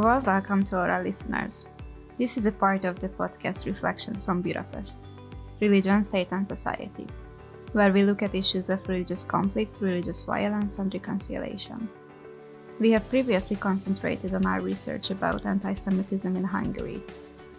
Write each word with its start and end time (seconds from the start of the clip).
warm 0.00 0.22
welcome 0.22 0.62
to 0.62 0.76
our 0.76 1.02
listeners. 1.02 1.68
This 2.18 2.36
is 2.36 2.46
a 2.46 2.52
part 2.52 2.84
of 2.84 3.00
the 3.00 3.08
podcast 3.08 3.66
Reflections 3.66 4.24
from 4.24 4.42
Budapest 4.42 4.94
Religion, 5.60 6.04
State 6.04 6.28
and 6.30 6.46
Society, 6.46 7.04
where 7.72 7.92
we 7.92 8.04
look 8.04 8.22
at 8.22 8.32
issues 8.32 8.70
of 8.70 8.86
religious 8.86 9.24
conflict, 9.24 9.74
religious 9.80 10.22
violence, 10.22 10.78
and 10.78 10.94
reconciliation. 10.94 11.88
We 12.78 12.92
have 12.92 13.08
previously 13.08 13.56
concentrated 13.56 14.34
on 14.34 14.46
our 14.46 14.60
research 14.60 15.10
about 15.10 15.44
anti 15.46 15.72
Semitism 15.72 16.36
in 16.36 16.44
Hungary. 16.44 17.02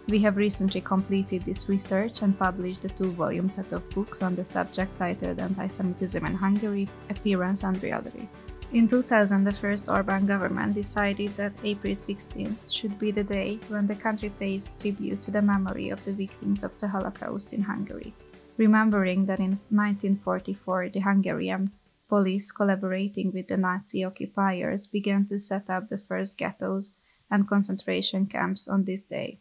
We 0.08 0.20
have 0.20 0.38
recently 0.38 0.80
completed 0.80 1.44
this 1.44 1.68
research 1.68 2.22
and 2.22 2.38
published 2.38 2.86
a 2.86 2.88
two 2.88 3.12
volume 3.12 3.50
set 3.50 3.70
of 3.72 3.88
books 3.90 4.22
on 4.22 4.34
the 4.34 4.46
subject 4.46 4.98
titled 4.98 5.40
Anti 5.40 5.66
Semitism 5.66 6.24
in 6.24 6.34
Hungary 6.34 6.88
Appearance 7.10 7.64
and 7.64 7.82
Reality. 7.82 8.28
In 8.72 8.86
2000, 8.86 9.42
the 9.42 9.52
first 9.52 9.88
Orban 9.88 10.26
government 10.26 10.74
decided 10.74 11.36
that 11.36 11.52
April 11.64 11.92
16th 11.92 12.72
should 12.72 13.00
be 13.00 13.10
the 13.10 13.24
day 13.24 13.58
when 13.66 13.88
the 13.88 13.96
country 13.96 14.30
pays 14.38 14.70
tribute 14.80 15.22
to 15.22 15.32
the 15.32 15.42
memory 15.42 15.90
of 15.90 16.04
the 16.04 16.12
victims 16.12 16.62
of 16.62 16.78
the 16.78 16.86
Holocaust 16.86 17.52
in 17.52 17.62
Hungary, 17.62 18.14
remembering 18.58 19.26
that 19.26 19.40
in 19.40 19.58
1944 19.70 20.90
the 20.90 21.00
Hungarian 21.00 21.72
police 22.08 22.52
collaborating 22.52 23.32
with 23.32 23.48
the 23.48 23.56
Nazi 23.56 24.04
occupiers 24.04 24.86
began 24.86 25.26
to 25.26 25.40
set 25.40 25.68
up 25.68 25.88
the 25.88 25.98
first 25.98 26.38
ghettos 26.38 26.92
and 27.28 27.48
concentration 27.48 28.26
camps 28.26 28.68
on 28.68 28.84
this 28.84 29.02
day. 29.02 29.40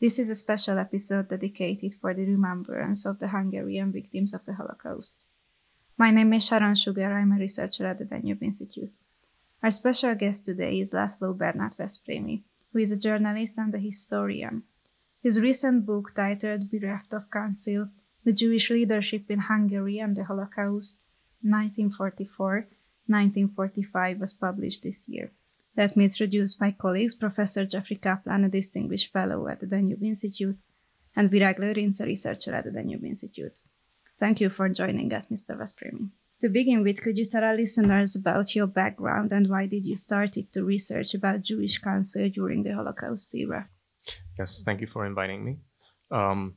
This 0.00 0.20
is 0.20 0.30
a 0.30 0.36
special 0.36 0.78
episode 0.78 1.30
dedicated 1.30 1.94
for 2.00 2.14
the 2.14 2.26
remembrance 2.26 3.06
of 3.06 3.18
the 3.18 3.28
Hungarian 3.28 3.90
victims 3.90 4.32
of 4.32 4.44
the 4.44 4.54
Holocaust. 4.54 5.26
My 5.98 6.10
name 6.10 6.32
is 6.32 6.46
Sharon 6.46 6.74
Sugar, 6.74 7.12
I'm 7.12 7.32
a 7.32 7.38
researcher 7.38 7.86
at 7.86 7.98
the 7.98 8.06
Danube 8.06 8.42
Institute. 8.42 8.90
Our 9.62 9.70
special 9.70 10.14
guest 10.14 10.46
today 10.46 10.80
is 10.80 10.92
László 10.92 11.36
Bernát 11.36 11.76
Veszprémy, 11.76 12.44
who 12.72 12.78
is 12.78 12.92
a 12.92 12.96
journalist 12.96 13.58
and 13.58 13.74
a 13.74 13.78
historian. 13.78 14.62
His 15.22 15.38
recent 15.38 15.84
book 15.84 16.14
titled 16.14 16.70
Bereft 16.70 17.12
of 17.12 17.30
Council, 17.30 17.90
The 18.24 18.32
Jewish 18.32 18.70
Leadership 18.70 19.30
in 19.30 19.40
Hungary 19.40 19.98
and 19.98 20.16
the 20.16 20.24
Holocaust, 20.24 21.02
1944-1945 21.44 24.18
was 24.18 24.32
published 24.32 24.84
this 24.84 25.10
year. 25.10 25.30
Let 25.76 25.94
me 25.94 26.04
introduce 26.04 26.58
my 26.58 26.72
colleagues, 26.72 27.14
Professor 27.14 27.66
Jeffrey 27.66 27.96
Kaplan, 27.96 28.44
a 28.44 28.48
distinguished 28.48 29.12
fellow 29.12 29.46
at 29.46 29.60
the 29.60 29.66
Danube 29.66 30.02
Institute, 30.02 30.56
and 31.14 31.30
Virág 31.30 31.58
Lőrinc, 31.58 32.00
a 32.00 32.04
researcher 32.04 32.54
at 32.54 32.64
the 32.64 32.70
Danube 32.70 33.04
Institute. 33.04 33.60
Thank 34.22 34.40
you 34.40 34.50
for 34.50 34.68
joining 34.68 35.12
us, 35.12 35.26
Mr. 35.30 35.58
Veszprémy. 35.58 36.10
To 36.42 36.48
begin 36.48 36.84
with, 36.84 37.02
could 37.02 37.18
you 37.18 37.24
tell 37.24 37.42
our 37.42 37.56
listeners 37.56 38.14
about 38.14 38.54
your 38.54 38.68
background 38.68 39.32
and 39.32 39.48
why 39.48 39.66
did 39.66 39.84
you 39.84 39.96
start 39.96 40.38
to 40.52 40.64
research 40.64 41.12
about 41.12 41.42
Jewish 41.42 41.78
Council 41.78 42.28
during 42.28 42.62
the 42.62 42.72
Holocaust 42.72 43.34
era? 43.34 43.68
Yes, 44.38 44.62
thank 44.62 44.80
you 44.80 44.86
for 44.86 45.06
inviting 45.06 45.44
me. 45.44 45.58
Um, 46.12 46.54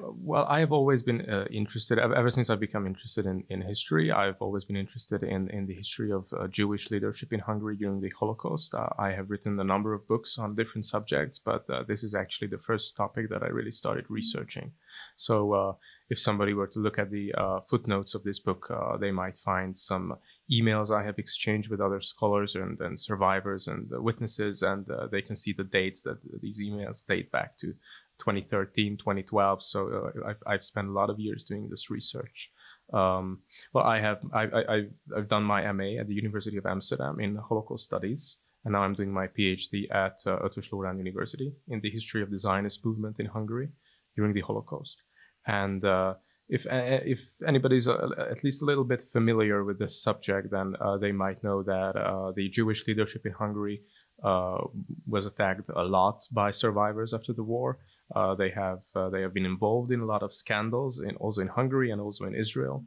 well, 0.00 0.46
I 0.48 0.60
have 0.60 0.72
always 0.72 1.02
been 1.02 1.28
uh, 1.30 1.44
interested, 1.50 1.98
ever 1.98 2.30
since 2.30 2.50
I've 2.50 2.60
become 2.60 2.86
interested 2.86 3.26
in, 3.26 3.44
in 3.48 3.60
history, 3.60 4.10
I've 4.10 4.40
always 4.40 4.64
been 4.64 4.76
interested 4.76 5.22
in, 5.22 5.48
in 5.50 5.66
the 5.66 5.74
history 5.74 6.12
of 6.12 6.32
uh, 6.32 6.46
Jewish 6.48 6.90
leadership 6.90 7.32
in 7.32 7.40
Hungary 7.40 7.76
during 7.76 8.00
the 8.00 8.12
Holocaust. 8.18 8.74
Uh, 8.74 8.88
I 8.98 9.10
have 9.10 9.30
written 9.30 9.58
a 9.58 9.64
number 9.64 9.92
of 9.94 10.06
books 10.08 10.38
on 10.38 10.54
different 10.54 10.86
subjects, 10.86 11.38
but 11.38 11.68
uh, 11.70 11.82
this 11.84 12.02
is 12.04 12.14
actually 12.14 12.48
the 12.48 12.58
first 12.58 12.96
topic 12.96 13.28
that 13.30 13.42
I 13.42 13.48
really 13.48 13.70
started 13.70 14.04
researching. 14.08 14.72
So, 15.16 15.52
uh, 15.52 15.72
if 16.08 16.20
somebody 16.20 16.54
were 16.54 16.68
to 16.68 16.78
look 16.78 17.00
at 17.00 17.10
the 17.10 17.34
uh, 17.34 17.60
footnotes 17.68 18.14
of 18.14 18.22
this 18.22 18.38
book, 18.38 18.70
they 19.00 19.10
might 19.10 19.36
find 19.36 19.76
some 19.76 20.16
emails 20.48 20.92
I 20.92 21.04
have 21.04 21.18
exchanged 21.18 21.68
with 21.68 21.80
other 21.80 22.00
scholars 22.00 22.54
and, 22.54 22.80
and 22.80 22.98
survivors 22.98 23.66
and 23.66 23.90
witnesses, 23.90 24.62
and 24.62 24.86
they 25.10 25.20
can 25.20 25.34
see 25.34 25.52
the 25.52 25.64
dates 25.64 26.02
that 26.02 26.18
these 26.40 26.60
emails 26.60 27.04
date 27.04 27.32
back 27.32 27.56
to 27.58 27.74
2013, 28.18 28.96
2012. 28.96 29.62
So 29.62 30.12
uh, 30.24 30.28
I've, 30.28 30.42
I've 30.46 30.64
spent 30.64 30.88
a 30.88 30.92
lot 30.92 31.10
of 31.10 31.18
years 31.18 31.44
doing 31.44 31.68
this 31.68 31.90
research. 31.90 32.50
Um, 32.92 33.40
well, 33.72 33.84
I 33.84 34.00
have 34.00 34.20
I, 34.32 34.44
I, 34.44 34.82
I've 35.16 35.28
done 35.28 35.42
my 35.42 35.70
MA 35.72 36.00
at 36.00 36.08
the 36.08 36.14
University 36.14 36.56
of 36.56 36.66
Amsterdam 36.66 37.20
in 37.20 37.36
Holocaust 37.36 37.84
Studies, 37.84 38.36
and 38.64 38.72
now 38.72 38.82
I'm 38.82 38.94
doing 38.94 39.12
my 39.12 39.26
PhD 39.26 39.90
at 39.92 40.18
uh, 40.26 40.38
Loránd 40.38 40.98
University 40.98 41.52
in 41.68 41.80
the 41.80 41.90
history 41.90 42.22
of 42.22 42.30
the 42.30 42.38
Zionist 42.38 42.84
movement 42.84 43.18
in 43.18 43.26
Hungary 43.26 43.68
during 44.16 44.32
the 44.32 44.40
Holocaust. 44.40 45.02
And 45.46 45.84
uh, 45.84 46.14
if 46.48 46.66
uh, 46.66 47.00
if 47.04 47.22
anybody's 47.46 47.88
uh, 47.88 48.08
at 48.30 48.44
least 48.44 48.62
a 48.62 48.64
little 48.64 48.84
bit 48.84 49.02
familiar 49.12 49.64
with 49.64 49.78
this 49.78 50.02
subject, 50.02 50.50
then 50.50 50.74
uh, 50.80 50.96
they 50.96 51.12
might 51.12 51.42
know 51.42 51.62
that 51.62 51.96
uh, 51.96 52.32
the 52.32 52.48
Jewish 52.48 52.86
leadership 52.86 53.26
in 53.26 53.32
Hungary 53.32 53.82
was 54.22 55.26
attacked 55.26 55.68
a 55.76 55.84
lot 55.84 56.24
by 56.32 56.50
survivors 56.50 57.12
after 57.12 57.34
the 57.34 57.42
war. 57.42 57.78
Uh, 58.14 58.34
they 58.34 58.50
have 58.50 58.80
uh, 58.94 59.08
they 59.10 59.20
have 59.20 59.34
been 59.34 59.46
involved 59.46 59.90
in 59.90 60.00
a 60.00 60.06
lot 60.06 60.22
of 60.22 60.32
scandals, 60.32 61.00
in, 61.00 61.16
also 61.16 61.40
in 61.40 61.48
Hungary 61.48 61.90
and 61.90 62.00
also 62.00 62.24
in 62.24 62.34
Israel. 62.34 62.84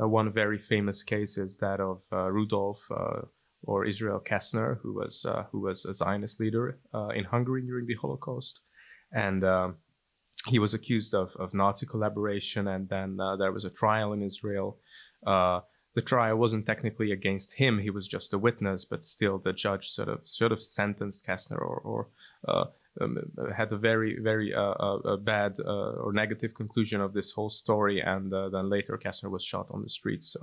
Uh, 0.00 0.06
one 0.06 0.30
very 0.32 0.58
famous 0.58 1.02
case 1.02 1.38
is 1.38 1.56
that 1.56 1.80
of 1.80 2.02
uh, 2.12 2.30
Rudolf 2.30 2.86
uh, 2.90 3.22
or 3.62 3.86
Israel 3.86 4.20
Kastner, 4.20 4.78
who 4.82 4.92
was 4.94 5.24
uh, 5.24 5.44
who 5.50 5.60
was 5.60 5.84
a 5.84 5.94
Zionist 5.94 6.38
leader 6.38 6.78
in 7.14 7.24
Hungary 7.24 7.62
during 7.62 7.86
the 7.86 7.94
Holocaust, 7.94 8.60
and 9.12 9.42
he 10.46 10.58
was 10.58 10.72
accused 10.74 11.14
of, 11.14 11.34
of 11.36 11.52
Nazi 11.52 11.84
collaboration. 11.84 12.68
And 12.68 12.88
then 12.88 13.16
there 13.16 13.52
was 13.52 13.64
a 13.64 13.70
trial 13.70 14.12
in 14.12 14.22
Israel. 14.22 14.78
the 15.24 16.02
trial 16.04 16.36
wasn't 16.36 16.66
technically 16.66 17.10
against 17.10 17.54
him; 17.54 17.78
he 17.78 17.90
was 17.90 18.06
just 18.06 18.34
a 18.34 18.38
witness, 18.38 18.84
but 18.84 19.04
still, 19.04 19.38
the 19.38 19.52
judge 19.52 19.88
sort 19.88 20.08
of 20.10 20.20
sort 20.24 20.52
of 20.52 20.62
sentenced 20.62 21.26
Kastner 21.26 21.58
or, 21.58 21.80
or 21.90 22.08
um, 23.00 23.18
had 23.56 23.72
a 23.72 23.76
very 23.76 24.18
very 24.20 24.54
uh, 24.54 24.72
uh, 24.72 25.16
bad 25.16 25.56
uh, 25.60 26.04
or 26.04 26.12
negative 26.12 26.54
conclusion 26.54 27.00
of 27.00 27.12
this 27.12 27.32
whole 27.32 27.50
story, 27.50 28.00
and 28.00 28.32
then 28.32 28.68
later 28.68 28.98
Kastner 28.98 29.30
was 29.30 29.44
shot 29.44 29.68
on 29.70 29.82
the 29.82 29.88
street. 29.88 30.24
So 30.24 30.42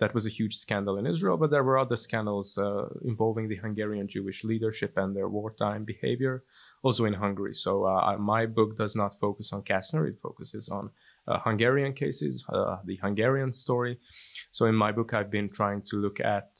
that 0.00 0.14
was 0.14 0.26
a 0.26 0.30
huge 0.30 0.56
scandal 0.56 0.98
in 0.98 1.06
Israel. 1.06 1.36
But 1.36 1.50
there 1.50 1.64
were 1.64 1.78
other 1.78 1.96
scandals 1.96 2.58
involving 3.04 3.48
the 3.48 3.56
Hungarian 3.56 4.08
Jewish 4.08 4.44
leadership 4.44 4.96
and 4.96 5.14
their 5.14 5.28
wartime 5.28 5.84
behavior, 5.84 6.44
also 6.82 7.04
in 7.04 7.14
Hungary. 7.14 7.54
So 7.54 7.72
my 8.18 8.46
book 8.46 8.76
does 8.76 8.94
not 8.96 9.18
focus 9.20 9.52
on 9.52 9.62
Kastner; 9.62 10.08
it 10.08 10.18
focuses 10.20 10.68
on 10.68 10.90
uh, 11.28 11.38
Hungarian 11.40 11.92
cases, 11.92 12.44
uh, 12.48 12.78
the 12.84 12.96
Hungarian 12.96 13.52
story. 13.52 13.98
So 14.50 14.66
in 14.66 14.74
my 14.74 14.92
book, 14.92 15.12
I've 15.12 15.30
been 15.30 15.50
trying 15.50 15.82
to 15.82 15.96
look 15.96 16.20
at 16.20 16.50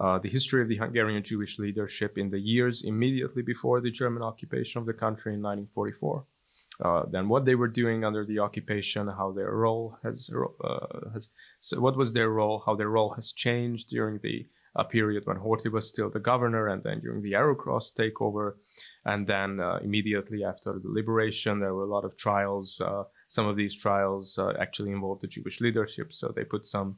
uh, 0.00 0.18
the 0.18 0.28
history 0.28 0.62
of 0.62 0.68
the 0.68 0.76
Hungarian 0.76 1.22
Jewish 1.22 1.58
leadership 1.58 2.18
in 2.18 2.30
the 2.30 2.40
years 2.40 2.84
immediately 2.84 3.42
before 3.42 3.80
the 3.80 3.90
German 3.90 4.22
occupation 4.22 4.80
of 4.80 4.86
the 4.86 4.92
country 4.92 5.34
in 5.34 5.42
1944. 5.42 6.24
Uh, 6.82 7.04
then 7.10 7.28
what 7.28 7.44
they 7.44 7.54
were 7.54 7.68
doing 7.68 8.04
under 8.04 8.24
the 8.24 8.38
occupation, 8.38 9.06
how 9.06 9.32
their 9.32 9.52
role 9.52 9.96
has, 10.02 10.30
uh, 10.64 11.10
has 11.12 11.28
so 11.60 11.78
what 11.78 11.96
was 11.96 12.12
their 12.12 12.30
role, 12.30 12.62
how 12.64 12.74
their 12.74 12.88
role 12.88 13.12
has 13.14 13.32
changed 13.32 13.90
during 13.90 14.18
the 14.22 14.46
uh, 14.76 14.84
period 14.84 15.26
when 15.26 15.36
Horthy 15.36 15.70
was 15.70 15.88
still 15.88 16.08
the 16.08 16.20
governor, 16.20 16.68
and 16.68 16.82
then 16.82 17.00
during 17.00 17.22
the 17.22 17.34
Arrow 17.34 17.54
Cross 17.54 17.92
takeover, 17.92 18.54
and 19.04 19.26
then 19.26 19.60
uh, 19.60 19.78
immediately 19.82 20.44
after 20.44 20.78
the 20.78 20.88
liberation, 20.88 21.58
there 21.58 21.74
were 21.74 21.82
a 21.82 21.94
lot 21.94 22.04
of 22.04 22.16
trials. 22.16 22.80
Some 23.28 23.46
of 23.46 23.56
these 23.56 23.76
trials 23.76 24.38
actually 24.58 24.92
involved 24.92 25.22
the 25.22 25.26
Jewish 25.26 25.60
leadership, 25.60 26.12
so 26.12 26.32
they 26.34 26.44
put 26.44 26.64
some 26.64 26.96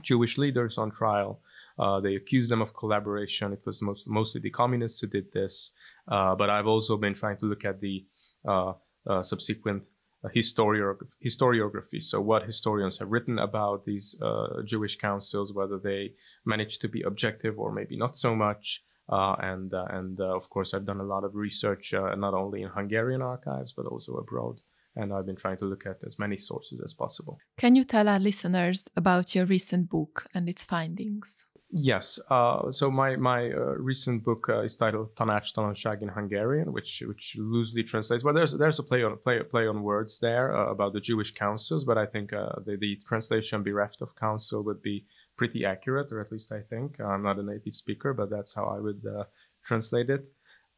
Jewish 0.00 0.38
leaders 0.38 0.78
on 0.78 0.90
trial. 0.90 1.40
Uh, 1.78 2.00
they 2.00 2.16
accused 2.16 2.50
them 2.50 2.62
of 2.62 2.74
collaboration. 2.74 3.52
It 3.52 3.62
was 3.64 3.82
most, 3.82 4.08
mostly 4.08 4.40
the 4.40 4.50
communists 4.50 5.00
who 5.00 5.06
did 5.06 5.32
this. 5.32 5.70
Uh, 6.08 6.34
but 6.34 6.50
I've 6.50 6.66
also 6.66 6.96
been 6.96 7.14
trying 7.14 7.36
to 7.38 7.46
look 7.46 7.64
at 7.64 7.80
the 7.80 8.04
uh, 8.46 8.72
uh 9.06 9.22
subsequent 9.22 9.90
uh, 10.24 10.28
historiography, 10.28 11.08
historiography. 11.24 12.02
So, 12.02 12.20
what 12.20 12.44
historians 12.44 12.98
have 12.98 13.10
written 13.10 13.38
about 13.38 13.84
these 13.84 14.16
uh, 14.22 14.62
Jewish 14.64 14.96
councils, 14.96 15.52
whether 15.52 15.78
they 15.78 16.12
managed 16.44 16.80
to 16.82 16.88
be 16.88 17.02
objective 17.02 17.58
or 17.58 17.72
maybe 17.72 17.96
not 17.96 18.16
so 18.16 18.34
much. 18.34 18.84
and 19.08 19.72
and 19.72 20.20
of 20.20 20.48
course, 20.48 20.74
I've 20.74 20.86
done 20.86 21.00
a 21.00 21.10
lot 21.14 21.24
of 21.24 21.34
research 21.34 21.92
not 21.94 22.34
only 22.34 22.62
in 22.62 22.68
Hungarian 22.68 23.22
archives 23.22 23.72
but 23.72 23.86
also 23.86 24.12
abroad 24.14 24.60
and 24.96 25.12
I've 25.12 25.26
been 25.26 25.36
trying 25.36 25.56
to 25.58 25.64
look 25.64 25.86
at 25.86 25.98
as 26.06 26.18
many 26.18 26.36
sources 26.36 26.80
as 26.84 26.92
possible. 26.92 27.38
Can 27.56 27.74
you 27.74 27.84
tell 27.84 28.08
our 28.08 28.18
listeners 28.18 28.88
about 28.96 29.34
your 29.34 29.46
recent 29.46 29.88
book 29.88 30.26
and 30.34 30.48
its 30.48 30.62
findings? 30.62 31.46
Yes. 31.74 32.20
Uh, 32.28 32.70
so 32.70 32.90
my 32.90 33.16
my 33.16 33.50
uh, 33.50 33.74
recent 33.78 34.24
book 34.24 34.46
uh, 34.50 34.60
is 34.60 34.76
titled 34.76 35.16
Tanácstalanság 35.16 36.02
in 36.02 36.08
Hungarian, 36.08 36.70
which 36.70 37.02
which 37.06 37.34
loosely 37.38 37.82
translates. 37.82 38.22
Well, 38.22 38.34
there's 38.34 38.52
there's 38.52 38.78
a 38.78 38.82
play 38.82 39.02
on 39.02 39.16
play 39.16 39.42
play 39.42 39.66
on 39.66 39.82
words 39.82 40.18
there 40.18 40.54
uh, 40.54 40.70
about 40.70 40.92
the 40.92 41.00
Jewish 41.00 41.32
councils, 41.32 41.86
but 41.86 41.96
I 41.96 42.04
think 42.04 42.34
uh, 42.34 42.56
the 42.66 42.76
the 42.76 43.00
translation 43.08 43.62
"bereft 43.62 44.02
of 44.02 44.14
council" 44.16 44.62
would 44.64 44.82
be 44.82 45.06
pretty 45.38 45.64
accurate, 45.64 46.12
or 46.12 46.20
at 46.20 46.30
least 46.30 46.52
I 46.52 46.60
think. 46.60 47.00
I'm 47.00 47.22
not 47.22 47.38
a 47.38 47.42
native 47.42 47.74
speaker, 47.74 48.12
but 48.12 48.28
that's 48.28 48.52
how 48.52 48.66
I 48.66 48.78
would 48.78 49.02
uh, 49.06 49.24
translate 49.64 50.10
it. 50.10 50.26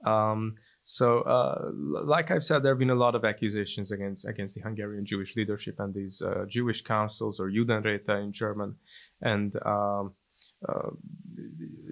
Um, 0.07 0.55
so, 0.85 1.23
uh, 1.23 1.71
like 2.05 2.31
I've 2.31 2.45
said, 2.45 2.63
there 2.63 2.73
have 2.73 2.79
been 2.79 2.91
a 2.91 2.95
lot 2.95 3.17
of 3.17 3.25
accusations 3.25 3.91
against 3.91 4.29
against 4.29 4.55
the 4.55 4.61
Hungarian 4.61 5.05
Jewish 5.05 5.35
leadership 5.35 5.81
and 5.81 5.93
these 5.93 6.23
uh, 6.23 6.45
Jewish 6.47 6.83
councils 6.83 7.41
or 7.41 7.51
Judenräte 7.51 8.23
in 8.23 8.31
German, 8.31 8.77
and 9.23 9.57
um, 9.67 10.15
uh, 10.69 10.91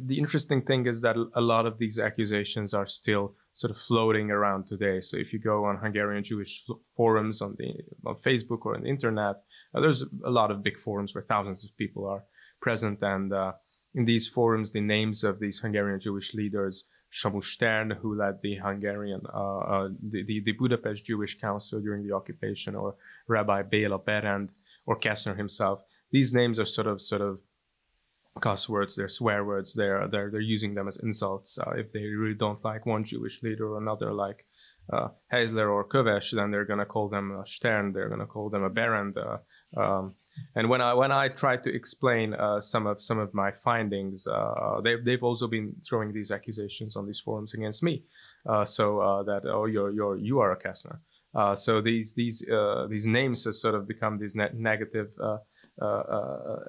the 0.05 0.19
interesting 0.19 0.63
thing 0.63 0.87
is 0.87 1.01
that 1.03 1.17
a 1.35 1.41
lot 1.41 1.67
of 1.67 1.79
these 1.79 1.99
accusations 1.99 2.75
are 2.75 2.87
still 2.87 3.35
sort 3.55 3.71
of 3.71 3.79
floating 3.79 4.31
around 4.31 4.67
today. 4.67 5.01
So 5.01 5.17
if 5.17 5.33
you 5.33 5.39
go 5.39 5.65
on 5.65 5.77
Hungarian 5.77 6.25
Jewish 6.25 6.65
forums 6.97 7.41
on 7.41 7.55
the 7.59 7.75
on 8.07 8.17
Facebook 8.17 8.65
or 8.65 8.75
on 8.75 8.83
the 8.83 8.89
internet, 8.89 9.37
uh, 9.75 9.81
there's 9.81 10.05
a 10.25 10.31
lot 10.31 10.51
of 10.51 10.63
big 10.63 10.79
forums 10.79 11.15
where 11.15 11.23
thousands 11.23 11.65
of 11.65 11.77
people 11.77 12.07
are 12.07 12.25
present, 12.61 13.03
and 13.03 13.33
uh, 13.33 13.53
in 13.95 14.05
these 14.05 14.29
forums, 14.29 14.73
the 14.73 14.81
names 14.81 15.25
of 15.25 15.39
these 15.39 15.61
Hungarian 15.61 16.01
Jewish 16.01 16.35
leaders, 16.35 16.85
Samu 17.13 17.43
Stern, 17.45 17.91
who 17.91 18.15
led 18.15 18.41
the 18.43 18.57
Hungarian, 18.57 19.21
uh, 19.35 19.59
uh, 19.59 19.89
the, 20.03 20.25
the, 20.25 20.41
the 20.41 20.53
Budapest 20.53 21.05
Jewish 21.05 21.39
Council 21.39 21.81
during 21.81 22.07
the 22.07 22.15
occupation, 22.15 22.75
or 22.75 22.97
Rabbi 23.29 23.63
Bela 23.63 23.99
Berend, 23.99 24.51
or 24.87 24.99
Kastner 24.99 25.37
himself. 25.37 25.83
These 26.11 26.33
names 26.33 26.59
are 26.59 26.65
sort 26.65 26.87
of 26.87 27.03
sort 27.03 27.21
of 27.21 27.41
cuss 28.41 28.69
words, 28.69 28.97
they're 28.97 29.09
swear 29.09 29.45
words, 29.45 29.75
they're 29.75 30.09
they're 30.09 30.31
they're 30.31 30.41
using 30.41 30.75
them 30.75 30.89
as 30.89 30.99
insults. 30.99 31.59
Uh, 31.59 31.73
if 31.77 31.93
they 31.93 32.05
really 32.05 32.35
don't 32.35 32.65
like 32.65 32.87
one 32.87 33.05
Jewish 33.05 33.43
leader 33.43 33.75
or 33.75 33.79
another, 33.79 34.13
like 34.13 34.47
uh, 34.93 35.09
Heisler 35.33 35.71
or 35.71 35.87
Kovesh, 35.87 36.33
then 36.33 36.51
they're 36.51 36.65
gonna 36.65 36.87
call 36.87 37.09
them 37.09 37.31
a 37.33 37.47
Stern, 37.47 37.93
they're 37.93 38.09
gonna 38.09 38.27
call 38.27 38.49
them 38.49 38.63
a 38.63 38.71
Berend. 38.71 39.17
Uh, 39.19 39.81
um, 39.81 40.15
and 40.55 40.71
when 40.71 40.81
I 40.81 40.95
when 40.95 41.13
I 41.13 41.29
try 41.29 41.59
to 41.59 41.75
explain 41.75 42.33
uh, 42.33 42.61
some 42.61 42.87
of 42.87 43.03
some 43.03 43.19
of 43.19 43.35
my 43.35 43.53
findings, 43.53 44.27
uh, 44.27 44.81
they've 44.83 45.05
they've 45.05 45.23
also 45.23 45.47
been 45.47 45.75
throwing 45.87 46.13
these 46.13 46.31
accusations 46.31 46.97
on 46.97 47.07
these 47.07 47.21
forums 47.21 47.53
against 47.53 47.83
me. 47.83 48.05
Uh, 48.47 48.65
so 48.65 49.23
that 49.27 49.43
oh 49.47 49.67
you're 49.67 49.91
you're 49.91 50.17
you 50.17 50.41
are 50.41 50.53
a 50.53 50.59
Kastner. 50.59 50.99
so 51.59 51.83
these 51.83 52.15
these 52.15 52.45
these 52.89 53.07
names 53.07 53.45
have 53.45 53.57
sort 53.57 53.75
of 53.75 53.87
become 53.87 54.19
these 54.19 54.35
ne- 54.35 54.55
negative 54.55 55.11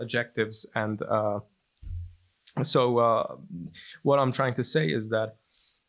adjectives 0.02 0.66
and 0.76 1.02
so 2.62 2.98
uh, 3.00 3.36
what 4.04 4.20
I'm 4.20 4.32
trying 4.32 4.54
to 4.56 4.64
say 4.64 4.88
is 4.88 5.10
that 5.10 5.36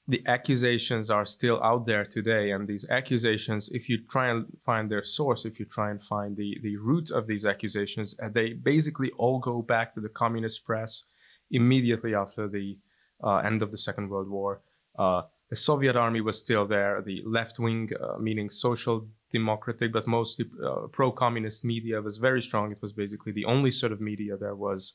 the 0.06 0.22
accusations 0.26 1.10
are 1.10 1.24
still 1.24 1.62
out 1.62 1.86
there 1.86 2.04
today, 2.04 2.50
and 2.50 2.68
these 2.68 2.86
accusations, 2.90 3.70
if 3.70 3.88
you 3.88 3.98
try 4.10 4.28
and 4.28 4.46
find 4.64 4.90
their 4.90 5.02
source, 5.02 5.46
if 5.46 5.58
you 5.58 5.64
try 5.64 5.90
and 5.90 6.02
find 6.02 6.36
the 6.36 6.58
the 6.62 6.76
root 6.76 7.10
of 7.10 7.26
these 7.26 7.46
accusations, 7.46 8.14
uh, 8.22 8.28
they 8.28 8.52
basically 8.52 9.10
all 9.12 9.38
go 9.38 9.62
back 9.62 9.94
to 9.94 10.00
the 10.00 10.08
communist 10.08 10.64
press 10.64 11.04
immediately 11.50 12.14
after 12.14 12.48
the 12.48 12.78
uh, 13.22 13.36
end 13.36 13.62
of 13.62 13.70
the 13.70 13.78
Second 13.78 14.10
World 14.10 14.28
War. 14.28 14.60
Uh, 14.98 15.22
the 15.48 15.56
Soviet 15.56 15.96
army 15.96 16.20
was 16.20 16.38
still 16.38 16.66
there. 16.66 17.00
The 17.02 17.22
left 17.24 17.58
wing, 17.58 17.90
uh, 18.00 18.18
meaning 18.18 18.50
social 18.50 19.06
democratic, 19.30 19.92
but 19.92 20.06
mostly 20.06 20.46
uh, 20.62 20.86
pro 20.92 21.12
communist 21.12 21.64
media, 21.64 22.00
was 22.00 22.18
very 22.18 22.42
strong. 22.42 22.72
It 22.72 22.82
was 22.82 22.92
basically 22.92 23.32
the 23.32 23.44
only 23.44 23.70
sort 23.70 23.92
of 23.92 24.00
media 24.00 24.36
there 24.36 24.54
was 24.54 24.94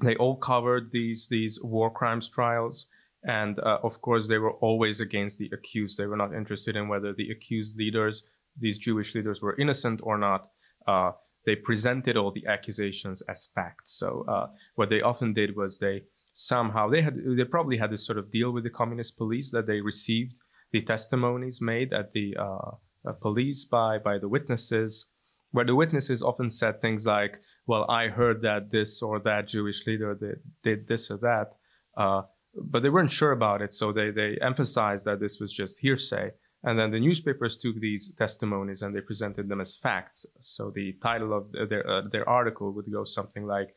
they 0.00 0.16
all 0.16 0.36
covered 0.36 0.90
these 0.92 1.28
these 1.28 1.58
war 1.62 1.90
crimes 1.90 2.28
trials, 2.28 2.86
and 3.24 3.58
uh, 3.60 3.78
of 3.82 4.00
course 4.02 4.28
they 4.28 4.38
were 4.38 4.54
always 4.54 5.00
against 5.00 5.38
the 5.38 5.50
accused. 5.52 5.98
They 5.98 6.06
were 6.06 6.16
not 6.16 6.34
interested 6.34 6.76
in 6.76 6.88
whether 6.88 7.12
the 7.12 7.30
accused 7.30 7.76
leaders, 7.76 8.24
these 8.58 8.78
Jewish 8.78 9.14
leaders, 9.14 9.40
were 9.40 9.56
innocent 9.58 10.00
or 10.02 10.18
not. 10.18 10.50
Uh, 10.86 11.12
they 11.46 11.56
presented 11.56 12.16
all 12.16 12.32
the 12.32 12.46
accusations 12.46 13.22
as 13.22 13.48
facts. 13.54 13.92
So 13.92 14.24
uh, 14.28 14.48
what 14.74 14.90
they 14.90 15.00
often 15.00 15.32
did 15.32 15.56
was 15.56 15.78
they 15.78 16.02
somehow 16.34 16.90
they 16.90 17.00
had 17.00 17.16
they 17.24 17.44
probably 17.44 17.78
had 17.78 17.90
this 17.90 18.04
sort 18.04 18.18
of 18.18 18.30
deal 18.30 18.50
with 18.52 18.64
the 18.64 18.70
communist 18.70 19.16
police 19.16 19.50
that 19.52 19.66
they 19.66 19.80
received 19.80 20.38
the 20.72 20.82
testimonies 20.82 21.60
made 21.62 21.94
at 21.94 22.12
the 22.12 22.36
uh, 22.36 22.72
uh, 23.06 23.12
police 23.22 23.64
by 23.64 23.98
by 23.98 24.18
the 24.18 24.28
witnesses, 24.28 25.06
where 25.52 25.64
the 25.64 25.74
witnesses 25.74 26.22
often 26.22 26.50
said 26.50 26.80
things 26.80 27.06
like, 27.06 27.40
well, 27.66 27.84
I 27.88 28.08
heard 28.08 28.42
that 28.42 28.70
this 28.70 29.02
or 29.02 29.18
that 29.20 29.48
Jewish 29.48 29.86
leader 29.86 30.14
did, 30.14 30.40
did 30.62 30.88
this 30.88 31.10
or 31.10 31.18
that, 31.18 31.56
uh, 31.96 32.22
but 32.54 32.82
they 32.82 32.90
weren't 32.90 33.10
sure 33.10 33.32
about 33.32 33.60
it. 33.60 33.72
So 33.72 33.92
they, 33.92 34.10
they 34.10 34.38
emphasized 34.40 35.04
that 35.06 35.20
this 35.20 35.40
was 35.40 35.52
just 35.52 35.80
hearsay. 35.80 36.30
And 36.62 36.78
then 36.78 36.90
the 36.90 37.00
newspapers 37.00 37.58
took 37.58 37.78
these 37.80 38.12
testimonies 38.16 38.82
and 38.82 38.94
they 38.94 39.00
presented 39.00 39.48
them 39.48 39.60
as 39.60 39.76
facts. 39.76 40.26
So 40.40 40.72
the 40.74 40.92
title 41.02 41.32
of 41.32 41.50
their, 41.68 41.88
uh, 41.88 42.02
their 42.10 42.28
article 42.28 42.72
would 42.72 42.90
go 42.90 43.04
something 43.04 43.46
like 43.46 43.74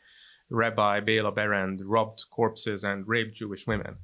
Rabbi 0.50 1.02
Bela 1.02 1.32
Berend 1.32 1.82
robbed 1.84 2.24
corpses 2.32 2.84
and 2.84 3.08
raped 3.08 3.36
Jewish 3.36 3.68
women. 3.68 3.96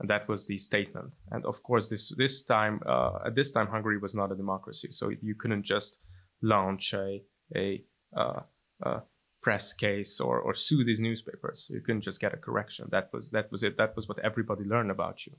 And 0.00 0.10
that 0.10 0.28
was 0.28 0.46
the 0.46 0.58
statement. 0.58 1.12
And 1.30 1.44
of 1.46 1.62
course, 1.62 1.88
this, 1.88 2.12
this 2.16 2.42
time, 2.42 2.80
uh, 2.84 3.20
at 3.26 3.34
this 3.34 3.52
time, 3.52 3.68
Hungary 3.68 3.98
was 3.98 4.14
not 4.14 4.32
a 4.32 4.36
democracy. 4.36 4.88
So 4.90 5.10
you 5.22 5.34
couldn't 5.36 5.62
just 5.62 5.98
launch 6.42 6.92
a, 6.92 7.22
a, 7.56 7.84
uh, 8.16 8.40
uh 8.84 9.00
press 9.44 9.74
case 9.74 10.20
or, 10.26 10.40
or 10.40 10.54
sue 10.54 10.82
these 10.84 11.00
newspapers. 11.08 11.68
You 11.72 11.80
couldn't 11.84 12.06
just 12.08 12.20
get 12.20 12.34
a 12.34 12.44
correction. 12.46 12.88
That 12.90 13.10
was 13.12 13.30
that 13.30 13.52
was 13.52 13.62
it. 13.62 13.76
That 13.76 13.94
was 13.96 14.08
what 14.08 14.18
everybody 14.30 14.64
learned 14.64 14.90
about 14.90 15.26
you. 15.26 15.34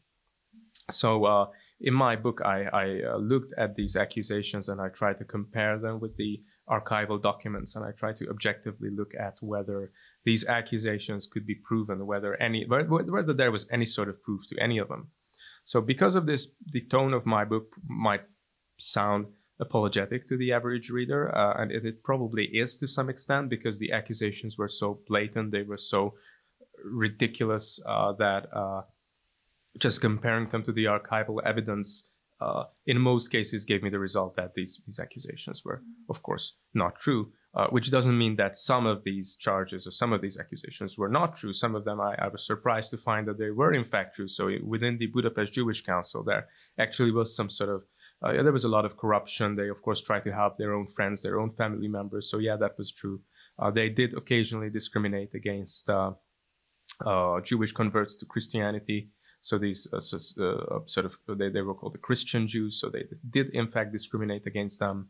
So 0.92 1.26
uh, 1.26 1.46
in 1.82 1.94
my 1.94 2.16
book, 2.16 2.42
I, 2.46 2.58
I 2.84 2.86
uh, 3.12 3.18
looked 3.18 3.54
at 3.58 3.76
these 3.76 3.96
accusations 3.96 4.70
and 4.70 4.80
I 4.80 4.90
tried 4.90 5.18
to 5.18 5.26
compare 5.26 5.80
them 5.80 6.00
with 6.00 6.16
the 6.18 6.42
archival 6.70 7.22
documents, 7.22 7.76
and 7.76 7.84
I 7.86 7.92
tried 7.92 8.18
to 8.18 8.30
objectively 8.30 8.90
look 9.00 9.14
at 9.28 9.36
whether 9.42 9.92
these 10.24 10.46
accusations 10.46 11.28
could 11.32 11.46
be 11.46 11.58
proven, 11.70 12.06
whether 12.06 12.32
any 12.48 12.66
whether 12.68 13.34
there 13.34 13.52
was 13.52 13.68
any 13.72 13.86
sort 13.86 14.10
of 14.10 14.22
proof 14.26 14.42
to 14.50 14.56
any 14.68 14.78
of 14.78 14.88
them. 14.88 15.04
So 15.66 15.82
because 15.82 16.16
of 16.16 16.26
this, 16.26 16.48
the 16.72 16.86
tone 16.96 17.14
of 17.14 17.26
my 17.26 17.44
book 17.46 17.68
might 17.88 18.26
sound 18.78 19.26
apologetic 19.60 20.28
to 20.28 20.38
the 20.38 20.52
average 20.52 20.90
reader, 20.90 21.36
uh, 21.36 21.62
and 21.62 21.72
it, 21.72 21.86
it, 21.86 22.04
probably 22.04 22.46
is 22.46 22.78
to 22.78 22.88
some 22.88 23.10
extent 23.10 23.50
because 23.50 23.80
the 23.80 23.92
accusations 23.92 24.58
were 24.58 24.68
so 24.68 25.00
blatant, 25.08 25.52
they 25.52 25.64
were 25.64 25.78
so 25.78 26.14
ridiculous 26.84 27.80
uh, 27.86 28.12
that 28.14 28.48
uh, 28.54 28.82
just 29.80 30.02
comparing 30.02 30.50
them 30.50 30.64
to 30.64 30.72
the 30.72 30.86
archival 30.86 31.42
evidence 31.46 32.10
uh, 32.42 32.66
in 32.86 33.00
most 33.00 33.30
cases 33.30 33.64
gave 33.64 33.82
me 33.82 33.90
the 33.90 34.00
result 34.00 34.36
that 34.36 34.54
these 34.56 34.82
these 34.86 35.00
accusations 35.00 35.64
were, 35.64 35.82
of 36.10 36.22
course, 36.22 36.58
not 36.74 37.00
true. 37.00 37.32
Uh, 37.56 37.68
which 37.68 37.90
doesn't 37.90 38.18
mean 38.18 38.36
that 38.36 38.54
some 38.54 38.86
of 38.86 39.02
these 39.06 39.38
charges 39.38 39.88
or 39.88 39.92
some 39.92 40.12
of 40.12 40.20
these 40.22 40.38
accusations 40.38 40.98
were 40.98 41.08
not 41.08 41.38
true. 41.38 41.54
Some 41.54 41.74
of 41.74 41.86
them 41.86 42.02
I, 42.02 42.14
I 42.20 42.28
was 42.28 42.46
surprised 42.46 42.90
to 42.90 42.98
find 42.98 43.26
that 43.30 43.38
they 43.38 43.50
were 43.50 43.74
in 43.74 43.86
fact 43.86 44.18
true. 44.18 44.28
So 44.28 44.52
within 44.62 44.98
the 44.98 45.08
Budapest 45.08 45.54
Jewish 45.54 45.82
Council, 45.82 46.22
there 46.22 46.48
actually 46.78 47.12
was 47.12 47.34
some 47.34 47.50
sort 47.50 47.70
of 47.70 47.86
uh, 48.26 48.32
yeah, 48.34 48.42
there 48.42 48.52
was 48.52 48.64
a 48.64 48.70
lot 48.70 48.86
of 48.86 48.98
corruption. 48.98 49.56
They, 49.56 49.70
of 49.70 49.82
course, 49.82 50.02
tried 50.02 50.24
to 50.24 50.34
help 50.34 50.58
their 50.58 50.74
own 50.74 50.88
friends, 50.88 51.22
their 51.22 51.40
own 51.40 51.52
family 51.52 51.88
members. 51.88 52.30
So, 52.30 52.40
yeah, 52.40 52.56
that 52.58 52.78
was 52.78 52.92
true. 52.92 53.22
Uh, 53.60 53.72
they 53.72 53.90
did 53.90 54.16
occasionally 54.16 54.70
discriminate 54.70 55.34
against 55.34 55.90
uh, 55.90 56.12
uh 57.06 57.40
Jewish 57.42 57.72
converts 57.72 58.16
to 58.18 58.26
Christianity. 58.26 59.10
So, 59.42 59.60
these 59.60 59.88
uh, 59.94 60.00
so, 60.00 60.18
sort 60.86 61.06
of, 61.06 61.18
they, 61.38 61.50
they 61.50 61.62
were 61.62 61.76
called 61.76 61.94
the 61.94 62.00
Christian 62.00 62.48
Jews. 62.48 62.80
So, 62.82 62.90
they 62.90 63.04
did, 63.30 63.50
in 63.54 63.68
fact, 63.68 63.92
discriminate 63.92 64.48
against 64.48 64.80
them. 64.80 65.10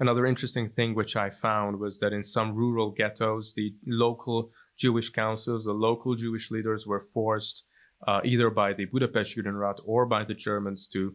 another 0.00 0.26
interesting 0.26 0.70
thing 0.70 0.94
which 0.94 1.14
I 1.14 1.30
found 1.30 1.78
was 1.78 2.00
that 2.00 2.12
in 2.12 2.24
some 2.24 2.54
rural 2.54 2.90
ghettos, 2.90 3.54
the 3.54 3.74
local 3.86 4.50
Jewish 4.76 5.10
councils, 5.10 5.66
the 5.66 5.72
local 5.72 6.16
Jewish 6.16 6.50
leaders 6.50 6.84
were 6.84 7.06
forced 7.14 7.66
either 8.24 8.50
by 8.50 8.72
the 8.72 8.86
Budapest 8.86 9.36
Judenrat 9.36 9.78
or 9.84 10.06
by 10.06 10.24
the 10.24 10.34
Germans 10.34 10.88
to 10.88 11.14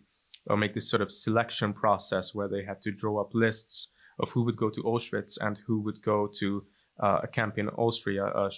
or 0.50 0.58
make 0.58 0.74
this 0.74 0.89
sort 0.89 1.01
of 1.01 1.12
selection 1.12 1.74
process 1.74 2.34
where 2.34 2.48
they 2.48 2.63
had 2.63 2.82
to 2.82 2.92
draw 2.92 3.22
up 3.22 3.34
lists 3.34 3.89
of 4.20 4.32
who 4.32 4.44
would 4.44 4.58
go 4.58 4.70
to 4.70 4.84
Auschwitz 4.84 5.38
and 5.42 5.60
who 5.68 5.80
would 5.82 6.01
go 6.01 6.30
to 6.39 6.63
uh, 7.01 7.20
a 7.24 7.27
camp 7.27 7.58
in 7.58 7.70
Austria, 7.70 8.25
uh, 8.25 8.50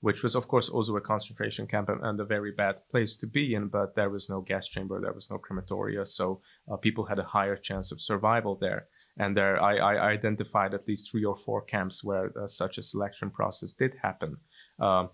which 0.00 0.22
was, 0.22 0.34
of 0.34 0.48
course, 0.48 0.68
also 0.68 0.96
a 0.96 1.00
concentration 1.00 1.66
camp 1.66 1.88
and, 1.88 2.20
a 2.20 2.24
very 2.24 2.52
bad 2.52 2.76
place 2.90 3.16
to 3.16 3.26
be 3.26 3.54
in, 3.54 3.68
but 3.68 3.94
there 3.94 4.10
was 4.10 4.28
no 4.28 4.40
gas 4.40 4.68
chamber, 4.68 5.00
there 5.00 5.12
was 5.12 5.30
no 5.30 5.38
crematoria, 5.38 6.06
so 6.06 6.40
uh, 6.70 6.76
people 6.76 7.04
had 7.06 7.18
a 7.18 7.24
higher 7.24 7.56
chance 7.56 7.90
of 7.90 8.00
survival 8.00 8.56
there. 8.60 8.86
And 9.16 9.36
there, 9.36 9.62
I, 9.62 9.76
I 9.76 10.10
identified 10.10 10.74
at 10.74 10.86
least 10.88 11.10
three 11.10 11.24
or 11.24 11.36
four 11.36 11.62
camps 11.62 12.04
where 12.04 12.32
uh, 12.38 12.46
such 12.46 12.78
a 12.78 12.82
selection 12.82 13.30
process 13.30 13.72
did 13.72 13.94
happen. 14.02 14.36
Um, 14.78 15.10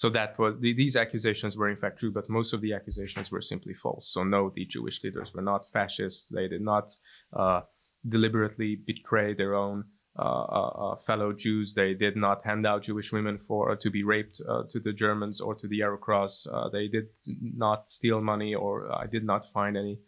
so 0.00 0.08
that 0.08 0.38
was 0.38 0.54
the, 0.60 0.72
these 0.72 0.96
accusations 0.96 1.58
were 1.58 1.68
in 1.68 1.76
fact 1.76 1.98
true, 1.98 2.10
but 2.10 2.30
most 2.30 2.54
of 2.54 2.62
the 2.62 2.72
accusations 2.72 3.30
were 3.30 3.42
simply 3.42 3.74
false. 3.74 4.08
So 4.08 4.24
no, 4.24 4.50
the 4.56 4.64
Jewish 4.64 5.04
leaders 5.04 5.34
were 5.34 5.42
not 5.42 5.66
fascists. 5.74 6.30
They 6.30 6.48
did 6.48 6.62
not 6.62 6.90
uh, 7.34 7.60
deliberately 8.08 8.76
betray 8.76 9.34
their 9.34 9.54
own 9.54 9.84
uh, 10.18 10.22
uh, 10.22 10.68
uh 10.84 10.96
fellow 10.96 11.34
Jews. 11.34 11.74
They 11.74 11.92
did 11.92 12.16
not 12.16 12.42
hand 12.42 12.66
out 12.66 12.84
Jewish 12.84 13.12
women 13.12 13.36
for 13.36 13.72
uh, 13.72 13.76
to 13.76 13.90
be 13.90 14.02
raped 14.02 14.36
to 14.70 14.80
the 14.80 14.94
Germans 14.94 15.38
or 15.42 15.54
to 15.56 15.68
the 15.68 15.82
Arrow 15.82 15.98
Cross. 15.98 16.46
they 16.72 16.88
did 16.88 17.08
not 17.42 17.86
steal 17.90 18.22
money, 18.22 18.54
or 18.54 18.90
I 18.90 19.06
did 19.06 19.24
not 19.24 19.52
find 19.52 19.76
any 19.76 19.98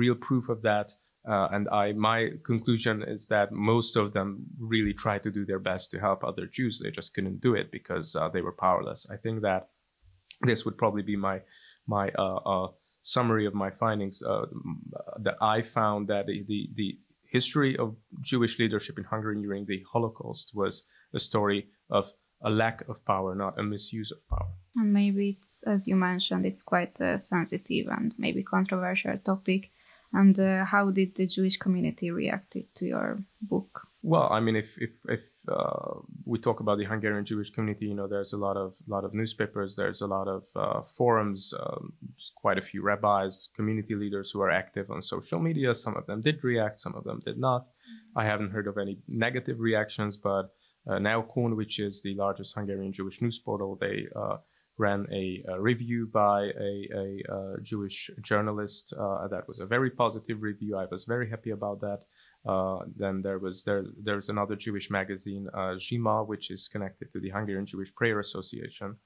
real 0.00 0.14
proof 0.14 0.48
of 0.48 0.62
that. 0.62 0.92
Uh, 1.28 1.48
and 1.52 1.68
I, 1.68 1.92
my 1.92 2.30
conclusion 2.44 3.02
is 3.02 3.28
that 3.28 3.52
most 3.52 3.96
of 3.96 4.12
them 4.12 4.44
really 4.58 4.92
tried 4.92 5.22
to 5.22 5.30
do 5.30 5.44
their 5.44 5.60
best 5.60 5.90
to 5.92 6.00
help 6.00 6.24
other 6.24 6.46
Jews. 6.46 6.80
They 6.82 6.90
just 6.90 7.14
couldn't 7.14 7.40
do 7.40 7.54
it 7.54 7.70
because 7.70 8.16
uh, 8.16 8.28
they 8.28 8.40
were 8.40 8.52
powerless. 8.52 9.06
I 9.10 9.16
think 9.16 9.42
that 9.42 9.68
this 10.42 10.64
would 10.64 10.76
probably 10.76 11.02
be 11.02 11.16
my 11.16 11.40
my 11.86 12.10
uh, 12.18 12.36
uh 12.36 12.68
summary 13.02 13.46
of 13.46 13.54
my 13.54 13.70
findings. 13.70 14.22
Uh, 14.22 14.46
that 15.20 15.36
I 15.40 15.62
found 15.62 16.08
that 16.08 16.26
the, 16.26 16.70
the, 16.74 16.98
history 17.32 17.78
of 17.78 17.96
Jewish 18.20 18.58
leadership 18.58 18.98
in 18.98 19.04
Hungary 19.04 19.40
during 19.40 19.64
the 19.64 19.82
Holocaust 19.90 20.52
was 20.54 20.84
a 21.14 21.18
story 21.18 21.66
of 21.88 22.12
a 22.42 22.50
lack 22.50 22.86
of 22.90 23.02
power, 23.06 23.34
not 23.34 23.58
a 23.58 23.62
misuse 23.62 24.12
of 24.12 24.18
power. 24.28 24.50
And 24.76 24.92
maybe 24.92 25.38
it's, 25.40 25.62
as 25.62 25.88
you 25.88 25.96
mentioned, 25.96 26.44
it's 26.44 26.62
quite 26.62 27.00
a 27.00 27.18
sensitive 27.18 27.86
and 27.88 28.14
maybe 28.18 28.42
controversial 28.42 29.16
topic. 29.16 29.71
And 30.12 30.38
uh, 30.38 30.64
how 30.64 30.90
did 30.90 31.14
the 31.14 31.26
Jewish 31.26 31.56
community 31.56 32.10
react 32.10 32.56
to 32.74 32.84
your 32.84 33.22
book? 33.40 33.88
Well, 34.02 34.28
I 34.30 34.40
mean, 34.40 34.56
if 34.56 34.76
if, 34.78 34.90
if 35.08 35.22
uh, 35.48 36.00
we 36.24 36.38
talk 36.38 36.60
about 36.60 36.78
the 36.78 36.84
Hungarian 36.84 37.24
Jewish 37.24 37.50
community, 37.50 37.86
you 37.86 37.94
know, 37.94 38.08
there's 38.08 38.32
a 38.32 38.36
lot 38.36 38.56
of 38.56 38.74
lot 38.88 39.04
of 39.04 39.14
newspapers, 39.14 39.76
there's 39.76 40.02
a 40.02 40.06
lot 40.06 40.28
of 40.28 40.42
uh, 40.56 40.82
forums, 40.82 41.54
um, 41.58 41.92
quite 42.34 42.58
a 42.58 42.62
few 42.62 42.82
rabbis, 42.82 43.48
community 43.54 43.94
leaders 43.94 44.30
who 44.30 44.40
are 44.40 44.50
active 44.50 44.90
on 44.90 45.02
social 45.02 45.38
media. 45.38 45.74
Some 45.74 45.96
of 45.96 46.06
them 46.06 46.20
did 46.20 46.42
react, 46.42 46.80
some 46.80 46.94
of 46.94 47.04
them 47.04 47.20
did 47.24 47.38
not. 47.38 47.66
I 48.16 48.24
haven't 48.24 48.50
heard 48.50 48.66
of 48.66 48.76
any 48.76 48.98
negative 49.08 49.60
reactions, 49.60 50.16
but 50.16 50.50
uh, 50.88 50.98
Neokohn, 50.98 51.56
which 51.56 51.78
is 51.78 52.02
the 52.02 52.14
largest 52.14 52.54
Hungarian 52.54 52.92
Jewish 52.92 53.22
news 53.22 53.38
portal, 53.38 53.78
they 53.80 54.06
uh, 54.16 54.38
ran 54.78 55.06
a, 55.12 55.44
a, 55.48 55.60
review 55.60 56.08
by 56.12 56.44
a, 56.44 56.88
a, 56.94 57.34
a 57.34 57.60
Jewish 57.62 58.10
journalist. 58.22 58.94
Uh, 58.98 59.28
that 59.28 59.46
was 59.46 59.60
a 59.60 59.66
very 59.66 59.90
positive 59.90 60.42
review. 60.42 60.76
I 60.76 60.86
was 60.90 61.04
very 61.04 61.28
happy 61.28 61.50
about 61.50 61.80
that. 61.80 62.00
Uh, 62.44 62.80
then 62.96 63.22
there 63.22 63.38
was 63.38 63.62
there 63.64 63.84
there's 64.02 64.28
another 64.28 64.56
Jewish 64.56 64.90
magazine, 64.90 65.46
uh, 65.54 65.76
which 66.24 66.50
is 66.50 66.68
connected 66.68 67.12
to 67.12 67.20
the 67.20 67.30
Hungarian 67.30 67.66
Jewish 67.66 67.94
Prayer 67.94 68.18
Association, 68.18 68.96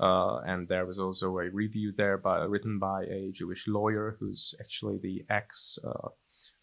uh, 0.00 0.38
and 0.46 0.68
there 0.68 0.86
was 0.86 1.00
also 1.00 1.26
a 1.38 1.50
review 1.50 1.92
there 1.96 2.18
by 2.18 2.38
written 2.44 2.78
by 2.78 3.02
a 3.04 3.32
Jewish 3.32 3.66
lawyer 3.66 4.16
who's 4.20 4.54
actually 4.60 4.98
the 5.02 5.24
ex 5.30 5.80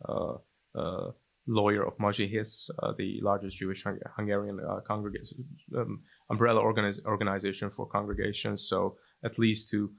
uh, 0.08 0.36
uh, 0.76 1.12
lawyer 1.46 1.86
of 1.86 1.98
Mazsihisz, 1.98 2.70
the 2.98 3.20
largest 3.22 3.58
Jewish 3.58 3.84
Hungarian 4.16 4.62
congregation 4.88 5.44
um, 5.76 6.04
umbrella 6.30 6.62
organiz- 6.62 7.04
organization 7.06 7.70
for 7.70 7.88
congregations. 7.88 8.68
So 8.68 8.98
at 9.24 9.40
least 9.40 9.70
two 9.70 9.92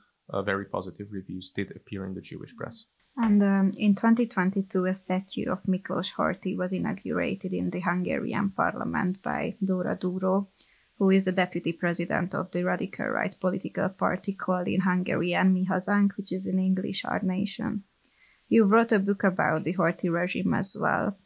very 0.44 0.64
positive 0.64 1.08
reviews 1.10 1.50
did 1.50 1.70
appear 1.76 2.06
in 2.06 2.14
the 2.14 2.20
Jewish 2.20 2.56
press. 2.56 2.86
And 3.16 3.42
um, 3.42 3.72
in 3.78 3.94
2022, 3.94 4.86
a 4.86 4.94
statue 4.94 5.48
of 5.50 5.62
Miklos 5.68 6.14
Horthy 6.14 6.56
was 6.56 6.72
inaugurated 6.72 7.52
in 7.52 7.70
the 7.70 7.80
Hungarian 7.80 8.50
parliament 8.50 9.22
by 9.22 9.54
Dóra 9.62 9.96
Dúró, 9.96 10.48
who 10.98 11.10
is 11.10 11.24
the 11.24 11.32
deputy 11.32 11.72
president 11.72 12.34
of 12.34 12.50
the 12.50 12.64
radical 12.64 13.06
right 13.06 13.38
political 13.38 13.88
party 13.88 14.32
called 14.32 14.66
in 14.66 14.80
Hungarian 14.80 15.54
Mi 15.54 15.64
Hazánk, 15.64 16.16
which 16.16 16.32
is 16.32 16.46
in 16.46 16.58
English 16.58 17.04
Our 17.04 17.20
Nation. 17.22 17.84
You 18.48 18.64
wrote 18.64 18.92
a 18.92 18.98
book 18.98 19.22
about 19.22 19.62
the 19.62 19.74
Horthy 19.74 20.10
regime 20.10 20.54
as 20.54 20.76
well. 20.78 21.16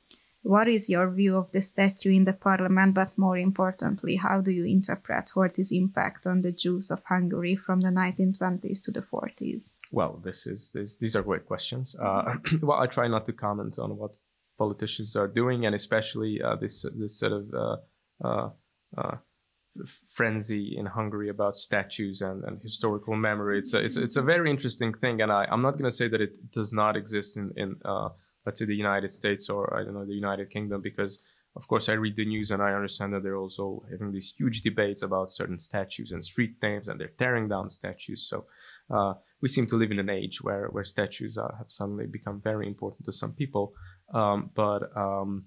What 0.42 0.68
is 0.68 0.88
your 0.88 1.11
view 1.11 1.37
of 1.37 1.50
the 1.52 1.61
statue 1.61 2.12
in 2.12 2.25
the 2.25 2.33
parliament, 2.33 2.95
but 2.95 3.16
more 3.18 3.37
importantly, 3.37 4.16
how 4.16 4.40
do 4.40 4.52
you 4.52 4.64
interpret 4.64 5.30
Horthy's 5.30 5.73
impact 5.73 6.26
on 6.26 6.40
the 6.42 6.52
Jews 6.52 6.90
of 6.90 7.02
Hungary 7.04 7.57
from 7.57 7.80
the 7.80 7.88
1920s 7.88 8.83
to 8.85 8.92
the 8.92 9.02
40s? 9.02 9.73
Well, 9.90 10.21
this 10.25 10.47
is 10.47 10.71
this, 10.71 10.97
these 10.97 11.16
are 11.16 11.23
great 11.23 11.45
questions. 11.45 11.97
Uh, 12.00 12.37
well, 12.62 12.78
I 12.78 12.87
try 12.87 13.09
not 13.09 13.26
to 13.26 13.33
comment 13.33 13.78
on 13.78 13.97
what 13.97 14.12
politicians 14.59 15.16
are 15.16 15.28
doing, 15.28 15.66
and 15.66 15.75
especially 15.75 16.42
uh, 16.42 16.57
this 16.57 16.85
this 16.97 17.18
sort 17.18 17.33
of 17.33 17.54
uh, 17.54 17.76
uh, 18.25 18.50
uh 18.97 19.16
frenzy 20.09 20.76
in 20.76 20.87
Hungary 20.87 21.28
about 21.28 21.57
statues 21.57 22.21
and, 22.21 22.42
and 22.45 22.61
historical 22.61 23.14
memory. 23.14 23.59
It's 23.59 23.75
a, 23.75 23.78
it's 23.78 23.97
it's 23.97 24.16
a 24.16 24.23
very 24.23 24.50
interesting 24.50 24.92
thing, 24.92 25.23
and 25.23 25.33
I 25.33 25.47
I'm 25.50 25.62
not 25.62 25.73
going 25.73 25.85
to 25.85 25.97
say 25.97 26.09
that 26.09 26.21
it 26.21 26.50
does 26.52 26.73
not 26.73 26.97
exist 26.97 27.37
in 27.37 27.52
in 27.57 27.76
uh, 27.85 28.11
let's 28.45 28.59
say 28.59 28.66
the 28.66 28.75
United 28.75 29.11
States 29.11 29.49
or 29.49 29.76
I 29.76 29.85
don't 29.85 29.95
know 29.95 30.04
the 30.04 30.14
United 30.14 30.50
Kingdom 30.50 30.80
because 30.80 31.23
of 31.57 31.66
course 31.66 31.88
I 31.88 31.95
read 31.95 32.16
the 32.16 32.25
news 32.25 32.50
and 32.50 32.62
I 32.62 32.73
understand 32.73 33.12
that 33.12 33.23
they're 33.23 33.37
also 33.37 33.83
having 33.90 34.12
these 34.12 34.33
huge 34.38 34.62
debates 34.62 35.02
about 35.02 35.30
certain 35.30 35.59
statues 35.59 36.12
and 36.12 36.25
street 36.25 36.54
names 36.62 36.88
and 36.88 37.00
they're 37.00 37.18
tearing 37.18 37.49
down 37.49 37.68
statues. 37.71 38.28
So 38.28 38.47
uh, 38.90 39.14
we 39.40 39.49
seem 39.49 39.66
to 39.68 39.76
live 39.76 39.90
in 39.90 39.99
an 39.99 40.11
age 40.11 40.42
where 40.42 40.68
where 40.68 40.85
statues 40.85 41.37
uh, 41.38 41.49
have 41.59 41.71
suddenly 41.71 42.07
become 42.07 42.40
very 42.40 42.66
important 42.66 43.07
to 43.07 43.12
some 43.12 43.33
people. 43.33 43.75
Um, 44.14 44.50
but 44.54 44.97
um, 44.97 45.47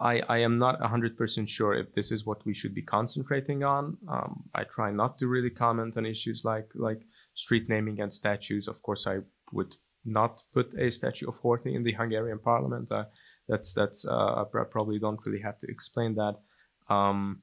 I, 0.00 0.20
I 0.28 0.38
am 0.38 0.58
not 0.58 0.80
100% 0.80 1.48
sure 1.48 1.74
if 1.74 1.94
this 1.94 2.10
is 2.10 2.26
what 2.26 2.44
we 2.44 2.54
should 2.54 2.74
be 2.74 2.82
concentrating 2.82 3.62
on. 3.62 3.96
Um, 4.08 4.42
I 4.52 4.64
try 4.64 4.90
not 4.90 5.16
to 5.18 5.28
really 5.28 5.50
comment 5.50 5.96
on 5.96 6.04
issues 6.06 6.44
like 6.44 6.68
like 6.74 7.02
street 7.34 7.68
naming 7.68 8.00
and 8.00 8.12
statues. 8.12 8.66
Of 8.66 8.82
course, 8.82 9.06
I 9.06 9.18
would 9.52 9.76
not 10.04 10.42
put 10.52 10.74
a 10.74 10.90
statue 10.90 11.28
of 11.28 11.40
Horthy 11.40 11.74
in 11.74 11.82
the 11.82 11.92
Hungarian 11.92 12.38
parliament. 12.38 12.90
Uh, 12.90 13.04
that's 13.48 13.72
that's 13.74 14.06
uh, 14.06 14.44
I 14.54 14.64
probably 14.70 14.98
don't 14.98 15.20
really 15.24 15.42
have 15.42 15.58
to 15.58 15.66
explain 15.68 16.14
that. 16.14 16.36
Um, 16.88 17.42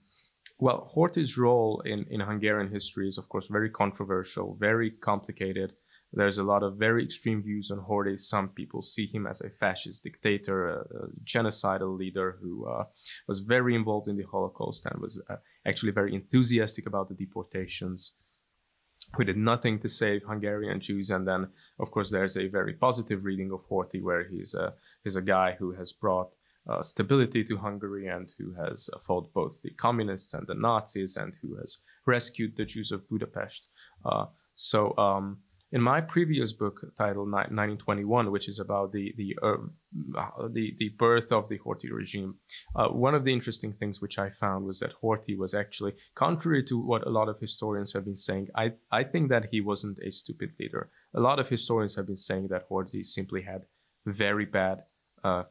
well, 0.59 0.91
Horthy's 0.93 1.37
role 1.37 1.81
in, 1.85 2.05
in 2.09 2.19
Hungarian 2.19 2.69
history 2.69 3.07
is, 3.07 3.17
of 3.17 3.29
course, 3.29 3.47
very 3.47 3.69
controversial, 3.69 4.57
very 4.59 4.91
complicated. 4.91 5.73
There's 6.11 6.39
a 6.39 6.43
lot 6.43 6.63
of 6.63 6.77
very 6.77 7.03
extreme 7.03 7.43
views 7.43 7.71
on 7.71 7.79
Horthy. 7.79 8.19
Some 8.19 8.49
people 8.49 8.81
see 8.81 9.05
him 9.05 9.27
as 9.27 9.41
a 9.41 9.49
fascist 9.49 10.03
dictator, 10.03 10.67
a, 10.67 10.79
a 10.79 11.07
genocidal 11.23 11.97
leader 11.97 12.37
who 12.41 12.67
uh, 12.67 12.85
was 13.27 13.39
very 13.39 13.75
involved 13.75 14.07
in 14.09 14.17
the 14.17 14.25
Holocaust 14.29 14.85
and 14.87 14.99
was 14.99 15.21
uh, 15.29 15.35
actually 15.65 15.91
very 15.91 16.13
enthusiastic 16.15 16.87
about 16.87 17.09
the 17.09 17.15
deportations. 17.15 18.13
Who 19.15 19.23
did 19.23 19.37
nothing 19.37 19.79
to 19.79 19.89
save 19.89 20.23
Hungarian 20.23 20.79
Jews, 20.79 21.09
and 21.09 21.27
then, 21.27 21.47
of 21.79 21.89
course, 21.89 22.11
there's 22.11 22.37
a 22.37 22.47
very 22.47 22.73
positive 22.73 23.25
reading 23.25 23.51
of 23.51 23.67
Horthy, 23.67 24.01
where 24.03 24.23
he's 24.27 24.53
a 24.53 24.73
he's 25.03 25.15
a 25.15 25.21
guy 25.21 25.55
who 25.57 25.71
has 25.71 25.91
brought 25.91 26.37
uh, 26.69 26.83
stability 26.83 27.43
to 27.45 27.57
Hungary 27.57 28.07
and 28.07 28.31
who 28.37 28.53
has 28.53 28.89
fought 29.01 29.33
both 29.33 29.61
the 29.61 29.71
communists 29.71 30.33
and 30.33 30.45
the 30.45 30.53
Nazis 30.53 31.17
and 31.17 31.33
who 31.41 31.55
has 31.55 31.77
rescued 32.05 32.55
the 32.55 32.65
Jews 32.65 32.91
of 32.91 33.07
Budapest. 33.09 33.69
Uh, 34.05 34.25
so, 34.53 34.95
um, 34.97 35.39
in 35.71 35.81
my 35.81 36.01
previous 36.01 36.51
book 36.51 36.81
titled 36.97 37.31
1921, 37.31 38.31
which 38.31 38.47
is 38.47 38.59
about 38.59 38.91
the 38.91 39.13
the 39.17 39.37
uh, 39.41 39.57
the, 40.49 40.75
the 40.79 40.89
birth 40.97 41.31
of 41.31 41.47
the 41.47 41.59
Horthy 41.59 41.91
regime, 41.91 42.35
uh, 42.75 42.87
one 42.87 43.13
of 43.13 43.23
the 43.23 43.33
interesting 43.33 43.73
things 43.73 44.01
which 44.01 44.17
I 44.17 44.29
found 44.29 44.65
was 44.65 44.79
that 44.79 44.93
Horthy 45.01 45.37
was 45.37 45.53
actually, 45.53 45.93
contrary 46.15 46.63
to 46.63 46.79
what 46.79 47.05
a 47.05 47.11
lot 47.11 47.29
of 47.29 47.39
historians 47.39 47.93
have 47.93 48.05
been 48.05 48.15
saying, 48.15 48.47
I 48.55 48.73
I 48.91 49.03
think 49.03 49.29
that 49.29 49.49
he 49.51 49.61
wasn't 49.61 49.99
a 49.99 50.11
stupid 50.11 50.51
leader. 50.59 50.89
A 51.13 51.19
lot 51.19 51.39
of 51.39 51.49
historians 51.49 51.95
have 51.95 52.07
been 52.07 52.15
saying 52.15 52.47
that 52.47 52.67
Horthy 52.69 53.05
simply 53.05 53.43
had 53.43 53.65
very 54.05 54.45
bad 54.45 54.83
uh, 55.23 55.43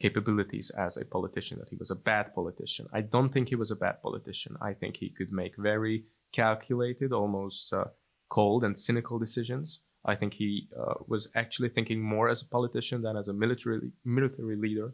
capabilities 0.00 0.70
as 0.70 0.96
a 0.96 1.04
politician, 1.04 1.58
that 1.58 1.70
he 1.70 1.76
was 1.76 1.90
a 1.90 1.96
bad 1.96 2.34
politician. 2.34 2.86
I 2.92 3.00
don't 3.00 3.30
think 3.30 3.48
he 3.48 3.54
was 3.54 3.70
a 3.70 3.76
bad 3.76 4.02
politician. 4.02 4.56
I 4.60 4.74
think 4.74 4.96
he 4.96 5.08
could 5.08 5.32
make 5.32 5.54
very 5.56 6.04
calculated, 6.32 7.12
almost 7.12 7.72
uh, 7.72 7.84
cold 8.34 8.64
and 8.64 8.76
cynical 8.76 9.18
decisions. 9.18 9.66
I 10.04 10.14
think 10.16 10.34
he 10.34 10.68
uh, 10.78 10.94
was 11.06 11.28
actually 11.34 11.70
thinking 11.70 12.00
more 12.02 12.28
as 12.28 12.42
a 12.42 12.48
politician 12.48 13.00
than 13.02 13.16
as 13.16 13.28
a 13.28 13.32
military 13.32 13.92
military 14.04 14.56
leader 14.64 14.88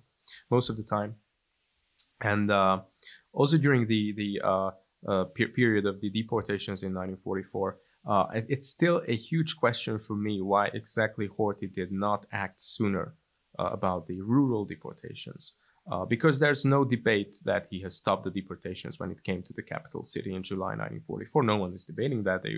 most 0.50 0.68
of 0.70 0.76
the 0.76 0.84
time. 0.98 1.12
And 2.20 2.50
uh, 2.50 2.76
also 3.32 3.56
during 3.66 3.82
the 3.92 4.02
the 4.22 4.30
uh, 4.52 4.70
uh, 5.12 5.24
per- 5.36 5.54
period 5.60 5.84
of 5.86 6.00
the 6.00 6.10
deportations 6.10 6.82
in 6.82 6.92
1944, 6.92 7.78
uh, 8.12 8.26
it's 8.54 8.68
still 8.68 8.98
a 9.08 9.16
huge 9.16 9.52
question 9.56 9.98
for 9.98 10.16
me 10.26 10.34
why 10.42 10.64
exactly 10.80 11.26
Horthy 11.36 11.68
did 11.80 11.90
not 12.06 12.26
act 12.44 12.60
sooner 12.60 13.06
uh, 13.58 13.70
about 13.78 14.06
the 14.06 14.20
rural 14.20 14.64
deportations. 14.74 15.42
Because 16.08 16.38
there's 16.38 16.64
no 16.64 16.80
debate 16.84 17.34
that 17.50 17.66
he 17.70 17.78
has 17.84 17.96
stopped 17.96 18.22
the 18.22 18.30
deportations 18.40 19.00
when 19.00 19.10
it 19.10 19.24
came 19.28 19.42
to 19.42 19.52
the 19.56 19.68
capital 19.72 20.02
city 20.04 20.32
in 20.36 20.42
July 20.50 20.72
1944. 20.76 21.42
No 21.42 21.56
one 21.56 21.72
is 21.74 21.84
debating 21.84 22.22
that. 22.22 22.44
They, 22.44 22.54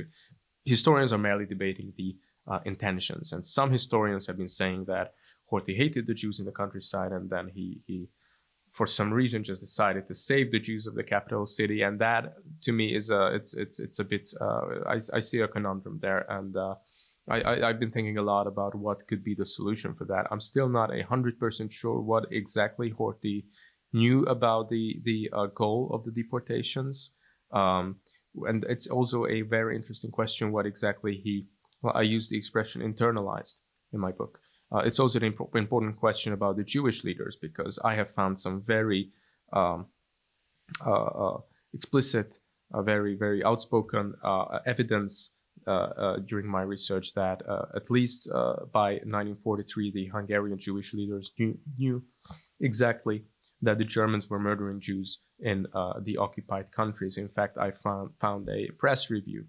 historians 0.64 1.12
are 1.12 1.18
merely 1.18 1.46
debating 1.46 1.92
the 1.96 2.16
uh, 2.46 2.60
intentions. 2.64 3.32
And 3.32 3.44
some 3.44 3.70
historians 3.70 4.26
have 4.26 4.36
been 4.36 4.48
saying 4.48 4.84
that 4.86 5.14
Horthy 5.50 5.76
hated 5.76 6.06
the 6.06 6.14
Jews 6.14 6.40
in 6.40 6.46
the 6.46 6.52
countryside, 6.52 7.12
and 7.12 7.28
then 7.28 7.50
he, 7.52 7.80
he, 7.86 8.08
for 8.72 8.86
some 8.86 9.12
reason, 9.12 9.44
just 9.44 9.60
decided 9.60 10.08
to 10.08 10.14
save 10.14 10.50
the 10.50 10.58
Jews 10.58 10.86
of 10.86 10.94
the 10.94 11.04
capital 11.04 11.44
city. 11.44 11.82
And 11.82 11.98
that, 12.00 12.34
to 12.62 12.72
me, 12.72 12.94
is 12.94 13.10
a 13.10 13.26
it's 13.34 13.54
it's 13.54 13.78
it's 13.78 13.98
a 13.98 14.04
bit. 14.04 14.32
Uh, 14.40 14.62
I, 14.86 15.00
I 15.12 15.20
see 15.20 15.40
a 15.40 15.48
conundrum 15.48 15.98
there, 16.00 16.24
and 16.30 16.56
uh, 16.56 16.74
I, 17.28 17.42
I, 17.42 17.66
have 17.66 17.78
been 17.78 17.90
thinking 17.90 18.18
a 18.18 18.22
lot 18.22 18.46
about 18.46 18.74
what 18.74 19.06
could 19.06 19.22
be 19.22 19.34
the 19.34 19.46
solution 19.46 19.94
for 19.94 20.06
that. 20.06 20.26
I'm 20.30 20.40
still 20.40 20.68
not 20.68 20.94
a 20.94 21.02
hundred 21.04 21.38
percent 21.38 21.72
sure 21.72 22.00
what 22.00 22.26
exactly 22.32 22.90
Horthy 22.90 23.44
knew 23.92 24.24
about 24.24 24.70
the 24.70 25.00
the 25.04 25.30
uh, 25.32 25.46
goal 25.46 25.90
of 25.92 26.02
the 26.02 26.10
deportations, 26.10 27.10
um, 27.52 27.96
and 28.48 28.64
it's 28.68 28.86
also 28.86 29.26
a 29.26 29.42
very 29.42 29.76
interesting 29.76 30.10
question 30.10 30.52
what 30.52 30.66
exactly 30.66 31.20
he. 31.22 31.46
Well, 31.82 31.94
I 31.96 32.02
use 32.02 32.28
the 32.28 32.38
expression 32.38 32.80
internalized 32.80 33.60
in 33.92 34.00
my 34.00 34.12
book. 34.12 34.38
Uh, 34.72 34.78
it's 34.78 34.98
also 34.98 35.18
an 35.18 35.26
imp- 35.26 35.54
important 35.54 35.96
question 35.96 36.32
about 36.32 36.56
the 36.56 36.64
Jewish 36.64 37.04
leaders 37.04 37.36
because 37.36 37.78
I 37.84 37.94
have 37.94 38.10
found 38.10 38.38
some 38.38 38.62
very 38.62 39.10
um, 39.52 39.86
uh, 40.86 40.90
uh 40.92 41.38
explicit, 41.74 42.38
uh, 42.72 42.82
very 42.82 43.14
very 43.16 43.44
outspoken 43.44 44.14
uh, 44.24 44.60
evidence 44.66 45.34
uh, 45.66 46.16
during 46.26 46.46
my 46.46 46.62
research 46.62 47.12
that 47.14 47.42
at 47.76 47.90
least 47.90 48.28
by 48.72 48.92
1943, 49.04 49.92
the 49.92 50.06
Hungarian 50.06 50.58
Jewish 50.58 50.94
leaders 50.94 51.32
knew, 51.38 51.58
knew 51.78 52.02
exactly 52.60 53.24
that 53.62 53.78
the 53.78 53.84
Germans 53.84 54.28
were 54.28 54.40
murdering 54.40 54.80
Jews 54.80 55.20
in 55.40 55.66
uh, 55.74 55.94
the 56.02 56.16
occupied 56.16 56.72
countries. 56.72 57.16
In 57.16 57.28
fact, 57.28 57.56
I 57.58 57.70
found, 57.70 58.10
found 58.20 58.48
a 58.48 58.68
press 58.78 59.08
review 59.08 59.46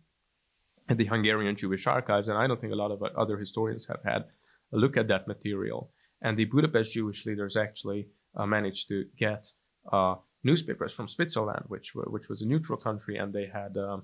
at 0.87 0.97
the 0.97 1.05
Hungarian 1.05 1.55
Jewish 1.55 1.87
Archives, 1.87 2.27
and 2.27 2.37
I 2.37 2.47
don't 2.47 2.61
think 2.61 2.73
a 2.73 2.77
lot 2.77 2.91
of 2.91 3.01
other 3.17 3.37
historians 3.37 3.87
have 3.87 4.03
had 4.03 4.25
a 4.71 4.77
look 4.77 4.97
at 4.97 5.07
that 5.07 5.27
material. 5.27 5.91
And 6.21 6.37
the 6.37 6.45
Budapest 6.45 6.93
Jewish 6.93 7.25
leaders 7.25 7.57
actually 7.57 8.07
uh, 8.35 8.45
managed 8.45 8.87
to 8.89 9.05
get 9.17 9.47
uh, 9.91 10.15
newspapers 10.43 10.93
from 10.93 11.07
Switzerland, 11.07 11.65
which 11.67 11.93
which 11.95 12.29
was 12.29 12.41
a 12.41 12.45
neutral 12.45 12.77
country, 12.77 13.17
and 13.17 13.33
they 13.33 13.47
had 13.47 13.77
um, 13.77 14.03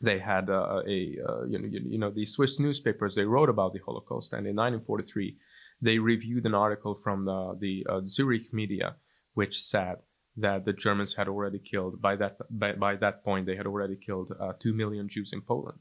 they 0.00 0.18
had 0.18 0.50
uh, 0.50 0.82
a 0.86 1.16
uh, 1.26 1.44
you 1.44 1.58
know 1.58 1.68
you 1.70 1.98
know 1.98 2.10
the 2.10 2.26
Swiss 2.26 2.58
newspapers 2.58 3.14
they 3.14 3.24
wrote 3.24 3.48
about 3.48 3.72
the 3.72 3.80
Holocaust, 3.84 4.32
and 4.32 4.46
in 4.46 4.56
1943 4.56 5.36
they 5.82 5.98
reviewed 5.98 6.46
an 6.46 6.54
article 6.54 6.94
from 6.94 7.24
the, 7.24 7.56
the 7.58 7.86
uh, 7.88 8.00
Zurich 8.04 8.52
media, 8.52 8.96
which 9.34 9.60
said 9.60 9.96
that 10.36 10.64
the 10.64 10.72
Germans 10.72 11.14
had 11.14 11.28
already 11.28 11.58
killed 11.58 12.00
by 12.00 12.16
that 12.16 12.36
by, 12.50 12.72
by 12.72 12.96
that 12.96 13.24
point 13.24 13.46
they 13.46 13.56
had 13.56 13.66
already 13.66 13.96
killed 13.96 14.32
uh, 14.40 14.52
two 14.58 14.72
million 14.72 15.08
Jews 15.08 15.32
in 15.32 15.42
Poland. 15.42 15.78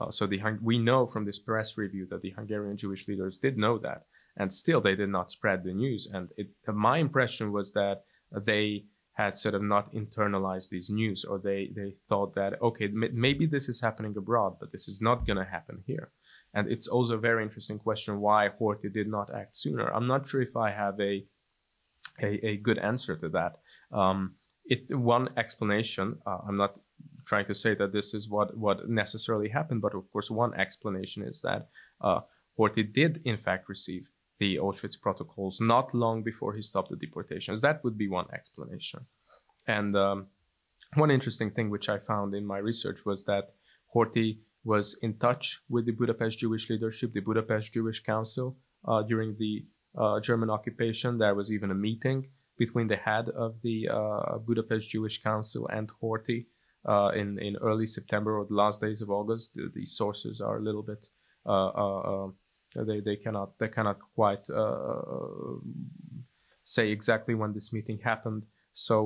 Uh, 0.00 0.10
so 0.10 0.26
the 0.26 0.40
we 0.62 0.78
know 0.78 1.06
from 1.06 1.24
this 1.24 1.38
press 1.38 1.76
review 1.76 2.06
that 2.10 2.22
the 2.22 2.30
Hungarian 2.30 2.76
Jewish 2.76 3.08
leaders 3.08 3.38
did 3.38 3.58
know 3.58 3.78
that, 3.78 4.04
and 4.36 4.52
still 4.52 4.80
they 4.80 4.94
did 4.94 5.08
not 5.08 5.30
spread 5.30 5.64
the 5.64 5.72
news. 5.72 6.08
And 6.12 6.28
it, 6.36 6.48
my 6.66 6.98
impression 6.98 7.52
was 7.52 7.72
that 7.72 8.02
they 8.30 8.84
had 9.14 9.36
sort 9.36 9.56
of 9.56 9.62
not 9.62 9.92
internalized 9.92 10.68
these 10.70 10.90
news, 10.90 11.24
or 11.24 11.38
they 11.38 11.70
they 11.74 11.94
thought 12.08 12.34
that 12.36 12.62
okay, 12.62 12.88
maybe 12.88 13.46
this 13.46 13.68
is 13.68 13.80
happening 13.80 14.14
abroad, 14.16 14.56
but 14.60 14.70
this 14.70 14.86
is 14.86 15.00
not 15.00 15.26
going 15.26 15.38
to 15.38 15.44
happen 15.44 15.82
here. 15.86 16.12
And 16.54 16.70
it's 16.70 16.88
also 16.88 17.14
a 17.14 17.18
very 17.18 17.42
interesting 17.42 17.78
question 17.78 18.20
why 18.20 18.48
Horthy 18.48 18.92
did 18.92 19.08
not 19.08 19.32
act 19.34 19.54
sooner. 19.54 19.88
I'm 19.88 20.06
not 20.06 20.26
sure 20.26 20.40
if 20.40 20.56
I 20.56 20.70
have 20.70 20.98
a 21.00 21.24
a, 22.20 22.46
a 22.46 22.56
good 22.56 22.78
answer 22.78 23.16
to 23.16 23.28
that. 23.30 23.58
Um, 23.92 24.34
it 24.64 24.94
one 24.96 25.28
explanation. 25.36 26.18
Uh, 26.26 26.38
I'm 26.46 26.56
not 26.56 26.74
trying 27.26 27.46
to 27.46 27.54
say 27.54 27.74
that 27.74 27.92
this 27.92 28.14
is 28.14 28.28
what 28.28 28.56
what 28.56 28.88
necessarily 28.88 29.48
happened, 29.48 29.82
but 29.82 29.94
of 29.94 30.10
course, 30.12 30.30
one 30.30 30.54
explanation 30.54 31.22
is 31.22 31.40
that 31.42 31.68
uh, 32.00 32.20
Horthy 32.58 32.92
did 32.92 33.20
in 33.24 33.36
fact 33.36 33.68
receive 33.68 34.08
the 34.38 34.56
Auschwitz 34.56 35.00
protocols 35.00 35.60
not 35.60 35.94
long 35.94 36.22
before 36.22 36.54
he 36.54 36.62
stopped 36.62 36.90
the 36.90 36.96
deportations. 36.96 37.60
That 37.60 37.82
would 37.84 37.98
be 37.98 38.08
one 38.08 38.26
explanation. 38.32 39.00
And 39.66 39.96
um, 39.96 40.26
one 40.94 41.10
interesting 41.10 41.50
thing 41.50 41.70
which 41.70 41.88
I 41.88 41.98
found 41.98 42.34
in 42.34 42.46
my 42.46 42.58
research 42.58 43.04
was 43.04 43.24
that 43.24 43.52
Horthy 43.94 44.38
was 44.68 44.98
in 45.00 45.12
touch 45.18 45.44
with 45.68 45.86
the 45.86 45.96
Budapest 46.00 46.38
Jewish 46.38 46.68
leadership, 46.68 47.12
the 47.12 47.26
Budapest 47.30 47.72
Jewish 47.72 48.00
Council, 48.02 48.56
uh, 48.86 49.02
during 49.02 49.34
the 49.38 49.64
uh, 49.96 50.20
German 50.20 50.50
occupation. 50.50 51.18
There 51.18 51.34
was 51.34 51.50
even 51.50 51.70
a 51.70 51.74
meeting 51.88 52.28
between 52.58 52.88
the 52.88 52.96
head 52.96 53.30
of 53.30 53.50
the 53.62 53.88
uh, 53.88 54.38
Budapest 54.38 54.90
Jewish 54.90 55.22
Council 55.22 55.68
and 55.68 55.90
Horthy 56.00 56.40
uh, 56.86 57.10
in 57.20 57.38
in 57.38 57.56
early 57.68 57.86
September 57.86 58.38
or 58.38 58.44
the 58.46 58.60
last 58.62 58.80
days 58.80 59.00
of 59.02 59.10
August. 59.10 59.54
The, 59.54 59.70
the 59.74 59.86
sources 59.86 60.40
are 60.40 60.58
a 60.58 60.66
little 60.68 60.86
bit 60.92 61.02
uh, 61.46 61.68
uh, 61.68 62.28
they 62.88 63.00
they 63.00 63.16
cannot 63.16 63.58
they 63.58 63.68
cannot 63.68 63.98
quite 64.14 64.46
say 66.64 66.90
exactly 66.90 67.34
when 67.34 67.52
this 67.54 67.72
meeting 67.72 67.98
happened. 68.04 68.42
So 68.74 68.96